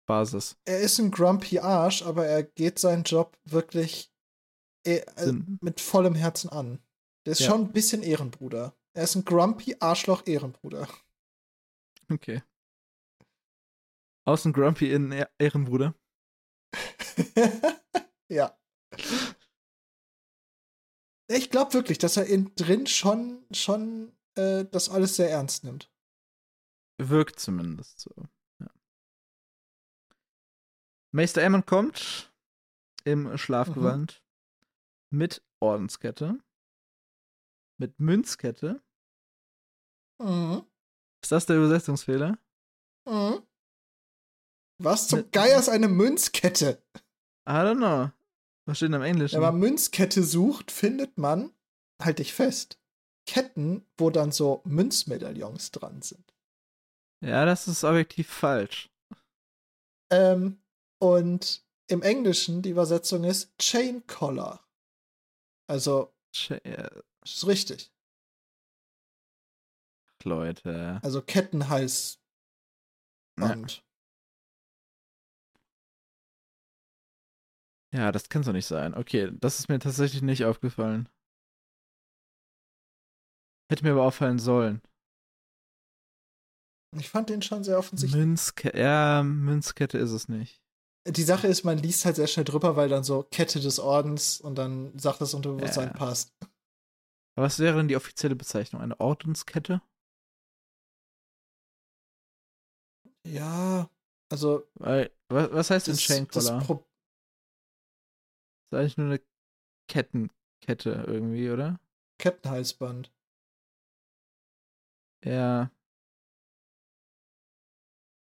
[0.06, 0.56] Basis.
[0.66, 4.10] Er ist ein grumpy Arsch, aber er geht seinen Job wirklich
[4.84, 5.58] äh, Sinn.
[5.62, 6.80] mit vollem Herzen an.
[7.26, 7.48] Der ist Ja.
[7.50, 8.76] schon ein bisschen Ehrenbruder.
[8.94, 10.88] Er ist ein grumpy Arschloch Ehrenbruder.
[12.12, 12.42] Okay.
[14.26, 15.96] Außen Grumpy in Ehrenbruder.
[18.30, 18.58] ja.
[21.28, 25.92] Ich glaube wirklich, dass er innen drin schon, schon äh, das alles sehr ernst nimmt.
[26.98, 28.12] Wirkt zumindest so.
[28.60, 28.68] Ja.
[31.12, 32.34] Meister Aemon kommt
[33.04, 34.24] im Schlafgewand
[35.10, 36.40] mit Ordenskette,
[37.78, 38.82] mit Münzkette.
[40.22, 40.64] Mhm.
[41.24, 42.38] Ist das der Übersetzungsfehler?
[43.08, 43.42] Mhm.
[44.82, 46.82] Was zum Mit- Geier ist eine Münzkette?
[47.48, 48.12] I don't know.
[48.66, 49.36] Was steht denn im Englischen?
[49.36, 51.52] Wenn man Münzkette sucht, findet man,
[52.02, 52.80] halt dich fest,
[53.26, 56.34] Ketten, wo dann so Münzmedaillons dran sind.
[57.22, 58.90] ja, das ist objektiv falsch.
[60.12, 60.62] Ähm,
[61.00, 64.64] und im Englischen die Übersetzung ist Chain Collar.
[65.70, 66.12] Also,
[66.50, 66.90] äh,
[67.24, 67.92] ist richtig.
[70.24, 71.00] Leute.
[71.04, 72.20] Also Kettenhalsband.
[77.94, 78.96] Ja, das kann so nicht sein.
[78.96, 81.08] Okay, das ist mir tatsächlich nicht aufgefallen.
[83.72, 84.82] Hätte mir aber auffallen sollen.
[86.98, 88.20] Ich fand den schon sehr offensichtlich.
[88.20, 90.62] Münzkette, ja, Münzkette ist es nicht.
[91.08, 94.40] Die Sache ist, man liest halt sehr schnell drüber, weil dann so Kette des Ordens
[94.40, 95.94] und dann sagt das Unterbewusstsein Ja.
[95.94, 96.34] passt.
[97.36, 98.82] Aber was wäre denn die offizielle Bezeichnung?
[98.82, 99.82] Eine Ordenskette?
[103.26, 103.90] Ja,
[104.30, 106.60] also Weil, was, was heißt das, Chain das Collar?
[106.64, 106.86] Pro
[108.72, 109.22] ist eigentlich nur eine
[109.88, 111.80] Kettenkette irgendwie, oder?
[112.20, 113.12] Kettenhalsband.
[115.24, 115.70] Ja.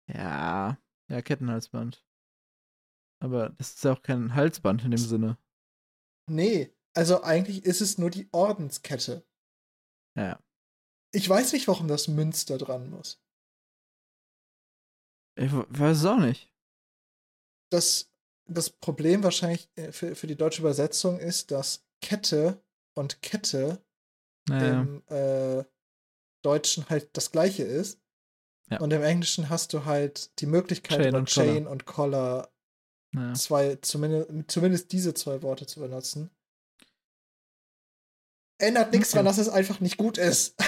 [0.08, 0.78] Ja.
[1.10, 2.04] Ja, Kettenhalsband.
[3.22, 5.38] Aber das ist ja auch kein Halsband in dem Sinne.
[6.30, 9.26] Nee, also eigentlich ist es nur die Ordenskette.
[10.18, 10.40] Ja.
[11.14, 13.22] Ich weiß nicht, warum das Münster dran muss.
[15.36, 16.52] Ich weiß es auch nicht.
[17.72, 18.12] Das,
[18.48, 22.64] das Problem wahrscheinlich äh, für, für die deutsche Übersetzung ist, dass Kette
[22.96, 23.84] und Kette
[24.50, 24.82] Naja.
[24.82, 25.64] im äh,
[26.44, 28.02] Deutschen halt das gleiche ist.
[28.70, 28.80] Ja.
[28.80, 31.48] Und im Englischen hast du halt die Möglichkeit, Chain und Collar.
[31.48, 32.51] Chain und Collar
[33.12, 33.34] naja.
[33.34, 36.30] zwei, zumindest, zumindest diese zwei Worte zu benutzen.
[38.60, 39.16] Ändert nichts Okay.
[39.24, 40.56] daran, dass es einfach nicht gut ist.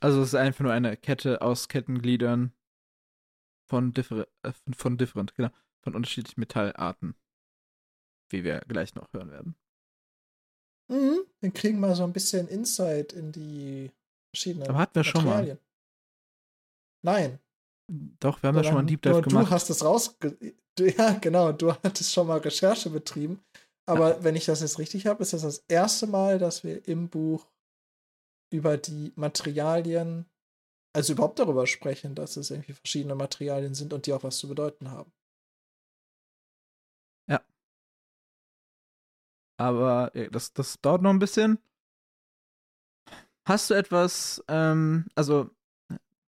[0.00, 2.52] Also es ist einfach nur eine Kette aus Kettengliedern
[3.70, 5.50] von, differ äh, von- different, genau,
[5.84, 7.14] von unterschiedlichen Metallarten.
[8.28, 9.54] Wie wir gleich noch hören werden.
[10.88, 11.20] Mhm.
[11.38, 13.92] Wir kriegen mal so ein bisschen Insight in die
[14.34, 15.56] verschiedenen Aber hatten wir schon mal.
[17.02, 17.38] Nein.
[18.20, 19.46] Doch, wir haben ja schon mal einen Deep Dive gemacht.
[19.46, 20.54] Du hast rausge...
[20.76, 21.52] Du, ja, genau.
[21.52, 23.42] Du hattest schon mal Recherche betrieben.
[23.86, 27.08] Aber wenn ich das jetzt richtig habe, ist das das erste Mal, dass wir im
[27.08, 27.46] Buch
[28.50, 30.26] über die Materialien,
[30.94, 34.48] also überhaupt darüber sprechen, dass es irgendwie verschiedene Materialien sind und die auch was zu
[34.48, 35.12] bedeuten haben.
[39.62, 41.58] Aber äh, das, das dauert noch ein bisschen.
[43.46, 45.50] Hast du etwas, ähm, also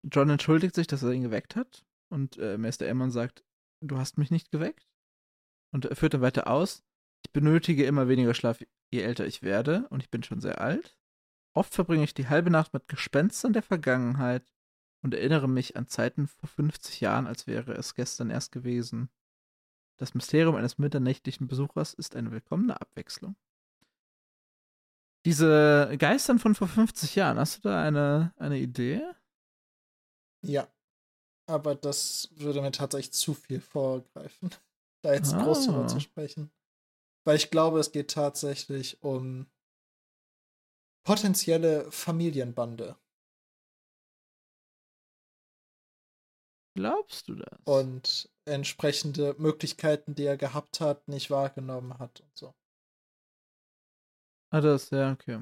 [0.03, 3.43] John entschuldigt sich, dass er ihn geweckt hat und äh, Meister Ehrmann sagt,
[3.81, 4.87] du hast mich nicht geweckt
[5.71, 6.83] und er führt dann weiter aus,
[7.25, 8.59] ich benötige immer weniger Schlaf,
[8.91, 10.97] je älter ich werde und ich bin schon sehr alt.
[11.55, 14.53] Oft verbringe ich die halbe Nacht mit Gespenstern der Vergangenheit
[15.03, 19.09] und erinnere mich an Zeiten vor 50 Jahren, als wäre es gestern erst gewesen.
[19.97, 23.35] Das Mysterium eines mitternächtlichen Besuchers ist eine willkommene Abwechslung.
[25.25, 29.03] Diese Geistern von vor 50 Jahren, hast du da eine, eine Idee?
[30.43, 30.67] Ja.
[31.47, 34.51] Aber das würde mir tatsächlich zu viel vorgreifen,
[35.03, 35.87] da jetzt groß drüber Ah.
[35.87, 36.51] zu sprechen.
[37.25, 39.47] Weil ich glaube, es geht tatsächlich um
[41.05, 42.97] potenzielle Familienbande.
[46.75, 47.59] Glaubst du das?
[47.65, 52.53] und entsprechende Möglichkeiten, die er gehabt hat, nicht wahrgenommen hat und so.
[54.51, 55.39] ah, das, ja, okay.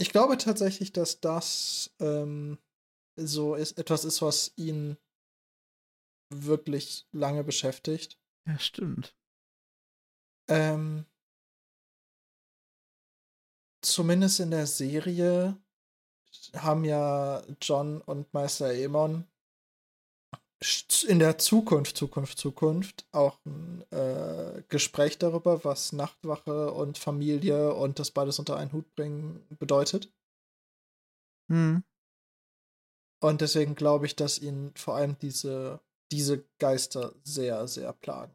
[0.00, 2.56] Ich glaube tatsächlich, dass das ähm,
[3.16, 4.96] so ist, etwas ist, was ihn
[6.32, 8.18] wirklich lange beschäftigt.
[8.46, 9.14] Ja, stimmt.
[10.48, 11.04] Ähm,
[13.82, 15.60] zumindest in der Serie
[16.54, 19.28] haben ja John und Meister Aemon
[21.08, 27.98] in der Zukunft, Zukunft, Zukunft auch ein äh, Gespräch darüber, was Nachtwache und Familie und
[27.98, 30.12] das beides unter einen Hut bringen bedeutet.
[31.50, 31.82] Hm.
[33.22, 35.80] Und deswegen glaube ich, dass ihn vor allem diese,
[36.12, 38.32] diese Geister sehr, sehr plagen.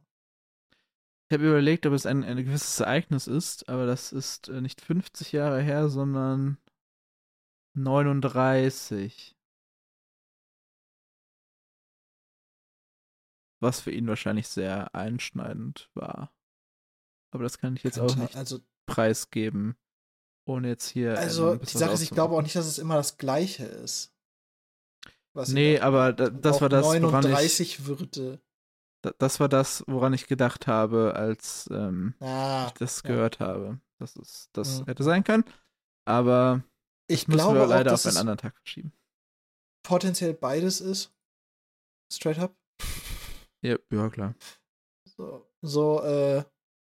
[1.29, 4.81] Ich habe überlegt, ob es ein, ein gewisses Ereignis ist, aber das ist äh, nicht
[4.81, 6.57] 50 Jahre her, sondern
[7.75, 9.34] 39.
[13.65, 16.31] Was für ihn wahrscheinlich sehr einschneidend war.
[17.31, 19.75] Aber das kann ich jetzt auch nicht Also, preisgeben,
[20.47, 21.11] ohne jetzt hier.
[21.13, 24.11] ähm, also die Sache ist, ich glaube auch nicht, dass es immer das Gleiche ist.
[25.33, 28.39] was Nee, aber da- das auch war das, woran ich- 39 würde.
[29.01, 33.09] Da- Das war das, woran ich gedacht habe, als ähm, Ah, ich das ja.
[33.09, 33.79] gehört habe.
[33.99, 34.85] Das ist, das Mhm.
[34.85, 35.43] hätte sein können.
[36.05, 36.63] Aber
[37.07, 38.93] ich glaube wir auch, leider dass auf einen es anderen Tag verschieben.
[39.83, 41.13] potenziell beides ist.
[42.13, 42.55] Straight up.
[43.65, 44.35] Ja, ja klar.
[45.17, 46.43] So, so äh,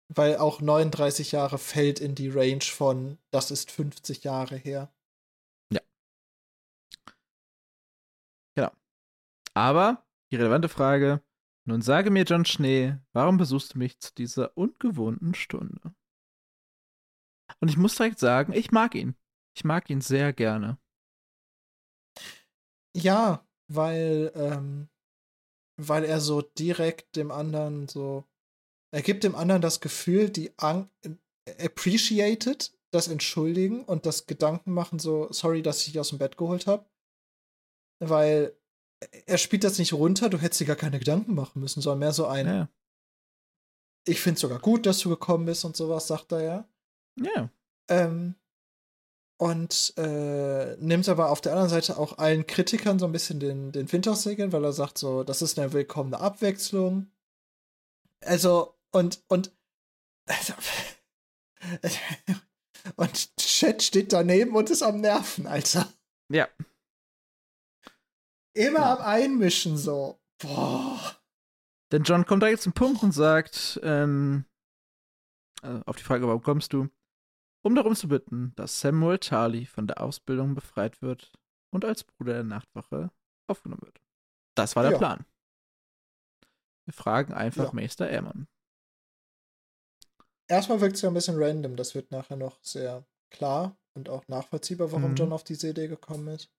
[0.08, 4.92] weil auch 39 Jahre fällt in die Range von, das ist 50 Jahre her.
[9.60, 11.22] Aber die relevante Frage:
[11.66, 15.94] Nun sage mir, John Schnee, warum besuchst du mich zu dieser ungewohnten Stunde?
[17.60, 19.18] Und ich muss direkt sagen, ich mag ihn.
[19.58, 20.80] Ich mag ihn sehr gerne.
[22.96, 24.88] Ja, weil, ähm,
[25.80, 28.26] weil er so direkt dem anderen so,
[28.92, 30.90] er gibt dem anderen das Gefühl, die Ang
[31.60, 36.38] appreciated, das Entschuldigen und das Gedanken machen, so, sorry, dass ich dich aus dem Bett
[36.38, 36.86] geholt habe.
[38.00, 38.56] Weil
[39.26, 42.14] er spielt das nicht runter, du hättest dir gar keine Gedanken machen müssen, sondern mehr
[42.14, 42.70] so ein, Ja.
[44.08, 46.70] ich finde es sogar gut, dass du gekommen bist und sowas, sagt er ja.
[47.16, 47.50] Ja.
[47.90, 48.36] Ähm,
[49.40, 53.72] und äh, nimmt aber auf der anderen Seite auch allen Kritikern so ein bisschen den,
[53.72, 57.10] den Wind aus Segeln, weil er sagt so, das ist eine willkommene Abwechslung.
[58.22, 59.52] Also, und, und,
[60.28, 60.54] also,
[62.98, 65.88] und Chat steht daneben und ist am Nerven, Alter.
[66.30, 66.50] Ja.
[68.54, 68.96] Immer Ja.
[68.98, 70.20] am Einmischen so.
[70.42, 71.16] Boah.
[71.94, 74.44] Denn John kommt direkt zum Punkt und sagt, ähm,
[75.62, 76.90] äh, auf die Frage, warum kommst du?
[77.62, 81.32] Um darum zu bitten, dass Samuel Charlie von der Ausbildung befreit wird
[81.72, 83.12] und als Bruder der Nachtwache
[83.48, 84.00] aufgenommen wird.
[84.56, 84.98] Das war der Ja.
[84.98, 85.26] Plan.
[86.86, 87.72] Wir fragen einfach Ja.
[87.74, 88.48] Meister Aemon.
[90.48, 91.76] Erstmal wirkt es ja ein bisschen random.
[91.76, 95.16] Das wird nachher noch sehr klar und auch nachvollziehbar, warum Mhm.
[95.16, 96.50] John auf diese Idee gekommen ist.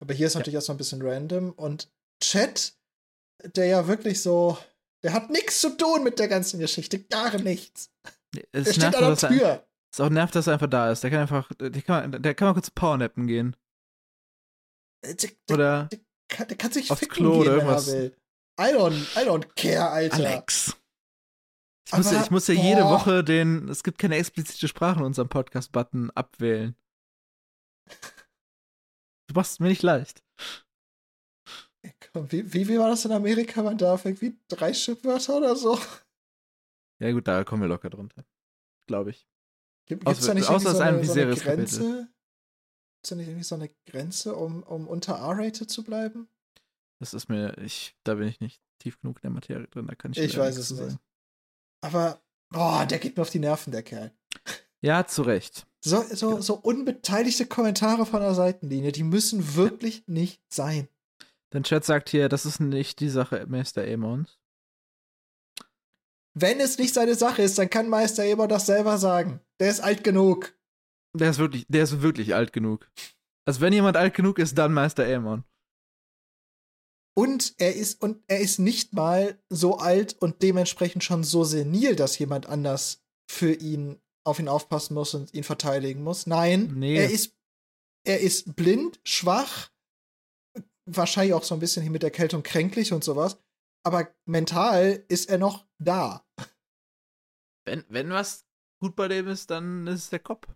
[0.00, 0.40] Aber hier ist Ja.
[0.40, 1.52] natürlich erstmal ein bisschen random.
[1.52, 2.76] Und Chat,
[3.44, 4.58] der ja wirklich so,
[5.02, 6.98] der hat nichts zu tun mit der ganzen Geschichte.
[7.04, 7.92] Gar nichts.
[8.52, 9.65] Es Der steht an der er, Tür.
[9.96, 11.02] Es auch nervt, dass er einfach da ist.
[11.02, 13.56] Der kann einfach, der kann, der kann mal kurz Powernappen gehen.
[15.02, 17.88] Der, der, Oder der, kann, der kann sich aufs ficken Klo gehen, oder er irgendwas.
[17.88, 20.16] I don't, I don't care, Alter.
[20.16, 20.76] Alex.
[21.88, 22.90] Ich muss, ja, Aber, ich muss ja jede boah.
[22.90, 26.76] Woche den, es gibt keine explizite Sprache in unserem Podcast-Button abwählen.
[29.28, 30.22] Du machst es mir nicht leicht.
[32.12, 33.62] Wie, wie, wie war das in Amerika?
[33.62, 35.78] Man darf irgendwie drei Schimpfwörter oder so.
[37.00, 38.24] Ja, gut, da kommen wir locker drunter.
[38.88, 39.28] Glaube ich.
[39.86, 41.34] Gibt es da nicht außer so eine, so eine.
[41.36, 41.80] Grenze?
[41.80, 46.28] Gibt es da nicht irgendwie so eine Grenze, um, um unter R-rated zu bleiben?
[46.98, 49.94] Das ist mir, ich, da bin ich nicht tief genug in der Materie drin, da
[49.94, 50.80] kann ich Ich weiß es nicht.
[50.80, 50.98] sagen.
[51.82, 54.12] Aber, boah, der geht mir auf die Nerven, der Kerl.
[54.80, 55.66] Ja, zu Recht.
[55.84, 60.88] So, so, so unbeteiligte Kommentare von der Seitenlinie, die müssen wirklich nicht sein.
[61.52, 64.38] Denn Chat sagt hier, das ist nicht die Sache Meister Aemons.
[66.38, 69.40] Wenn es nicht seine Sache ist, dann kann Meister Eber das selber sagen.
[69.58, 70.54] Der ist alt genug.
[71.16, 72.90] Der ist wirklich, der ist wirklich alt genug.
[73.46, 75.44] Also wenn jemand alt genug ist, dann Meister Aemon.
[77.18, 81.96] Und er ist, und er ist nicht mal so alt und dementsprechend schon so senil,
[81.96, 86.26] dass jemand anders für ihn auf ihn aufpassen muss und ihn verteidigen muss.
[86.26, 86.96] Nein, Nee.
[86.96, 87.34] er ist,
[88.04, 89.70] er ist blind, schwach,
[90.84, 93.38] wahrscheinlich auch so ein bisschen hier mit Erkältung kränklich und sowas.
[93.86, 96.26] Aber mental ist er noch da.
[97.64, 98.44] Wenn, wenn was
[98.82, 100.48] gut bei dem ist, dann ist es der Kopf.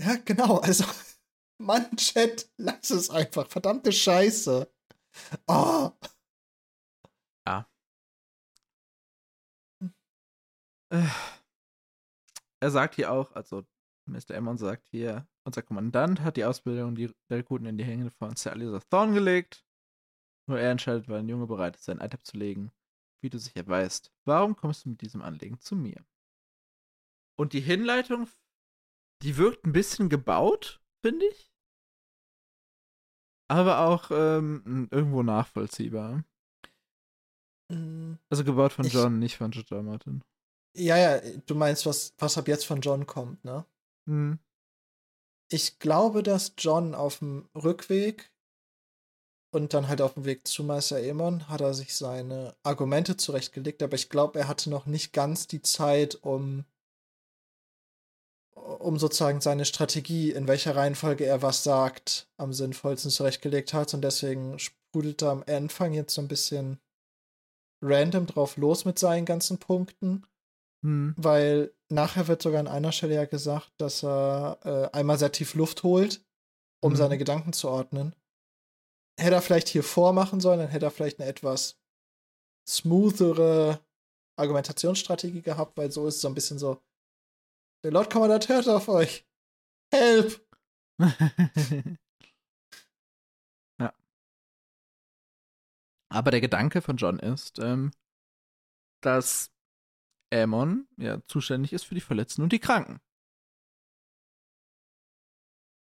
[0.00, 0.58] Ja, genau.
[0.58, 0.84] Also,
[1.60, 3.48] Mann, Chat, lass es einfach.
[3.48, 4.72] Verdammte Scheiße.
[5.48, 5.90] Oh.
[10.92, 11.08] Äh,
[12.60, 13.64] Er sagt hier auch, also
[14.06, 14.36] Mr.
[14.36, 18.52] Aemon sagt hier, unser Kommandant hat die Ausbildung die Rekruten in die Hände von Sir
[18.52, 19.64] Alistair Thorne gelegt.
[20.48, 22.72] Nur er entscheidet, wann ein Junge bereit ist, sein Eid abzulegen.
[23.22, 26.04] Wie du sicher weißt, warum kommst du mit diesem Anliegen zu mir?
[27.38, 28.28] Und die Hinleitung,
[29.22, 31.52] die wirkt ein bisschen gebaut, finde ich.
[33.48, 36.24] Aber auch ähm, irgendwo nachvollziehbar.
[37.70, 39.52] Mm, Also gebaut von Ich- John, nicht von.
[39.52, 39.82] R.
[39.82, 40.22] Martin.
[40.74, 43.66] Ja, ja, du meinst, was, was ab jetzt von John kommt, ne?
[44.08, 44.38] Hm.
[45.50, 48.31] Ich glaube, dass John auf dem Rückweg
[49.52, 53.82] und dann halt auf dem Weg zu Meister Aemon hat er sich seine Argumente zurechtgelegt,
[53.82, 56.64] aber ich glaube, er hatte noch nicht ganz die Zeit, um
[58.54, 63.92] um sozusagen seine Strategie, in welcher Reihenfolge er was sagt, am sinnvollsten zurechtgelegt hat.
[63.94, 66.78] Und deswegen sprudelt er am Anfang jetzt so ein bisschen
[67.82, 70.26] random drauf los mit seinen ganzen Punkten.
[70.84, 71.14] Hm.
[71.16, 75.54] Weil nachher wird sogar an einer Stelle ja gesagt, dass er äh, einmal sehr tief
[75.54, 76.20] Luft holt,
[76.80, 76.96] um Mhm.
[76.96, 78.14] seine Gedanken zu ordnen.
[79.22, 81.78] Hätte er vielleicht hier vormachen sollen, dann hätte er vielleicht eine etwas
[82.68, 83.80] smoothere
[84.36, 86.82] Argumentationsstrategie gehabt, weil so ist es so ein bisschen so,
[87.84, 89.24] der Lord Kommandant hört auf euch.
[89.92, 90.44] Help!
[93.78, 93.94] ja.
[96.08, 97.92] Aber der Gedanke von John ist, ähm,
[99.02, 99.52] dass
[100.32, 103.00] Aemon ja zuständig ist für die Verletzten und die Kranken.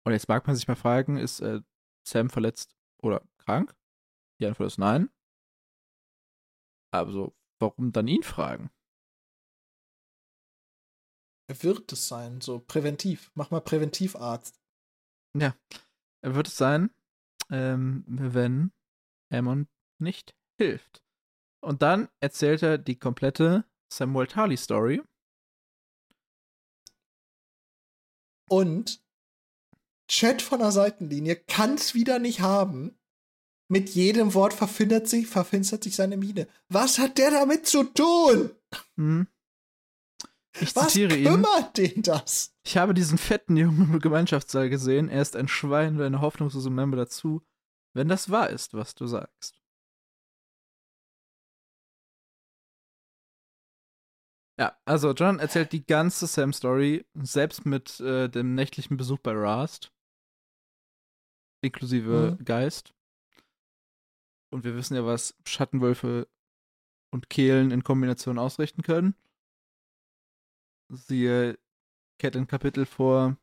[0.03, 1.61] Und jetzt mag man sich mal fragen, ist äh,
[2.03, 3.75] Sam verletzt oder krank?
[4.39, 5.09] Die Antwort ist nein.
[6.93, 8.69] Aber so, warum dann ihn fragen?
[11.47, 13.31] Er wird es sein, so präventiv.
[13.35, 14.61] Mach mal Präventivarzt.
[15.37, 15.55] Ja,
[16.21, 16.91] er wird es sein,
[17.49, 18.71] ähm, wenn
[19.31, 19.69] Hammond
[19.99, 21.03] nicht hilft.
[21.61, 25.01] Und dann erzählt er die komplette Samuel Tarly Story.
[28.49, 29.01] Und
[30.09, 32.97] Chat von der Seitenlinie kann es wieder nicht haben.
[33.71, 36.45] Mit jedem Wort verfinstert sich, verfinstert sich seine Miene.
[36.67, 38.51] Was hat der damit zu tun?
[38.97, 39.27] Hm.
[40.59, 41.23] Ich Was zitiere ihn.
[41.23, 42.53] kümmert den das?
[42.65, 45.07] Ich habe diesen fetten Jungen im Gemeinschaftssaal gesehen.
[45.07, 47.41] Er ist ein Schwein und eine hoffnungslose Member dazu,
[47.93, 49.61] wenn das wahr ist, was du sagst.
[54.59, 59.91] Ja, also John erzählt die ganze Sam-Story, selbst mit äh, dem nächtlichen Besuch bei Rast.
[61.63, 62.43] Inklusive Mhm.
[62.45, 62.93] Geist.
[64.51, 66.27] Und wir wissen ja, was Schattenwölfe
[67.11, 69.15] und Kehlen in Kombination ausrichten können.
[70.89, 71.57] Siehe
[72.19, 73.37] Kettenkapitel vor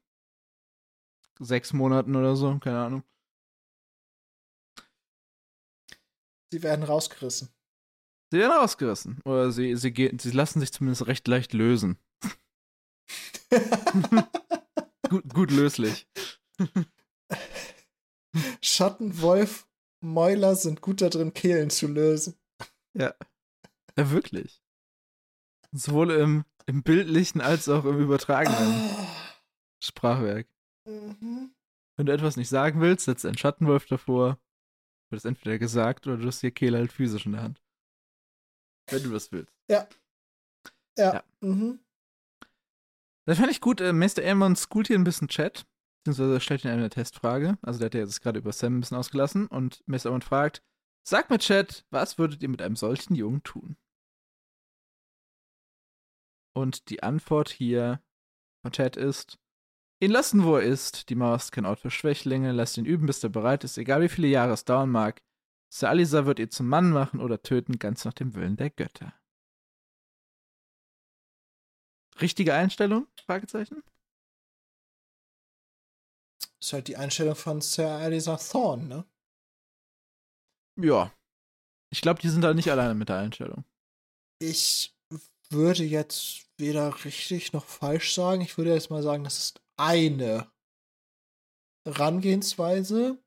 [1.38, 3.02] sechs Monaten oder so, keine Ahnung.
[6.52, 7.48] Sie werden rausgerissen.
[8.30, 9.20] Sie werden rausgerissen.
[9.24, 11.98] Oder sie, sie, gehen, sie lassen sich zumindest recht leicht lösen.
[15.08, 16.06] Gut, gut löslich.
[18.60, 19.66] Schattenwolf,
[20.00, 22.34] Mäuler sind gut da drin, Kehlen zu lösen.
[22.94, 23.14] Ja.
[23.96, 24.62] Ja, wirklich.
[25.72, 29.06] Sowohl im, im bildlichen als auch im übertragenen Ah.
[29.82, 30.48] Sprachwerk.
[30.86, 31.52] Mhm.
[31.96, 34.38] Wenn du etwas nicht sagen willst, setzt ein Schattenwolf davor.
[35.10, 37.60] Wird es entweder gesagt oder du hast die Kehle halt physisch in der Hand.
[38.90, 39.52] Wenn du das willst.
[39.70, 39.88] Ja.
[40.96, 41.22] Ja.
[41.40, 41.80] Mhm.
[43.26, 43.80] Das fand ich gut.
[43.80, 44.18] Äh, Mr.
[44.22, 45.66] Aemon schoolt hier ein bisschen Chat.
[46.08, 47.58] Beziehungsweise stellt ihn eine Testfrage.
[47.60, 49.46] Also der hat ja jetzt gerade über Sam ein bisschen ausgelassen.
[49.46, 50.18] Und Mr.
[50.22, 50.62] Fragt,
[51.06, 53.76] sag mir Chat, was würdet ihr mit einem solchen Jungen tun?
[56.54, 58.00] Und die Antwort hier
[58.62, 59.38] von Chat ist,
[60.00, 61.10] ihn lassen, wo er ist.
[61.10, 62.52] Die Mauer ist kein Ort für Schwächlinge.
[62.52, 65.22] Lasst ihn üben, bis er bereit ist, egal wie viele Jahre es dauern mag.
[65.70, 69.12] Sir Alisa wird ihn zum Mann machen oder töten, ganz nach dem Willen der Götter.
[72.18, 73.06] Richtige Einstellung?
[73.26, 73.82] Fragezeichen?
[76.60, 79.04] Ist halt die Einstellung von Sir Eliza Thorne, ne?
[80.80, 81.12] Ja.
[81.90, 83.64] Ich glaube, die sind da nicht alleine mit der Einstellung.
[84.40, 84.94] Ich
[85.50, 88.42] würde jetzt weder richtig noch falsch sagen.
[88.42, 90.50] Ich würde jetzt mal sagen, das ist eine
[91.86, 93.22] Herangehensweise.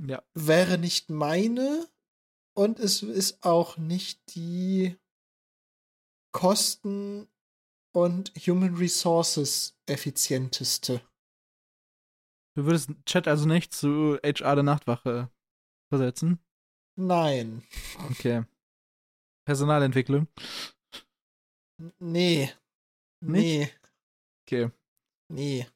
[0.00, 0.22] Ja.
[0.34, 1.88] Wäre nicht meine
[2.54, 4.96] und es ist auch nicht die
[6.32, 7.28] Kosten-
[7.94, 11.00] und Human Resources effizienteste.
[12.56, 15.30] Du würdest Chat also nicht zu HR der Nachtwache
[15.90, 16.38] versetzen?
[16.98, 17.62] Nein.
[18.10, 18.44] Okay.
[19.44, 20.26] Personalentwicklung?
[21.98, 22.50] Nee.
[23.20, 23.70] Nee.
[24.46, 24.70] Okay.
[25.30, 25.66] Nee.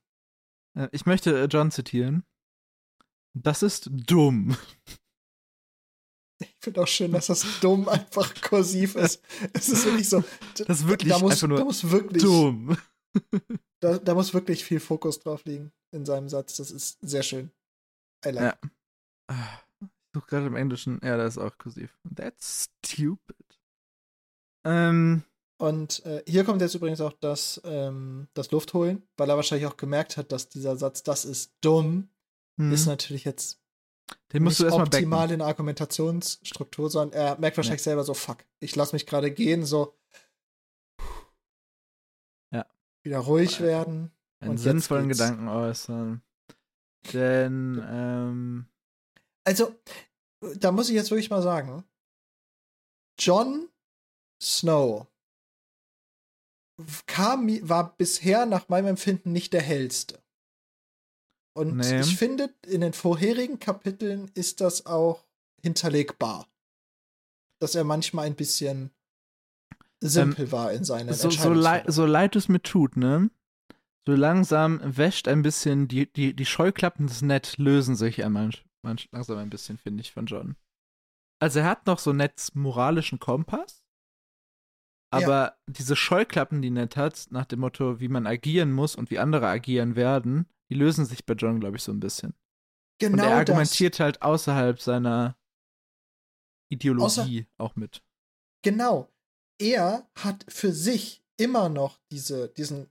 [0.75, 2.25] Äh, Ich möchte äh, John zitieren.
[3.35, 4.57] Das ist dumm.
[6.43, 9.23] Ich finde auch schön, dass das dumm einfach kursiv ist.
[9.53, 10.25] Es ist wirklich so.
[10.57, 12.79] Das ist wirklich da muss, einfach nur da muss wirklich, Dumm.
[13.81, 16.57] Da, da muss wirklich viel Fokus drauf liegen in seinem Satz.
[16.57, 17.51] Das ist sehr schön.
[18.25, 18.59] I like.
[18.63, 18.71] Ja.
[19.29, 21.01] Ah, Ich suche gerade im Englischen.
[21.03, 21.97] Ja, da ist auch kursiv.
[22.15, 23.37] That's stupid.
[24.65, 25.23] Ähm,
[25.59, 29.77] Und äh, hier kommt jetzt übrigens auch das, ähm, das Luftholen, weil er wahrscheinlich auch
[29.77, 32.11] gemerkt hat, dass dieser Satz, das ist dumm,
[32.59, 33.59] hm, ist natürlich jetzt
[34.33, 35.33] den musst du nicht erstmal optimal backen.
[35.35, 39.65] in der Argumentationsstruktur, sondern er merkt wahrscheinlich selber so, fuck, ich lasse mich gerade gehen,
[39.65, 39.97] so
[42.53, 42.67] Ja.
[43.05, 44.11] wieder ruhig werden.
[44.41, 45.09] Einen sinnvollen.
[45.09, 46.23] Gedanken äußern.
[47.13, 48.67] Denn, ähm,
[49.45, 49.75] Also,
[50.57, 51.85] da muss ich jetzt wirklich mal sagen,
[53.19, 53.69] Jon
[54.43, 55.07] Snow
[57.07, 60.23] kam, war bisher nach meinem Empfinden nicht der hellste.
[61.55, 62.01] Und Nee.
[62.01, 65.27] ich finde, in den vorherigen Kapiteln ist das auch
[65.63, 66.49] hinterlegbar.
[67.59, 68.91] Dass er manchmal ein bisschen
[70.01, 73.31] simpel war in seinen Ähm, so, so, leid, so leid es mir tut, ne?
[74.07, 78.51] So langsam wäscht ein bisschen, die, die, die Scheuklappen des Nett lösen sich einmal
[78.83, 80.57] manch, langsam ein bisschen, finde ich, von John.
[81.41, 83.85] Also er hat noch so Netts moralischen Kompass,
[85.13, 89.19] aber diese Scheuklappen, die Nett hat, nach dem Motto, wie man agieren muss und wie
[89.19, 92.35] andere agieren werden, die lösen sich bei John, glaube ich, so ein bisschen.
[93.01, 93.51] genau und er das.
[93.51, 95.37] argumentiert halt außerhalb seiner
[96.71, 98.05] Ideologie auch mit.
[98.63, 99.13] Genau.
[99.59, 102.91] Er hat für sich immer noch diese, diesen,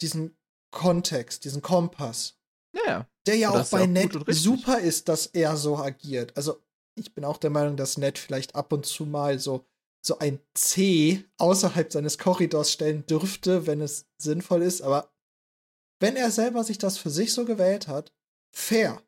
[0.00, 0.37] diesen
[0.70, 2.38] Kontext, diesen Kompass,
[2.72, 6.36] Ja, der ja auch ja bei auch Ned super ist, dass er so agiert.
[6.36, 6.62] Also,
[6.94, 9.64] ich bin auch der Meinung, dass Ned vielleicht ab und zu mal so
[10.04, 14.80] so ein C außerhalb seines Korridors stellen dürfte, wenn es sinnvoll ist.
[14.80, 15.12] Aber
[16.00, 18.12] wenn er selber sich das für sich so gewählt hat,
[18.50, 19.02] fair.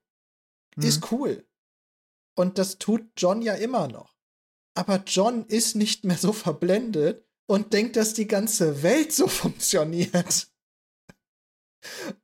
[0.76, 0.84] Mhm.
[0.84, 1.46] Ist cool.
[2.36, 4.14] Und das tut John ja immer noch.
[4.74, 10.48] Aber John ist nicht mehr so verblendet und denkt, dass die ganze Welt so funktioniert.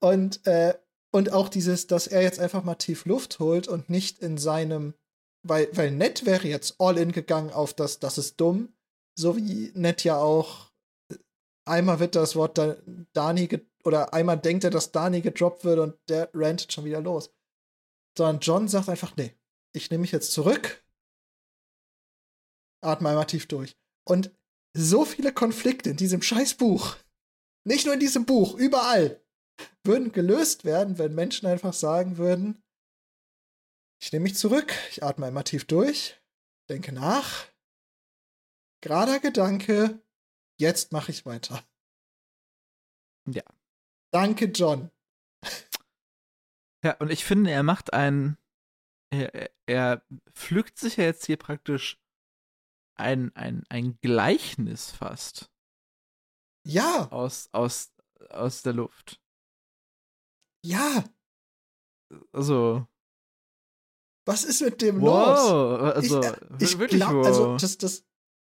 [0.01, 0.75] Und, äh,
[1.13, 4.95] und auch dieses, dass er jetzt einfach mal tief Luft holt und nicht in seinem,
[5.43, 8.75] weil, weil Ned wäre jetzt all in gegangen auf das, das ist dumm,
[9.19, 10.71] so wie Ned ja auch,
[11.65, 12.77] einmal wird das Wort da,
[13.13, 13.49] Dani,
[13.85, 17.33] oder einmal denkt er, dass Dani gedroppt wird und der rantet schon wieder los.
[18.17, 19.35] Sondern John sagt einfach, nee,
[19.73, 20.83] ich nehme mich jetzt zurück,
[22.83, 23.77] atme einmal tief durch.
[24.05, 24.31] Und
[24.77, 26.97] so viele Konflikte in diesem Scheißbuch,
[27.65, 29.21] nicht nur in diesem Buch, überall,
[29.85, 32.63] würden gelöst werden, wenn Menschen einfach sagen würden,
[34.01, 36.21] ich nehme mich zurück, ich atme einmal tief durch,
[36.69, 37.47] denke nach,
[38.83, 40.01] gerader Gedanke,
[40.59, 41.63] jetzt mache ich weiter.
[43.29, 43.43] Ja.
[44.13, 44.91] Danke, John.
[46.85, 48.39] Ja, und ich finde, er macht einen
[49.11, 50.03] er, er
[50.33, 51.99] pflückt sich ja jetzt hier praktisch
[52.97, 55.51] ein, ein, ein Gleichnis fast.
[56.67, 57.09] Ja.
[57.11, 57.93] Aus, aus,
[58.31, 59.21] aus der Luft.
[60.67, 61.05] Ja.
[62.33, 62.87] Also.
[64.27, 65.95] Was ist mit dem wow, los?
[65.95, 66.21] Also,
[66.59, 68.05] ich, ich wirklich glaub, also das, das,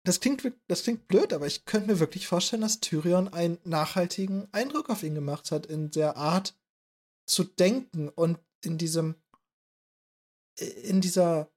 [0.06, 4.48] das, klingt, das klingt blöd, aber ich könnte mir wirklich vorstellen, dass Tyrion einen nachhaltigen
[4.52, 6.56] Eindruck auf ihn gemacht hat, in der Art
[7.26, 9.16] zu denken und in diesem
[10.60, 11.50] in dieser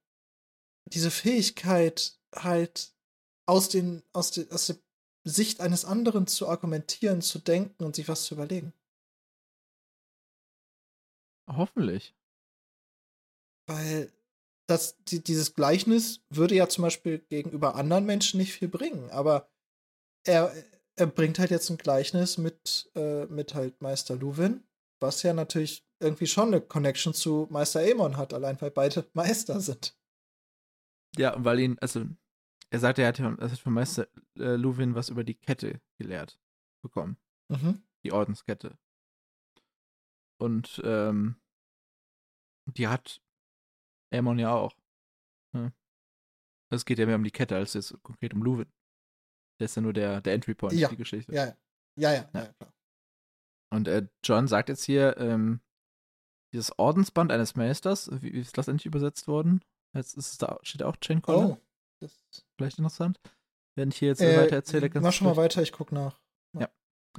[0.85, 2.95] diese Fähigkeit halt
[3.45, 4.77] aus den aus, de, aus der
[5.23, 8.73] Sicht eines anderen zu argumentieren, zu denken und sich was zu überlegen.
[11.47, 12.15] Hoffentlich.
[13.67, 14.11] Weil
[14.67, 19.49] das, die, dieses Gleichnis würde ja zum Beispiel gegenüber anderen Menschen nicht viel bringen, aber
[20.25, 20.53] er,
[20.97, 24.63] er bringt halt jetzt ein Gleichnis mit, äh, mit halt Meister Luwin,
[24.99, 29.59] was ja natürlich irgendwie schon eine Connection zu Meister Aemon hat, allein weil beide Meister
[29.61, 29.97] sind.
[31.17, 32.05] Ja, weil ihn, also,
[32.69, 34.07] er sagte, er hat ja er hat von Meister
[34.37, 36.37] äh, Luwin was über die Kette gelehrt
[36.83, 37.17] bekommen.
[37.49, 37.81] Mhm.
[38.03, 38.77] Die Ordenskette.
[40.39, 41.35] Und, ähm,
[42.75, 43.21] die hat
[44.11, 44.75] Aemon ja auch.
[45.53, 45.71] Ja.
[46.69, 48.71] Es geht ja mehr um die Kette als jetzt konkret um Luwin.
[49.59, 50.89] Der ist ja nur der, der Entry Point ja.
[50.89, 51.33] die Geschichte.
[51.33, 51.55] Ja, ja,
[51.95, 52.53] ja, ja, ja.
[52.53, 52.73] klar.
[53.69, 55.61] Und äh, John sagt jetzt hier, ähm,
[56.53, 59.63] dieses Ordensband eines Meisters, wie, wie ist das endlich übersetzt worden?
[59.93, 61.49] Jetzt ist es da, steht auch Chain Collar.
[61.49, 61.57] Oh,
[61.99, 63.19] das Vielleicht interessant.
[63.75, 66.19] Wenn ich hier jetzt äh, weiter erzähle, kannst Mach schon mal weiter, ich guck nach.
[66.57, 66.69] Ja.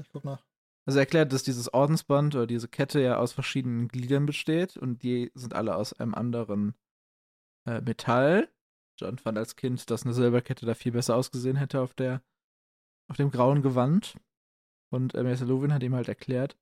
[0.01, 0.45] Ich guck nach.
[0.89, 5.31] Also erklärt, dass dieses Ordensband oder diese Kette ja aus verschiedenen Gliedern besteht und die
[5.35, 6.73] sind alle aus einem anderen
[7.67, 8.51] äh, Metall.
[8.99, 12.23] John fand als Kind, dass eine Silberkette da viel besser ausgesehen hätte auf der
[13.11, 14.17] auf dem grauen Gewand.
[14.91, 16.57] Und äh, Meister Lovin hat ihm halt erklärt,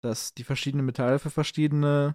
[0.00, 2.14] dass die verschiedenen Metalle für verschiedene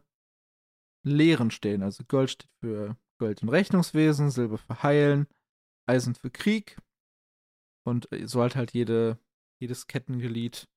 [1.03, 1.83] Lehren stehen.
[1.83, 5.27] Also Gold steht für Gold und Rechnungswesen, Silber für Heilen,
[5.85, 6.77] Eisen für Krieg.
[7.85, 9.19] Und äh, so hat halt jede,
[9.59, 10.69] jedes Kettenglied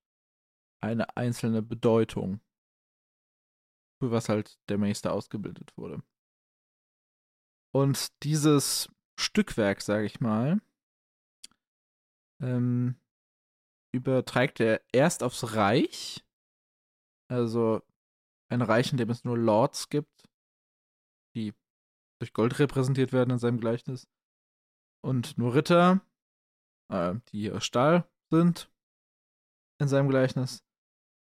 [0.81, 2.39] eine einzelne Bedeutung,
[4.01, 6.03] für was halt der Meister ausgebildet wurde.
[7.73, 8.89] Und dieses
[9.19, 10.61] Stückwerk, sage ich mal,
[12.41, 12.95] ähm,
[13.93, 16.25] überträgt er erst aufs Reich
[17.27, 17.81] also
[18.49, 20.29] ein Reich, in dem es nur Lords gibt,
[21.35, 21.53] die
[22.19, 24.07] durch Gold repräsentiert werden in seinem Gleichnis.
[25.03, 26.01] Und nur Ritter,
[26.91, 28.71] äh, die aus Stahl sind
[29.79, 30.63] in seinem Gleichnis.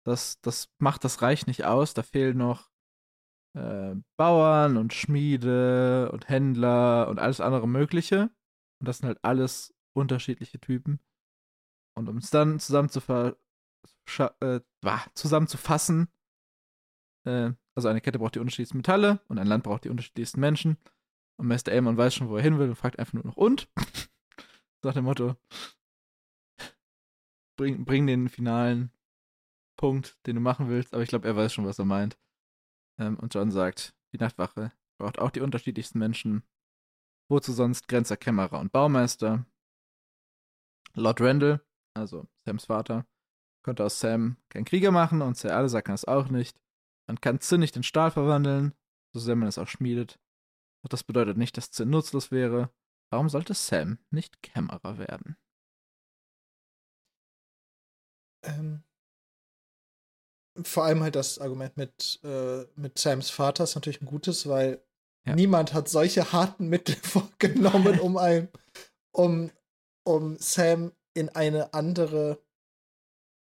[0.04, 1.94] Das, das macht das Reich nicht aus.
[1.94, 2.70] Da fehlen noch
[3.54, 8.30] äh, Bauern und Schmiede und Händler und alles andere Mögliche.
[8.80, 11.00] Und das sind halt alles unterschiedliche Typen.
[11.96, 13.36] Und um es dann zusammen zu ver
[14.40, 14.60] äh,
[15.14, 16.08] zusammenzufassen.
[17.24, 20.76] Äh, also eine Kette braucht die unterschiedlichsten Metalle und ein Land braucht die unterschiedlichsten Menschen.
[21.36, 23.68] Und Meister Aemon weiß schon, wo er hin will und fragt einfach nur noch und.
[24.82, 25.36] Nach dem Motto,
[27.56, 28.90] bring, bring den finalen
[29.76, 30.94] Punkt, den du machen willst.
[30.94, 32.18] Aber ich glaube, er weiß schon, was er meint.
[32.98, 36.42] Ähm, und John sagt, die Nachtwache braucht auch die unterschiedlichsten Menschen.
[37.28, 39.46] Wozu sonst Grenzer, Kämmerer und Baumeister?
[40.94, 41.60] Lord Randall,
[41.94, 43.06] also Sams Vater,
[43.64, 46.60] konnte aus Sam keinen Krieger machen und Sir Alisa kann es auch nicht.
[47.08, 48.74] Man kann Zinn nicht in Stahl verwandeln,
[49.12, 50.20] so sehr man es auch schmiedet.
[50.82, 52.70] Doch das bedeutet nicht, dass Zinn nutzlos wäre.
[53.10, 55.36] Warum sollte Sam nicht Kämmerer werden?
[58.44, 58.82] Ähm,
[60.62, 64.80] vor allem halt das Argument mit, äh, mit Sams Vater ist natürlich ein gutes, weil
[65.26, 65.34] ja.
[65.34, 68.48] niemand hat solche harten Mittel vorgenommen, um ein,
[69.12, 69.50] um
[70.04, 72.42] um Sam in eine andere,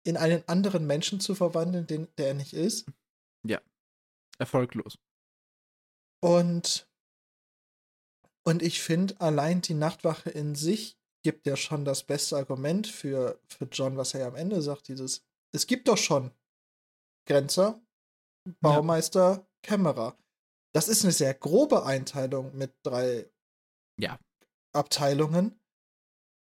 [0.04, 2.88] in einen anderen Menschen zu verwandeln, den, der er nicht ist.
[3.46, 3.62] Ja.
[4.40, 4.98] Erfolglos.
[6.22, 6.90] Und,
[8.44, 13.40] und ich finde, allein die Nachtwache in sich gibt ja schon das beste Argument für,
[13.48, 16.32] für John, was er ja am Ende sagt, dieses, es gibt doch schon
[17.28, 17.82] Grenzer,
[18.62, 19.48] Baumeister, ja.
[19.64, 20.18] Kämmerer.
[20.76, 23.30] Das ist eine sehr grobe Einteilung mit drei
[23.98, 24.20] ja.
[24.74, 25.60] Abteilungen.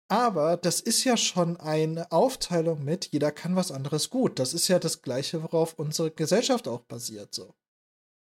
[0.08, 4.38] Aber das ist ja schon eine Aufteilung mit, jeder kann was anderes gut.
[4.38, 7.34] Das ist ja das Gleiche, worauf unsere Gesellschaft auch basiert.
[7.34, 7.54] So.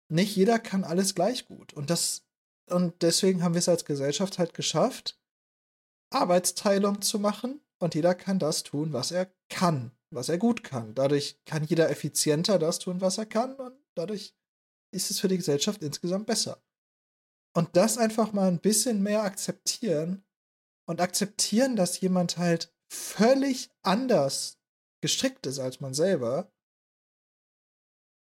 [0.10, 1.74] Nicht jeder kann alles gleich gut.
[1.74, 2.26] Und das,
[2.70, 5.20] und deswegen haben wir es als Gesellschaft halt geschafft,
[6.12, 10.96] Arbeitsteilung zu machen und jeder kann das tun, was er kann, was er gut kann.
[10.96, 14.36] Dadurch kann jeder effizienter das tun, was er kann und dadurch
[14.92, 16.64] ist es für die Gesellschaft insgesamt besser.
[17.56, 20.24] Und das einfach mal ein bisschen mehr akzeptieren
[20.88, 24.60] und akzeptieren, dass jemand halt völlig anders
[25.02, 26.52] gestrickt ist als man selber.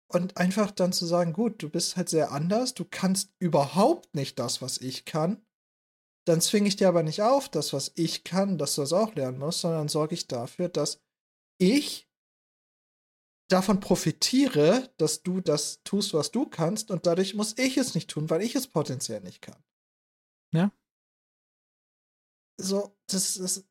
[0.08, 4.38] Und einfach dann zu sagen, gut, du bist halt sehr anders, du kannst überhaupt nicht
[4.40, 5.45] das, was ich kann.
[6.26, 9.14] Dann zwinge ich dir aber nicht auf, das, was ich kann, dass du das auch
[9.16, 11.02] lernen musst, sondern sorge ich dafür, dass
[11.60, 12.10] ich
[13.48, 18.10] davon profitiere, dass du das tust, was du kannst, und dadurch muss ich es nicht
[18.10, 19.64] tun, weil ich es potenziell nicht kann.
[20.52, 20.72] Ja.
[22.58, 23.66] So, das, das,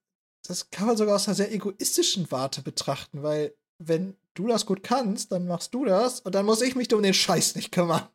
[0.46, 4.82] das kann man sogar aus einer sehr egoistischen Warte betrachten, weil wenn du das gut
[4.82, 8.08] kannst, dann machst du das und dann muss ich mich um den Scheiß nicht kümmern.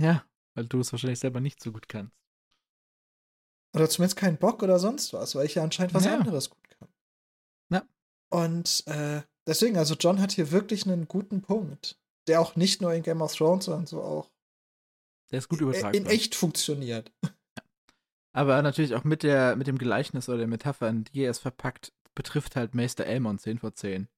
[0.00, 2.16] Ja, weil du es wahrscheinlich selber nicht so gut kannst.
[3.76, 6.16] Oder zumindest keinen Bock oder sonst was, weil ich ja anscheinend was ja.
[6.16, 6.88] anderes gut kann.
[7.70, 7.82] Ja.
[8.30, 12.92] Und äh, deswegen, also John hat hier wirklich einen guten Punkt, der auch nicht nur
[12.94, 14.30] in Game of Thrones, sondern so auch
[15.30, 15.96] der ist gut übertragen.
[15.96, 17.12] In echt funktioniert.
[18.38, 18.42] Ja.
[18.42, 21.38] Aber natürlich auch mit, der, mit dem Gleichnis oder der Metapher, in die er es
[21.38, 24.08] verpackt, betrifft halt Meister Elmon 10 vor 10.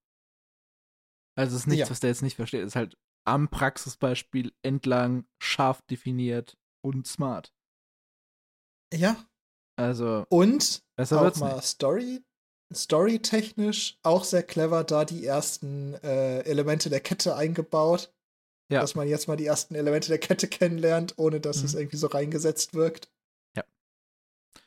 [1.37, 1.91] Also es ist nichts, ja.
[1.91, 2.63] was der jetzt nicht versteht.
[2.63, 7.55] Es ist halt am Praxisbeispiel entlang, scharf definiert und smart.
[8.93, 9.25] Ja,
[9.79, 10.27] also.
[10.29, 11.65] Und auch mal nicht.
[11.65, 12.23] Story,
[12.73, 18.13] storytechnisch auch sehr clever, da die ersten äh, Elemente der Kette eingebaut.
[18.71, 18.83] Ja.
[18.83, 21.65] Dass man jetzt mal die ersten Elemente der Kette kennenlernt, ohne dass mhm.
[21.65, 23.11] es irgendwie so reingesetzt wirkt.
[23.57, 23.65] Ja.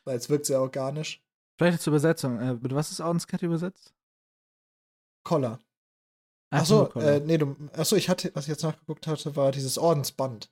[0.06, 1.24] Weil es wirkt sehr organisch.
[1.60, 2.40] Vielleicht zur Übersetzung.
[2.40, 3.94] Äh, was ist Ordenskette übersetzt?
[5.24, 5.60] Collar.
[6.52, 9.78] Achso, Ach äh, nee, du, achso, ich hatte, was ich jetzt nachgeguckt hatte, war dieses
[9.78, 10.52] Ordensband.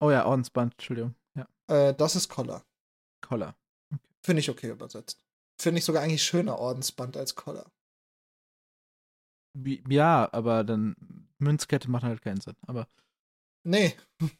[0.00, 1.14] Oh ja, Ordensband, Entschuldigung.
[1.36, 1.46] Ja.
[1.68, 2.64] Äh, das ist Collar.
[3.28, 3.56] Collar.
[3.92, 4.00] Okay.
[4.22, 5.22] Finde ich okay übersetzt.
[5.60, 7.70] Finde ich sogar eigentlich schöner Ordensband als Collar.
[9.88, 10.96] Ja, aber dann
[11.38, 12.56] Münzkette macht halt keinen Sinn.
[12.66, 12.88] Aber.
[13.64, 13.94] Nee.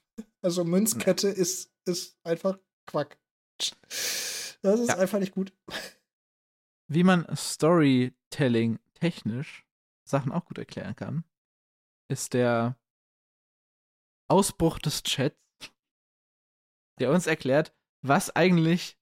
[0.41, 1.35] Also Münzkette nee.
[1.35, 3.19] ist, ist einfach Quack.
[3.57, 4.97] Das ist ja.
[4.97, 5.53] einfach nicht gut.
[6.89, 9.65] Wie man Storytelling technisch
[10.05, 11.25] Sachen auch gut erklären kann,
[12.09, 12.77] ist der
[14.29, 15.37] Ausbruch des Chats,
[16.99, 18.97] der uns erklärt, was eigentlich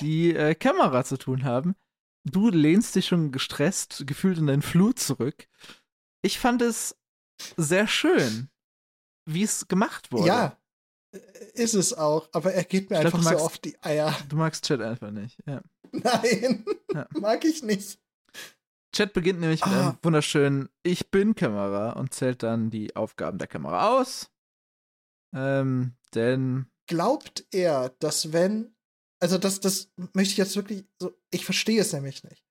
[0.00, 1.74] die äh, Kamera zu tun haben.
[2.24, 5.48] Du lehnst dich schon gestresst, gefühlt in deinen Flur zurück.
[6.22, 6.96] Ich fand es
[7.56, 8.50] sehr schön,
[9.24, 10.26] wie es gemacht wurde.
[10.26, 10.58] Ja,
[11.12, 11.18] äh,
[11.54, 14.16] ist es auch, aber er geht mir ich einfach glaub, magst, so auf die Eier.
[14.28, 15.62] Du magst Chat einfach nicht, ja.
[15.92, 17.06] Nein, ja.
[17.18, 17.98] mag ich nicht.
[18.92, 19.88] Chat beginnt nämlich mit ah.
[19.88, 24.30] einem wunderschönen Ich bin Kamera und zählt dann die Aufgaben der Kamera aus.
[25.34, 28.74] Ähm, denn glaubt er, dass wenn,
[29.20, 32.44] also das, das möchte ich jetzt wirklich so, ich verstehe es nämlich nicht.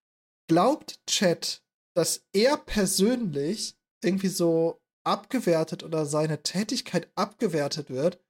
[0.47, 1.61] Glaubt Chat,
[1.93, 8.23] dass er persönlich irgendwie so abgewertet oder seine Tätigkeit abgewertet wird,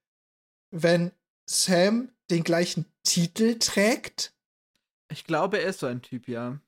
[0.70, 1.12] wenn
[1.48, 4.34] Sam den gleichen Titel trägt?
[5.10, 6.60] Ich glaube, er ist so ein Typ, ja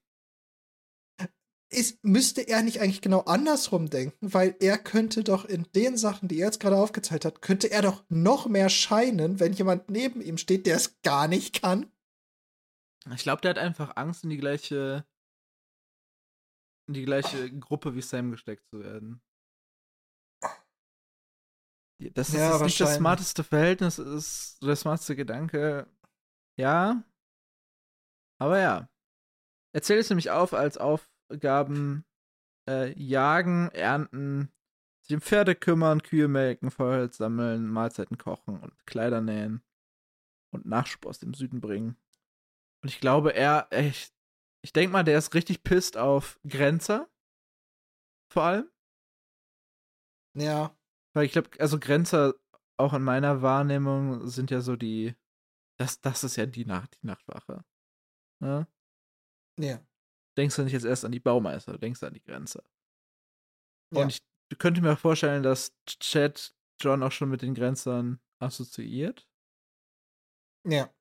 [1.71, 6.29] ist, müsste er nicht eigentlich genau andersrum denken, weil er könnte doch in den Sachen,
[6.29, 10.21] die er jetzt gerade aufgezeigt hat, könnte er doch noch mehr scheinen, wenn jemand neben
[10.21, 11.91] ihm steht, der es gar nicht kann.
[13.15, 15.05] Ich glaube, der hat einfach Angst, in die gleiche
[16.91, 17.51] in die gleiche.
[17.61, 19.23] Gruppe wie Sam gesteckt zu werden.
[22.15, 25.87] Das ist ja, nicht das smarteste Verhältnis, ist der smarteste Gedanke.
[26.59, 27.05] Ja.
[28.41, 28.89] Aber ja.
[29.73, 32.05] Erzähl es nämlich auf als auf Aufgaben
[32.69, 34.53] äh, jagen, ernten,
[35.03, 39.63] sich um Pferde kümmern, Kühe melken, Feuerholz sammeln, Mahlzeiten kochen und Kleider nähen
[40.53, 41.97] und Nachschub aus dem Süden bringen.
[42.83, 44.13] Und ich glaube, er, ich,
[44.63, 47.09] ich denke mal, der ist richtig pisst auf Grenzer.
[48.33, 48.71] Vor allem.
[50.35, 50.77] Ja.
[51.15, 52.35] Weil ich glaube, also Grenzer,
[52.77, 55.15] auch in meiner Wahrnehmung, sind ja so die.
[55.79, 57.65] Das, das ist ja die Nacht, die Nachtwache.
[58.41, 58.67] Ne?
[59.59, 59.81] Ja.
[60.37, 62.63] Denkst du nicht jetzt erst an die Baumeister, du denkst an die Grenze.
[63.93, 64.03] Ja.
[64.03, 69.29] Und ich könnte mir vorstellen, dass Chad John auch schon mit den Grenzern assoziiert.
[70.67, 70.93] Ja.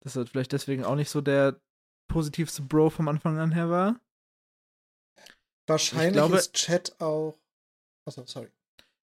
[0.00, 1.60] Dass er vielleicht deswegen auch nicht so der
[2.08, 4.00] positivste Bro vom Anfang an her war.
[5.66, 7.38] Wahrscheinlich glaube- ist Chat auch.
[8.06, 8.50] Achso, sorry.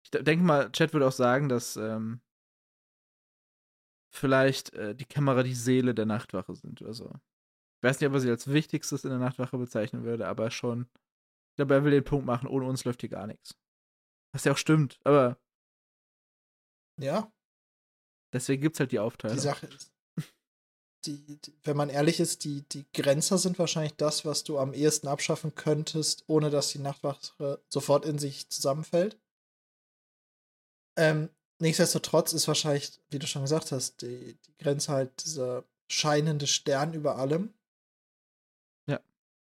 [0.04, 2.22] Ich denke mal, Chad würde auch sagen, dass ähm,
[4.14, 7.12] vielleicht äh, die Kamera die Seele der Nachtwache sind oder so.
[7.84, 10.88] Ich weiß nicht, ob er sie als wichtigstes in der Nachtwache bezeichnen würde, aber schon.
[11.52, 13.58] Ich glaube, er will den Punkt machen, ohne uns läuft hier gar nichts.
[14.34, 15.38] Was ja auch stimmt, aber
[16.98, 17.30] Ja,
[18.34, 19.36] deswegen gibt es halt die Aufteilung.
[19.36, 19.92] die Sache ist.
[21.06, 24.74] Die, die, wenn man ehrlich ist, die, die Grenzer sind wahrscheinlich das, was du am
[24.74, 29.20] ehesten abschaffen könntest, ohne dass die Nachtwache sofort in sich zusammenfällt.
[30.98, 31.30] Ähm,
[31.60, 36.94] nichtsdestotrotz ist wahrscheinlich, wie du schon gesagt hast, die, die Grenze halt dieser scheinende Stern
[36.94, 37.54] über allem.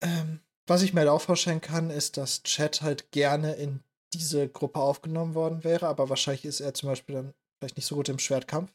[0.01, 4.47] Ähm, was ich mir halt auch vorstellen kann, ist, dass Chat halt gerne in diese
[4.49, 8.09] Gruppe aufgenommen worden wäre, aber wahrscheinlich ist er zum Beispiel dann vielleicht nicht so gut
[8.09, 8.71] im Schwertkampf.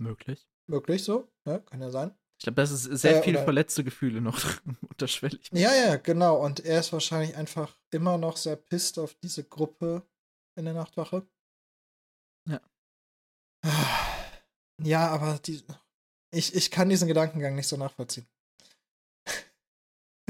[0.00, 0.48] Möglich.
[0.66, 2.14] Möglich so, ja, kann ja sein.
[2.40, 4.38] Ich glaube, das ist sehr Äh, viele oder- verletzte Gefühle noch
[4.90, 5.48] unterschwellig.
[5.52, 6.42] Ja, ja, genau.
[6.44, 10.02] Und er ist wahrscheinlich einfach immer noch sehr pisst auf diese Gruppe
[10.58, 11.26] in der Nachtwache.
[12.48, 12.60] Ja.
[14.82, 15.62] Ja, aber die,
[16.32, 18.26] ich, ich kann diesen Gedankengang nicht so nachvollziehen.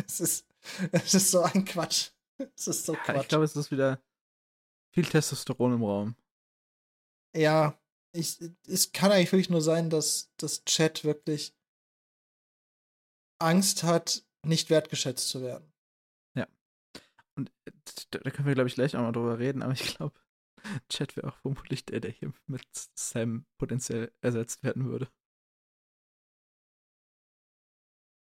[0.06, 0.46] Es, ist,
[0.92, 2.10] es ist so ein Quatsch.
[2.56, 3.22] Es ist so Ja, Quatsch.
[3.22, 4.02] ich glaube, es ist wieder
[4.94, 6.16] viel Testosteron im Raum.
[7.34, 7.78] ja,
[8.12, 11.56] ich, es kann eigentlich wirklich nur sein, dass das Chat wirklich
[13.40, 15.72] Angst hat, nicht wertgeschätzt zu werden.
[17.36, 17.72] Und äh,
[18.10, 20.18] da, können wir, glaube ich, gleich auch mal drüber reden, aber ich glaube,
[20.88, 22.64] Chad wäre auch vermutlich der, der hier mit
[22.94, 25.10] Sam potenziell ersetzt werden würde.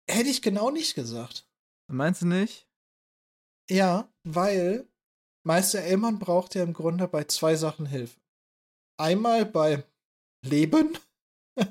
[0.09, 1.46] Hätte ich genau nicht gesagt.
[1.89, 2.67] Meinst du nicht?
[3.69, 4.89] Ja, weil
[5.45, 8.19] Meister Elman braucht ja im Grunde bei zwei Sachen Hilfe.
[8.99, 9.83] Einmal beim
[10.45, 10.97] Leben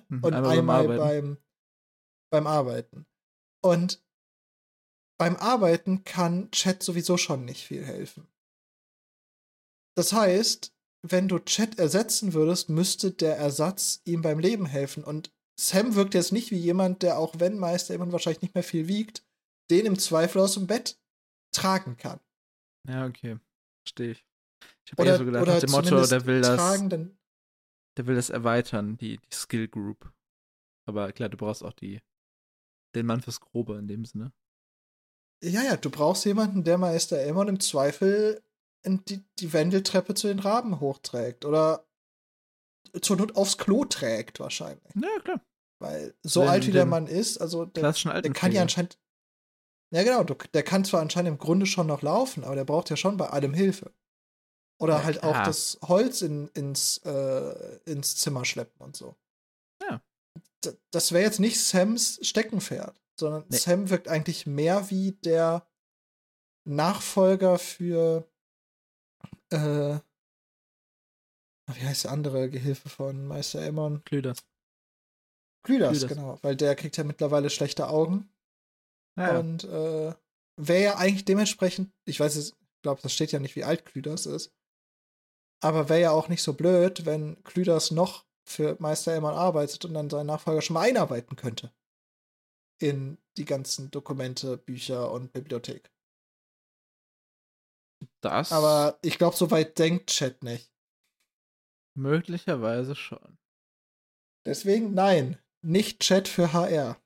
[0.09, 0.99] Mhm, und einmal beim einmal Arbeiten.
[0.99, 1.39] beim,
[2.31, 3.07] beim Arbeiten.
[3.65, 4.05] Und
[5.19, 8.29] beim Arbeiten kann Chat sowieso schon nicht viel helfen.
[9.97, 15.05] Das heißt, wenn du Chat ersetzen würdest, müsste der Ersatz ihm beim Leben helfen.
[15.05, 18.65] Und Sam wirkt jetzt nicht wie jemand, der auch wenn Meister Elman wahrscheinlich nicht mehr
[18.65, 19.26] viel wiegt,
[19.71, 20.99] den im Zweifel aus dem Bett
[21.53, 22.21] tragen kann.
[22.89, 23.39] Ja, okay.
[23.85, 24.27] Verstehe ich.
[24.85, 26.89] Ich habe eher so gedacht, nach dem Motto, der will das,
[27.97, 30.13] der will das erweitern, die, die Skill Group.
[30.87, 32.01] Aber klar, du brauchst auch die,
[32.95, 34.33] den Mann fürs Grobe in dem Sinne.
[35.43, 38.43] Ja, ja, du brauchst jemanden, der Meister Elmon im Zweifel
[38.87, 41.45] die, die Wendeltreppe zu den Raben hochträgt.
[41.45, 41.87] Oder
[43.03, 44.95] zur Not aufs Klo trägt, wahrscheinlich.
[44.95, 45.41] Ja, klar.
[45.81, 48.99] Weil so Den- alt wie der Mann ist, also der, der kann ja anscheinend.
[49.93, 52.97] Ja, genau, der kann zwar anscheinend im Grunde schon noch laufen, aber der braucht ja
[52.97, 53.93] schon bei allem Hilfe.
[54.79, 55.45] Oder Ja, halt auch klar.
[55.45, 59.17] das Holz in, ins, äh, ins Zimmer schleppen und so.
[59.83, 60.03] Ja.
[60.65, 63.57] D das wäre jetzt nicht Sams Steckenpferd, sondern Nee.
[63.57, 65.67] Sam wirkt eigentlich mehr wie der
[66.65, 68.29] Nachfolger für
[69.51, 69.99] äh,
[71.73, 74.05] wie heißt der andere Gehilfe von Meister Aemon?
[74.05, 74.45] Klüders.
[75.65, 76.09] Glydas, Glydas.
[76.09, 78.29] genau, weil der kriegt ja mittlerweile schlechte Augen
[79.19, 80.15] Ja, und äh,
[80.57, 83.85] wäre ja eigentlich dementsprechend, ich weiß es, ich glaube, das steht ja nicht, wie alt
[83.85, 84.53] Glydas ist,
[85.63, 89.95] aber wäre ja auch nicht so blöd, wenn Glydas noch für Meister Elman arbeitet und
[89.95, 91.73] dann seinen Nachfolger schon mal einarbeiten könnte
[92.81, 95.91] in die ganzen Dokumente, Bücher und Bibliothek.
[98.21, 100.71] das Aber ich glaube, so weit denkt Chat nicht.
[101.97, 103.39] möglicherweise schon.
[104.45, 107.01] Deswegen nein, nicht Chat für HR.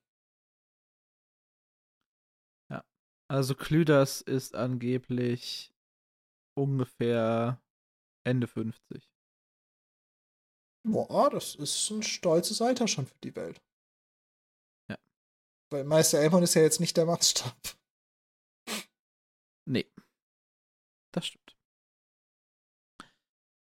[3.31, 5.73] Also Klüders ist angeblich
[6.59, 7.63] ungefähr
[8.27, 9.09] Ende 50.
[10.85, 13.63] Boah, das ist ein stolzes Alter schon für die Welt.
[14.91, 14.99] Ja.
[15.71, 17.57] Weil Meister Elmon ist ja jetzt nicht der Maßstab.
[19.69, 19.89] Nee.
[21.15, 21.57] Das stimmt.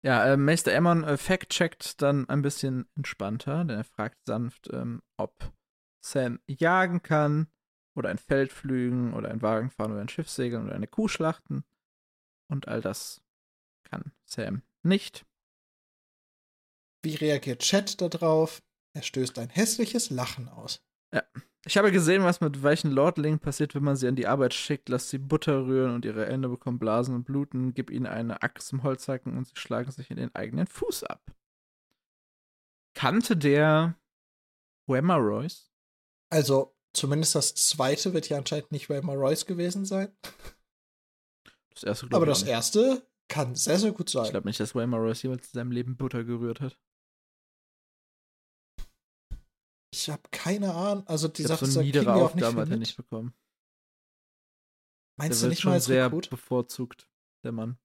[0.04, 5.02] Ja, äh, Meister Emmon äh, fact-checkt dann ein bisschen entspannter, denn er fragt sanft, ähm,
[5.18, 5.52] ob
[6.06, 7.52] Sam jagen kann
[7.96, 11.08] oder ein Feld pflügen oder ein Wagen fahren oder ein Schiff segeln oder eine Kuh
[11.08, 11.64] schlachten.
[12.48, 13.22] Und all das
[13.84, 15.26] kann Sam nicht.
[17.02, 18.62] Wie reagiert Chat darauf?
[18.94, 20.84] Er stößt ein hässliches Lachen aus.
[21.68, 24.90] Ich habe gesehen, was mit weichen Lordlingen passiert, wenn man sie an die Arbeit schickt.
[24.90, 27.74] Lass sie Butter rühren und ihre Hände bekommen Blasen und bluten.
[27.74, 31.24] Gib ihnen eine Axt zum Holzhacken und sie schlagen sich in den eigenen Fuß ab.
[32.94, 33.98] Kannte der
[34.88, 35.72] Wemmer Royce?
[36.30, 40.16] Also, zumindest das zweite wird ja anscheinend nicht Raymar Royce gewesen sein.
[41.74, 44.26] Das erste, Aber das erste kann sehr, sehr gut sein.
[44.26, 46.80] Ich glaube nicht, dass Waymar Royce jemals in seinem Leben Butter gerührt hat.
[49.94, 51.08] Ich habe keine Ahnung.
[51.08, 53.34] Also die Ich Sache so niedere nicht Aufgaben hat er nicht bekommen.
[55.18, 56.30] Meinst der du wird nicht schon mal als sehr Rekrut?
[56.30, 57.10] bevorzugt,
[57.44, 57.78] der Mann.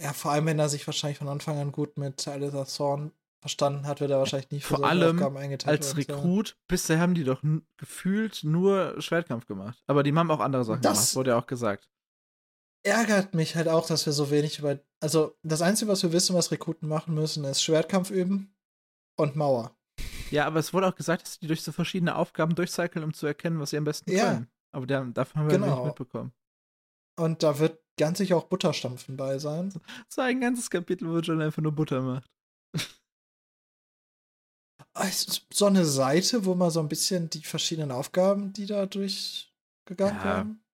[0.00, 3.12] Ja, vor allem, wenn er sich wahrscheinlich von Anfang an gut mit Alistair Thorne
[3.44, 5.22] verstanden hat, wird er wahrscheinlich nie für Vor allem
[5.66, 5.96] Als.
[5.98, 7.42] Rekrut, bisher haben die doch
[7.76, 9.82] gefühlt nur Schwertkampf gemacht.
[9.86, 11.90] Aber die haben auch andere Sachen Das- gemacht, wurde ja auch gesagt.
[12.86, 14.78] Ärgert mich halt auch, dass wir so wenig über.
[15.00, 18.54] Also, das Einzige, was wir wissen, was Rekruten machen müssen, ist Schwertkampf üben
[19.16, 19.76] und Mauer.
[20.30, 23.26] Ja, aber es wurde auch gesagt, dass die durch so verschiedene Aufgaben durchcyclen, um zu
[23.26, 24.32] erkennen, was sie am besten Ja.
[24.34, 24.50] können.
[24.72, 25.76] Aber da, davon haben wir Genau.
[25.76, 26.32] nicht mitbekommen.
[27.18, 29.72] Und da wird ganz sicher auch Butterstampfen bei sein.
[30.16, 32.28] War ein ganzes Kapitel, wo John einfach nur Butter macht.
[35.02, 40.16] Ist So eine Seite, wo mal so ein bisschen die verschiedenen Aufgaben, die da durchgegangen
[40.18, 40.64] Ja, werden.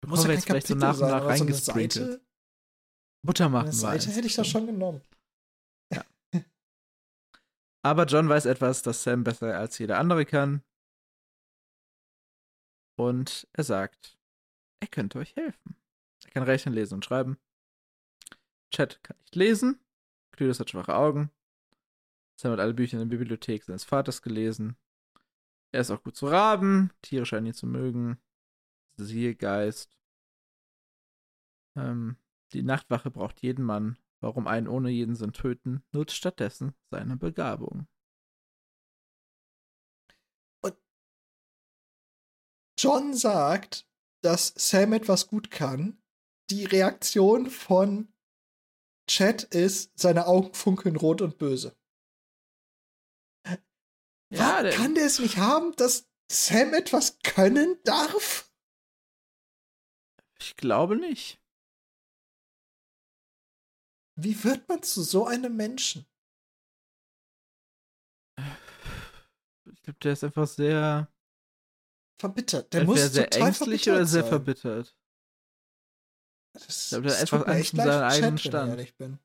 [0.00, 1.92] Bekommen wir jetzt vielleicht so nach und nach aber so eine reingesprinkelt.
[1.92, 2.20] Seite,
[3.26, 5.02] Butter machen eine Seite hätte ich da schon genommen.
[7.82, 10.62] Aber John weiß etwas, das Sam besser als jeder andere kann.
[12.98, 14.18] Und er sagt,
[14.80, 15.76] er könnte euch helfen.
[16.24, 17.38] Er kann rechnen, lesen und schreiben.
[18.74, 19.80] Chat kann nicht lesen.
[20.32, 21.30] Cletus hat schwache Augen.
[22.38, 24.76] Sam hat alle Bücher in der Bibliothek seines Vaters gelesen.
[25.72, 26.92] Er ist auch gut zu raben.
[27.02, 28.18] Tiere scheinen ihn zu mögen.
[28.96, 29.98] Siehe Geist.
[31.76, 32.16] Ähm,
[32.52, 33.98] die Nachtwache braucht jeden Mann.
[34.20, 35.82] Warum einen ohne jeden Sinn töten?
[35.92, 37.86] Nutzt stattdessen seine Begabung.
[42.78, 43.88] John sagt,
[44.22, 46.00] dass Sam etwas gut kann.
[46.50, 48.12] Die Reaktion von
[49.08, 51.77] Chat ist, seine Augen funkeln rot und böse.
[54.30, 58.44] Ja, der, kann der es nicht haben, dass Sam etwas können darf?
[60.40, 61.40] ich glaube nicht.
[64.16, 66.06] Wie wird man zu so einem Menschen?
[69.72, 71.08] Ich glaube, der ist einfach sehr,
[72.20, 72.72] Verbittert.
[72.72, 74.28] Der muss sehr total ängstlich oder sehr sein.
[74.28, 74.96] verbittert.
[76.52, 78.80] Das, glaube, der das einfach Angst um seinen eigenen Stand.
[78.80, 79.18] ich bin.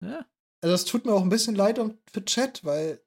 [0.00, 0.28] Ja.
[0.60, 3.00] Also es tut mir auch ein bisschen leid um, für Chat, weil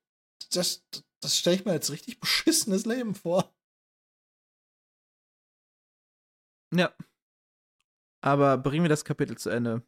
[0.52, 0.86] das,
[1.22, 3.54] das stelle ich mir als richtig beschissenes Leben vor.
[6.74, 6.94] Ja.
[8.22, 9.86] Aber bringen wir das Kapitel zu Ende.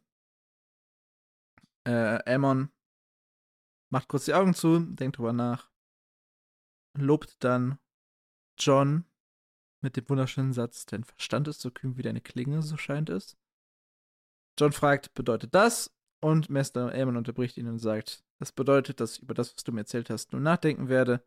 [1.86, 2.70] Äh, Aemon
[3.92, 5.70] macht kurz die Augen zu, denkt drüber nach,
[6.96, 7.78] lobt dann
[8.58, 9.04] John
[9.82, 13.36] mit dem wunderschönen Satz, dein Verstand ist so kühn wie deine Klinge, so scheint es.
[14.58, 15.94] John fragt, bedeutet das?
[16.22, 19.70] Und Meister Aemon unterbricht ihn und sagt, das bedeutet, dass ich über das, was du
[19.70, 21.22] mir erzählt hast, nur nachdenken werde.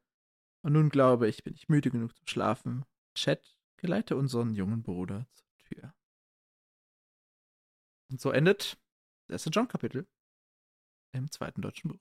[0.64, 2.86] Und nun glaube ich, bin ich müde genug zum Schlafen.
[3.14, 5.94] Chat, geleite unseren jungen Bruder zur Tür.
[8.10, 8.78] Und so endet
[9.28, 10.08] das erste John-Kapitel
[11.12, 12.00] im zweiten deutschen Buch.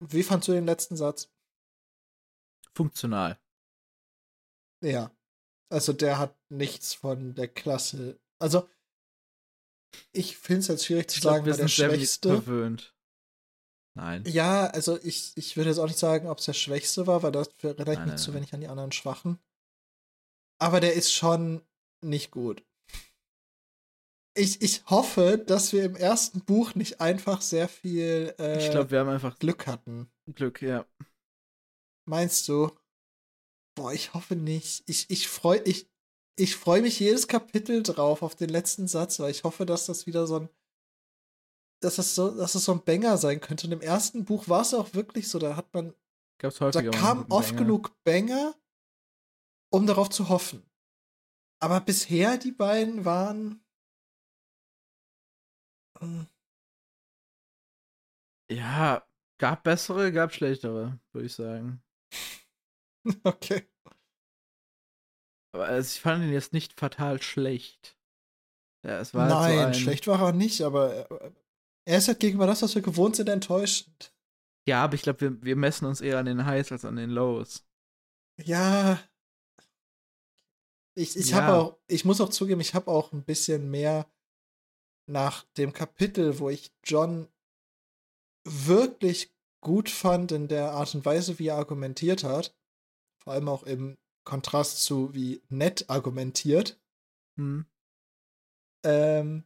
[0.00, 1.32] Wie fandst du den letzten Satz?
[2.74, 3.40] Funktional.
[4.82, 5.10] Ja.
[5.68, 8.20] Also der hat nichts von der Klasse.
[8.38, 8.68] Also
[10.12, 12.28] ich finde es jetzt schwierig zu Ich sagen, wir weil der sind sehr Schwächste.
[12.28, 12.93] verwöhnt.
[13.96, 14.24] Nein.
[14.26, 17.32] Ja, also ich, ich würde jetzt auch nicht sagen, ob es der Schwächste war, weil
[17.32, 19.38] das erinnert Nein, mich zu wenig an die anderen Schwachen.
[20.58, 21.62] Aber der ist schon
[22.02, 22.64] nicht gut.
[24.36, 28.90] Ich, ich hoffe, dass wir im ersten Buch nicht einfach sehr viel äh, ich glaube,
[28.90, 30.10] wir haben einfach Glück hatten.
[30.34, 30.84] Glück, ja.
[32.04, 32.72] Meinst du?
[33.76, 34.82] Boah, ich hoffe nicht.
[34.88, 35.88] Ich, ich freue ich,
[36.36, 40.06] ich freu mich jedes Kapitel drauf auf den letzten Satz, weil ich hoffe, dass das
[40.06, 40.48] wieder so ein
[41.80, 43.66] dass das so, dass das so ein Banger sein könnte.
[43.66, 45.94] Und im ersten Buch war es auch wirklich so, da hat man,
[46.38, 47.62] Gab's da häufiger mal kam oft Banger.
[47.64, 48.54] genug Banger,
[49.72, 50.62] um darauf zu hoffen.
[51.60, 53.64] Aber bisher die beiden waren.
[56.00, 56.24] hm,
[58.50, 59.06] Ja,
[59.38, 61.82] gab bessere, gab schlechtere, würde ich sagen.
[63.24, 63.68] Okay.
[65.52, 67.96] Aber also, ich fand ihn jetzt nicht fatal schlecht.
[68.84, 71.30] Ja, es war halt Nein, so ein, schlecht war er nicht, aber äh,
[71.86, 74.14] er ist halt gegenüber das, was wir gewohnt sind, enttäuschend.
[74.66, 77.10] Ja, aber ich glaube, wir, wir messen uns eher an den Highs als an den
[77.10, 77.66] Lows.
[78.42, 78.98] Ja.
[80.96, 81.42] Ich, ich Ja.
[81.42, 84.10] habe auch, ich muss auch zugeben, ich habe auch ein bisschen mehr
[85.06, 87.28] nach dem Kapitel, wo ich John
[88.46, 92.56] wirklich gut fand in der Art und Weise, wie er argumentiert hat.
[93.22, 93.96] Vor allem auch im
[94.26, 96.80] Kontrast zu, wie nett argumentiert.
[97.38, 97.66] Hm.
[98.84, 99.44] Ähm,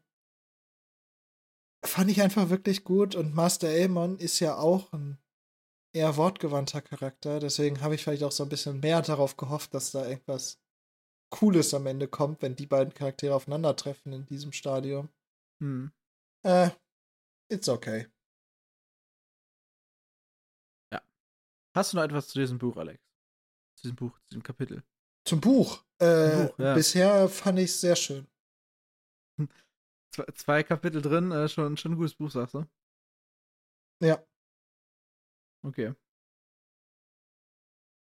[1.84, 3.14] fand ich einfach wirklich gut.
[3.14, 5.18] Und Master Aemon ist ja auch ein
[5.92, 7.40] eher wortgewandter Charakter.
[7.40, 10.60] Deswegen habe ich vielleicht auch so ein bisschen mehr darauf gehofft, dass da irgendwas
[11.30, 15.08] Cooles am Ende kommt, wenn die beiden Charaktere aufeinandertreffen in diesem Stadium.
[15.60, 15.92] Hm.
[16.44, 16.70] Äh,
[17.50, 18.06] it's okay.
[21.78, 23.00] Hast du noch etwas zu diesem Buch, Alex?
[23.76, 24.82] Zu diesem Buch, zu diesem Kapitel?
[25.24, 25.84] Zum Buch.
[26.00, 26.74] Äh, Buch, ja.
[26.74, 28.26] Bisher fand ich es sehr schön.
[30.14, 32.64] Zwei, zwei Kapitel drin, äh, schon, schon ein gutes Buch, sagst du?
[34.00, 34.24] Ja.
[35.64, 35.94] Okay.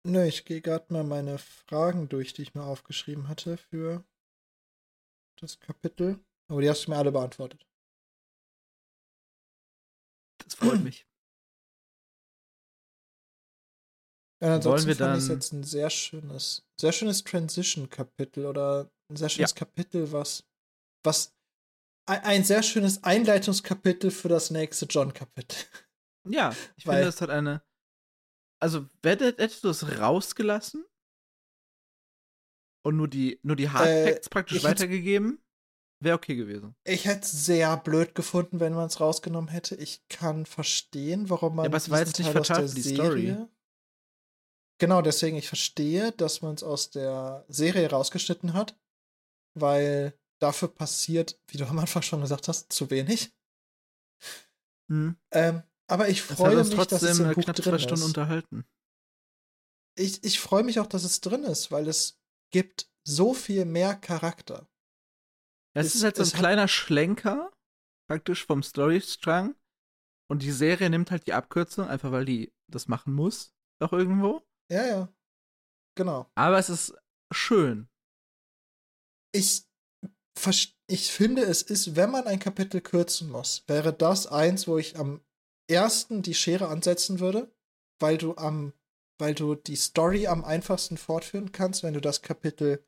[0.05, 4.03] Nö, ich gehe gerade mal meine Fragen durch, die ich mir aufgeschrieben hatte für
[5.39, 6.19] das Kapitel.
[6.49, 7.67] Aber die hast du mir alle beantwortet.
[10.43, 11.05] Das freut mich.
[14.41, 19.17] Ja, ansonsten wir fand ich dann- jetzt ein sehr schönes, sehr schönes Transition-Kapitel oder ein
[19.17, 20.47] sehr schönes Kapitel, was,
[21.03, 21.35] was
[22.09, 25.57] ein, sehr schönes Einleitungskapitel für das nächste John-Kapitel.
[26.27, 27.63] Ja, ich Weil- finde, das hat eine.
[28.61, 30.85] Also, hättest du es rausgelassen
[32.85, 35.41] und nur die, nur die Hardfacts praktisch Äh, hätt- weitergegeben,
[36.03, 36.75] wäre okay gewesen.
[36.83, 39.75] Ich hätte es sehr blöd gefunden, wenn man es rausgenommen hätte.
[39.75, 43.33] Ich kann verstehen, warum man Ja, aber es war jetzt nicht Teil für die Serie.
[43.33, 43.47] Story.
[44.81, 48.77] Genau, deswegen ich verstehe, dass man es aus der Serie rausgeschnitten hat,
[49.57, 53.33] weil dafür passiert, wie du am Anfang schon gesagt hast, zu wenig.
[54.89, 55.15] Hm.
[55.31, 57.79] Ähm, aber ich Das freue uns mich, dass es trotzdem im Buch knapp zwei drin
[57.79, 58.07] Stunden ist.
[58.07, 58.65] unterhalten.
[59.97, 62.19] Ich, ich freue mich auch, dass es drin ist, weil es
[62.51, 64.67] gibt so viel mehr Charakter.
[65.73, 67.51] Es, Es- ist halt so ein kleiner Schlenker,
[68.07, 69.55] praktisch vom Storystrang.
[70.29, 74.43] Und die Serie nimmt halt die Abkürzung, einfach weil die das machen muss, auch irgendwo.
[74.69, 75.13] Ja, ja.
[75.97, 76.29] Genau.
[76.35, 76.93] Aber es ist
[77.31, 77.87] schön.
[79.31, 79.65] ich,
[80.87, 84.97] ich finde, es ist, wenn man ein Kapitel kürzen muss, wäre das eins, wo ich
[84.97, 85.21] am
[85.69, 87.51] ersten die Schere ansetzen würde,
[87.99, 88.73] weil du am,
[89.17, 92.83] weil du die Story am einfachsten fortführen kannst, wenn du das Kapitel,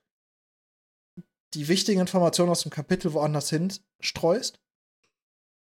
[1.53, 4.59] die wichtigen Informationen aus dem Kapitel woanders hin streust.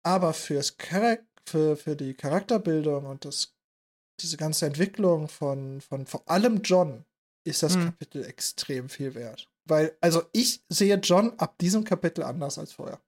[0.04, 3.56] Aber fürs Charak für, für die Charakterbildung und das,
[4.20, 7.04] diese ganze Entwicklung von, von vor allem John
[7.44, 7.86] ist das Hm.
[7.86, 9.47] Kapitel extrem viel wert.
[9.68, 13.00] Weil, also ich sehe John ab diesem Kapitel anders als vorher.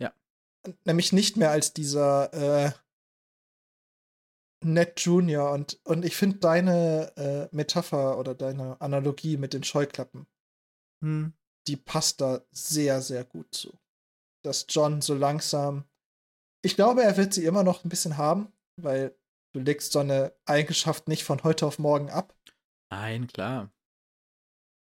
[0.00, 0.12] Ja.
[0.84, 2.72] Nämlich nicht mehr als dieser äh,
[4.64, 10.26] Ned Junior und, und ich finde deine äh, Metapher oder deine Analogie mit den Scheuklappen,
[11.00, 11.32] Hm.
[11.68, 13.78] die passt da sehr, sehr gut zu.
[14.44, 15.84] Dass John so langsam.
[16.64, 19.16] Ich glaube, er wird sie immer noch ein bisschen haben, weil
[19.54, 22.34] du legst so eine Eigenschaft nicht von heute auf morgen ab.
[22.90, 23.70] Nein, klar.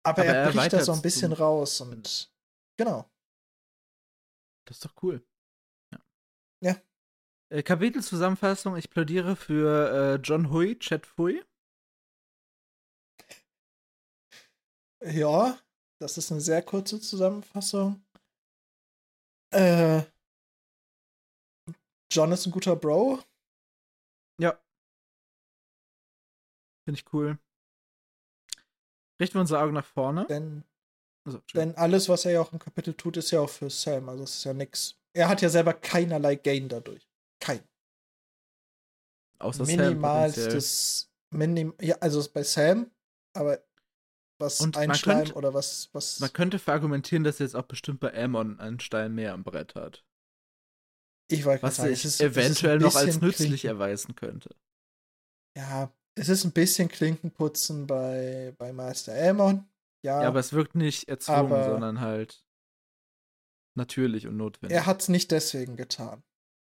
[0.03, 1.43] Aber, Aber er er bricht da so ein bisschen so.
[1.43, 2.31] raus und
[2.77, 3.09] genau.
[4.67, 5.25] Das ist doch cool.
[5.93, 5.99] Ja.
[6.63, 6.81] Ja.
[7.51, 11.43] Äh, Kapitelzusammenfassung: Ich plädiere für äh, John Hui, Chet Fui.
[15.01, 15.57] Ja,
[16.01, 18.03] das ist eine sehr kurze Zusammenfassung.
[19.51, 20.03] Äh,
[22.11, 23.23] John ist ein guter Bro.
[24.41, 24.59] Ja.
[26.85, 27.39] Finde ich cool.
[29.19, 30.25] Richten wir unsere Augen nach vorne.
[30.27, 30.63] Denn,
[31.25, 34.09] Also, denn alles, was er ja auch im Kapitel tut, ist ja auch für Sam.
[34.09, 34.95] Also es ist ja nix.
[35.13, 37.07] Er hat ja selber keinerlei Gain dadurch.
[37.41, 37.61] Kein.
[39.39, 39.65] Außer.
[39.65, 41.09] Minimalstes.
[41.31, 42.89] Minim ja, also bei Sam,
[43.33, 43.63] aber
[44.39, 46.19] was Und Einschleim könnte- oder was, was.
[46.19, 49.75] Man könnte verargumentieren, dass er jetzt auch bestimmt bei Ammon einen Stein mehr am Brett
[49.75, 50.03] hat.
[51.29, 54.55] ich wollte Was sich eventuell noch als nützlich erweisen könnte.
[55.55, 59.67] Ja, es ist ein bisschen Klinkenputzen bei, bei Meister Elmon.
[60.03, 62.43] Ja, Ja, aber es wirkt nicht erzwungen, sondern halt
[63.75, 64.75] natürlich und notwendig.
[64.75, 66.23] er hat es nicht deswegen getan.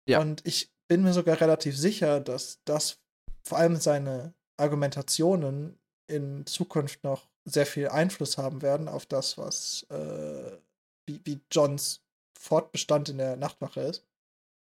[0.07, 0.19] Ja.
[0.19, 2.99] Und ich bin mir sogar relativ sicher, dass das
[3.45, 9.83] vor allem seine Argumentationen in Zukunft noch sehr viel Einfluss haben werden auf das, was
[9.89, 10.57] äh,
[11.05, 12.01] wie, wie Johns
[12.39, 14.05] Fortbestand in der Nachtwache ist.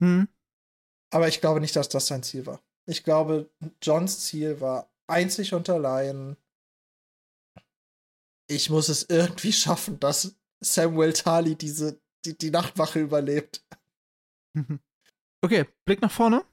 [0.00, 0.28] Hm?
[1.10, 2.60] Aber ich glaube nicht, dass das sein Ziel war.
[2.88, 3.50] Ich glaube,
[3.82, 6.38] Johns Ziel war einzig und allein,
[8.48, 13.62] ich muss es irgendwie schaffen, dass Samuel Tali diese, die, die Nachtwache überlebt.
[15.40, 16.44] Okay, Blick nach vorne.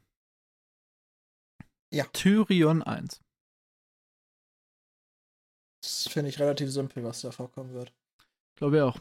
[1.91, 2.03] Ja.
[2.13, 3.21] Tyrion 1.
[5.81, 7.93] Das finde ich relativ simpel, was da vorkommen wird.
[8.57, 8.99] Glaube ich auch.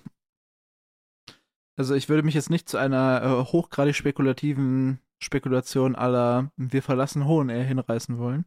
[1.77, 7.25] Also ich würde mich jetzt nicht zu einer äh, hochgradig spekulativen Spekulation aller Wir verlassen
[7.27, 8.45] Hohenair hinreißen wollen.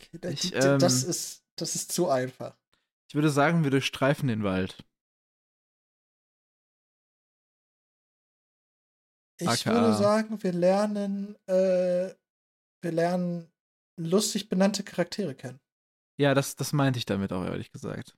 [0.00, 2.56] Okay, da- Ich, die- das, ähm, ist, das ist zu einfach.
[3.08, 4.84] Ich würde sagen, wir durchstreifen den Wald.
[9.38, 9.70] Ich aka.
[9.74, 12.14] würde sagen, wir lernen äh,
[12.82, 13.50] wir lernen
[13.98, 15.60] lustig benannte Charaktere kennen.
[16.18, 18.16] Ja, das, das meinte ich damit auch, ehrlich gesagt.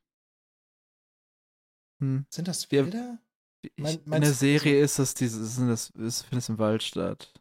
[2.00, 2.26] Hm.
[2.30, 3.18] Sind das Bilder?
[3.62, 7.32] Ich, in der Serie ist das dieses, sind das, ist, findet es im Wald statt.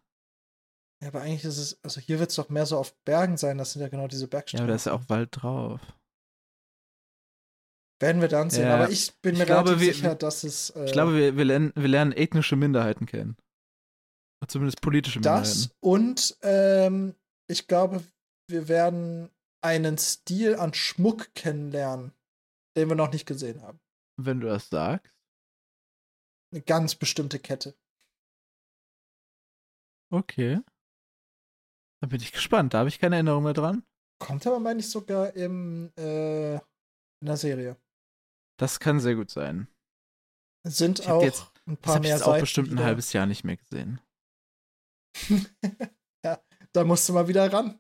[1.01, 3.57] Ja, aber eigentlich ist es, also hier wird es doch mehr so auf Bergen sein,
[3.57, 4.61] das sind ja genau diese Bergstellen.
[4.61, 5.79] Ja, aber da ist ja auch Wald drauf.
[7.99, 8.75] Werden wir dann sehen, ja.
[8.75, 10.69] aber ich bin mir ich relativ wir, sicher, dass es.
[10.71, 13.37] Äh, ich glaube, wir, wir, lernen, wir lernen ethnische Minderheiten kennen.
[14.47, 15.43] Zumindest politische Minderheiten.
[15.43, 17.15] Das und ähm,
[17.49, 18.03] ich glaube,
[18.47, 19.29] wir werden
[19.63, 22.13] einen Stil an Schmuck kennenlernen,
[22.77, 23.79] den wir noch nicht gesehen haben.
[24.19, 25.11] Wenn du das sagst.
[26.51, 27.75] Eine ganz bestimmte Kette.
[30.09, 30.61] Okay.
[32.01, 32.73] Da bin ich gespannt.
[32.73, 33.83] Da habe ich keine Erinnerung mehr dran.
[34.19, 37.77] Kommt aber, meine ich, sogar im, äh, in der Serie.
[38.59, 39.67] Das kann sehr gut sein.
[40.65, 42.81] Sind ich auch jetzt, ein paar mehr ich auch bestimmt wieder.
[42.81, 44.01] ein halbes Jahr nicht mehr gesehen.
[46.23, 46.41] ja,
[46.73, 47.79] da musst du mal wieder ran.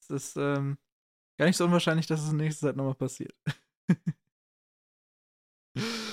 [0.00, 0.78] Es ist ähm,
[1.38, 3.34] gar nicht so unwahrscheinlich, dass es in nächster Zeit nochmal passiert.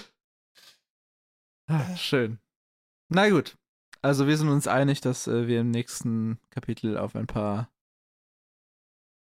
[1.69, 2.39] ah, schön.
[3.09, 3.57] Na gut.
[4.01, 7.71] Also wir sind uns einig, dass äh, wir im nächsten Kapitel auf ein paar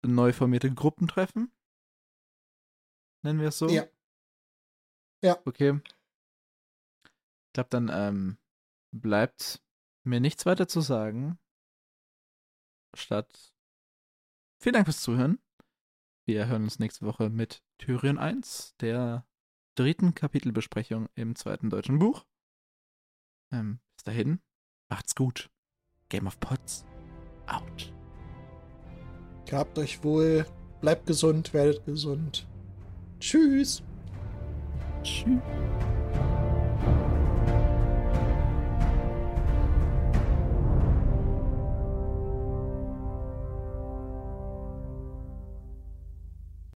[0.05, 1.51] neu formierte Gruppen treffen.
[3.23, 3.69] Nennen wir es so?
[3.69, 3.87] Ja.
[5.23, 5.39] Ja.
[5.45, 5.79] Okay.
[7.05, 8.37] Ich glaube, dann ähm,
[8.91, 9.63] bleibt
[10.03, 11.39] mir nichts weiter zu sagen.
[12.95, 13.53] Statt
[14.61, 15.39] vielen Dank fürs Zuhören.
[16.25, 19.25] Wir hören uns nächste Woche mit Tyrion 1, der
[19.77, 22.25] dritten Kapitelbesprechung im zweiten deutschen Buch.
[23.51, 24.39] Ähm, bis dahin,
[24.89, 25.49] macht's gut.
[26.09, 26.85] Game of Pots
[27.45, 27.93] out.
[29.45, 30.45] Gehabt euch wohl,
[30.81, 32.47] bleibt gesund, werdet gesund.
[33.19, 33.83] Tschüss.
[35.03, 35.41] Tschüss.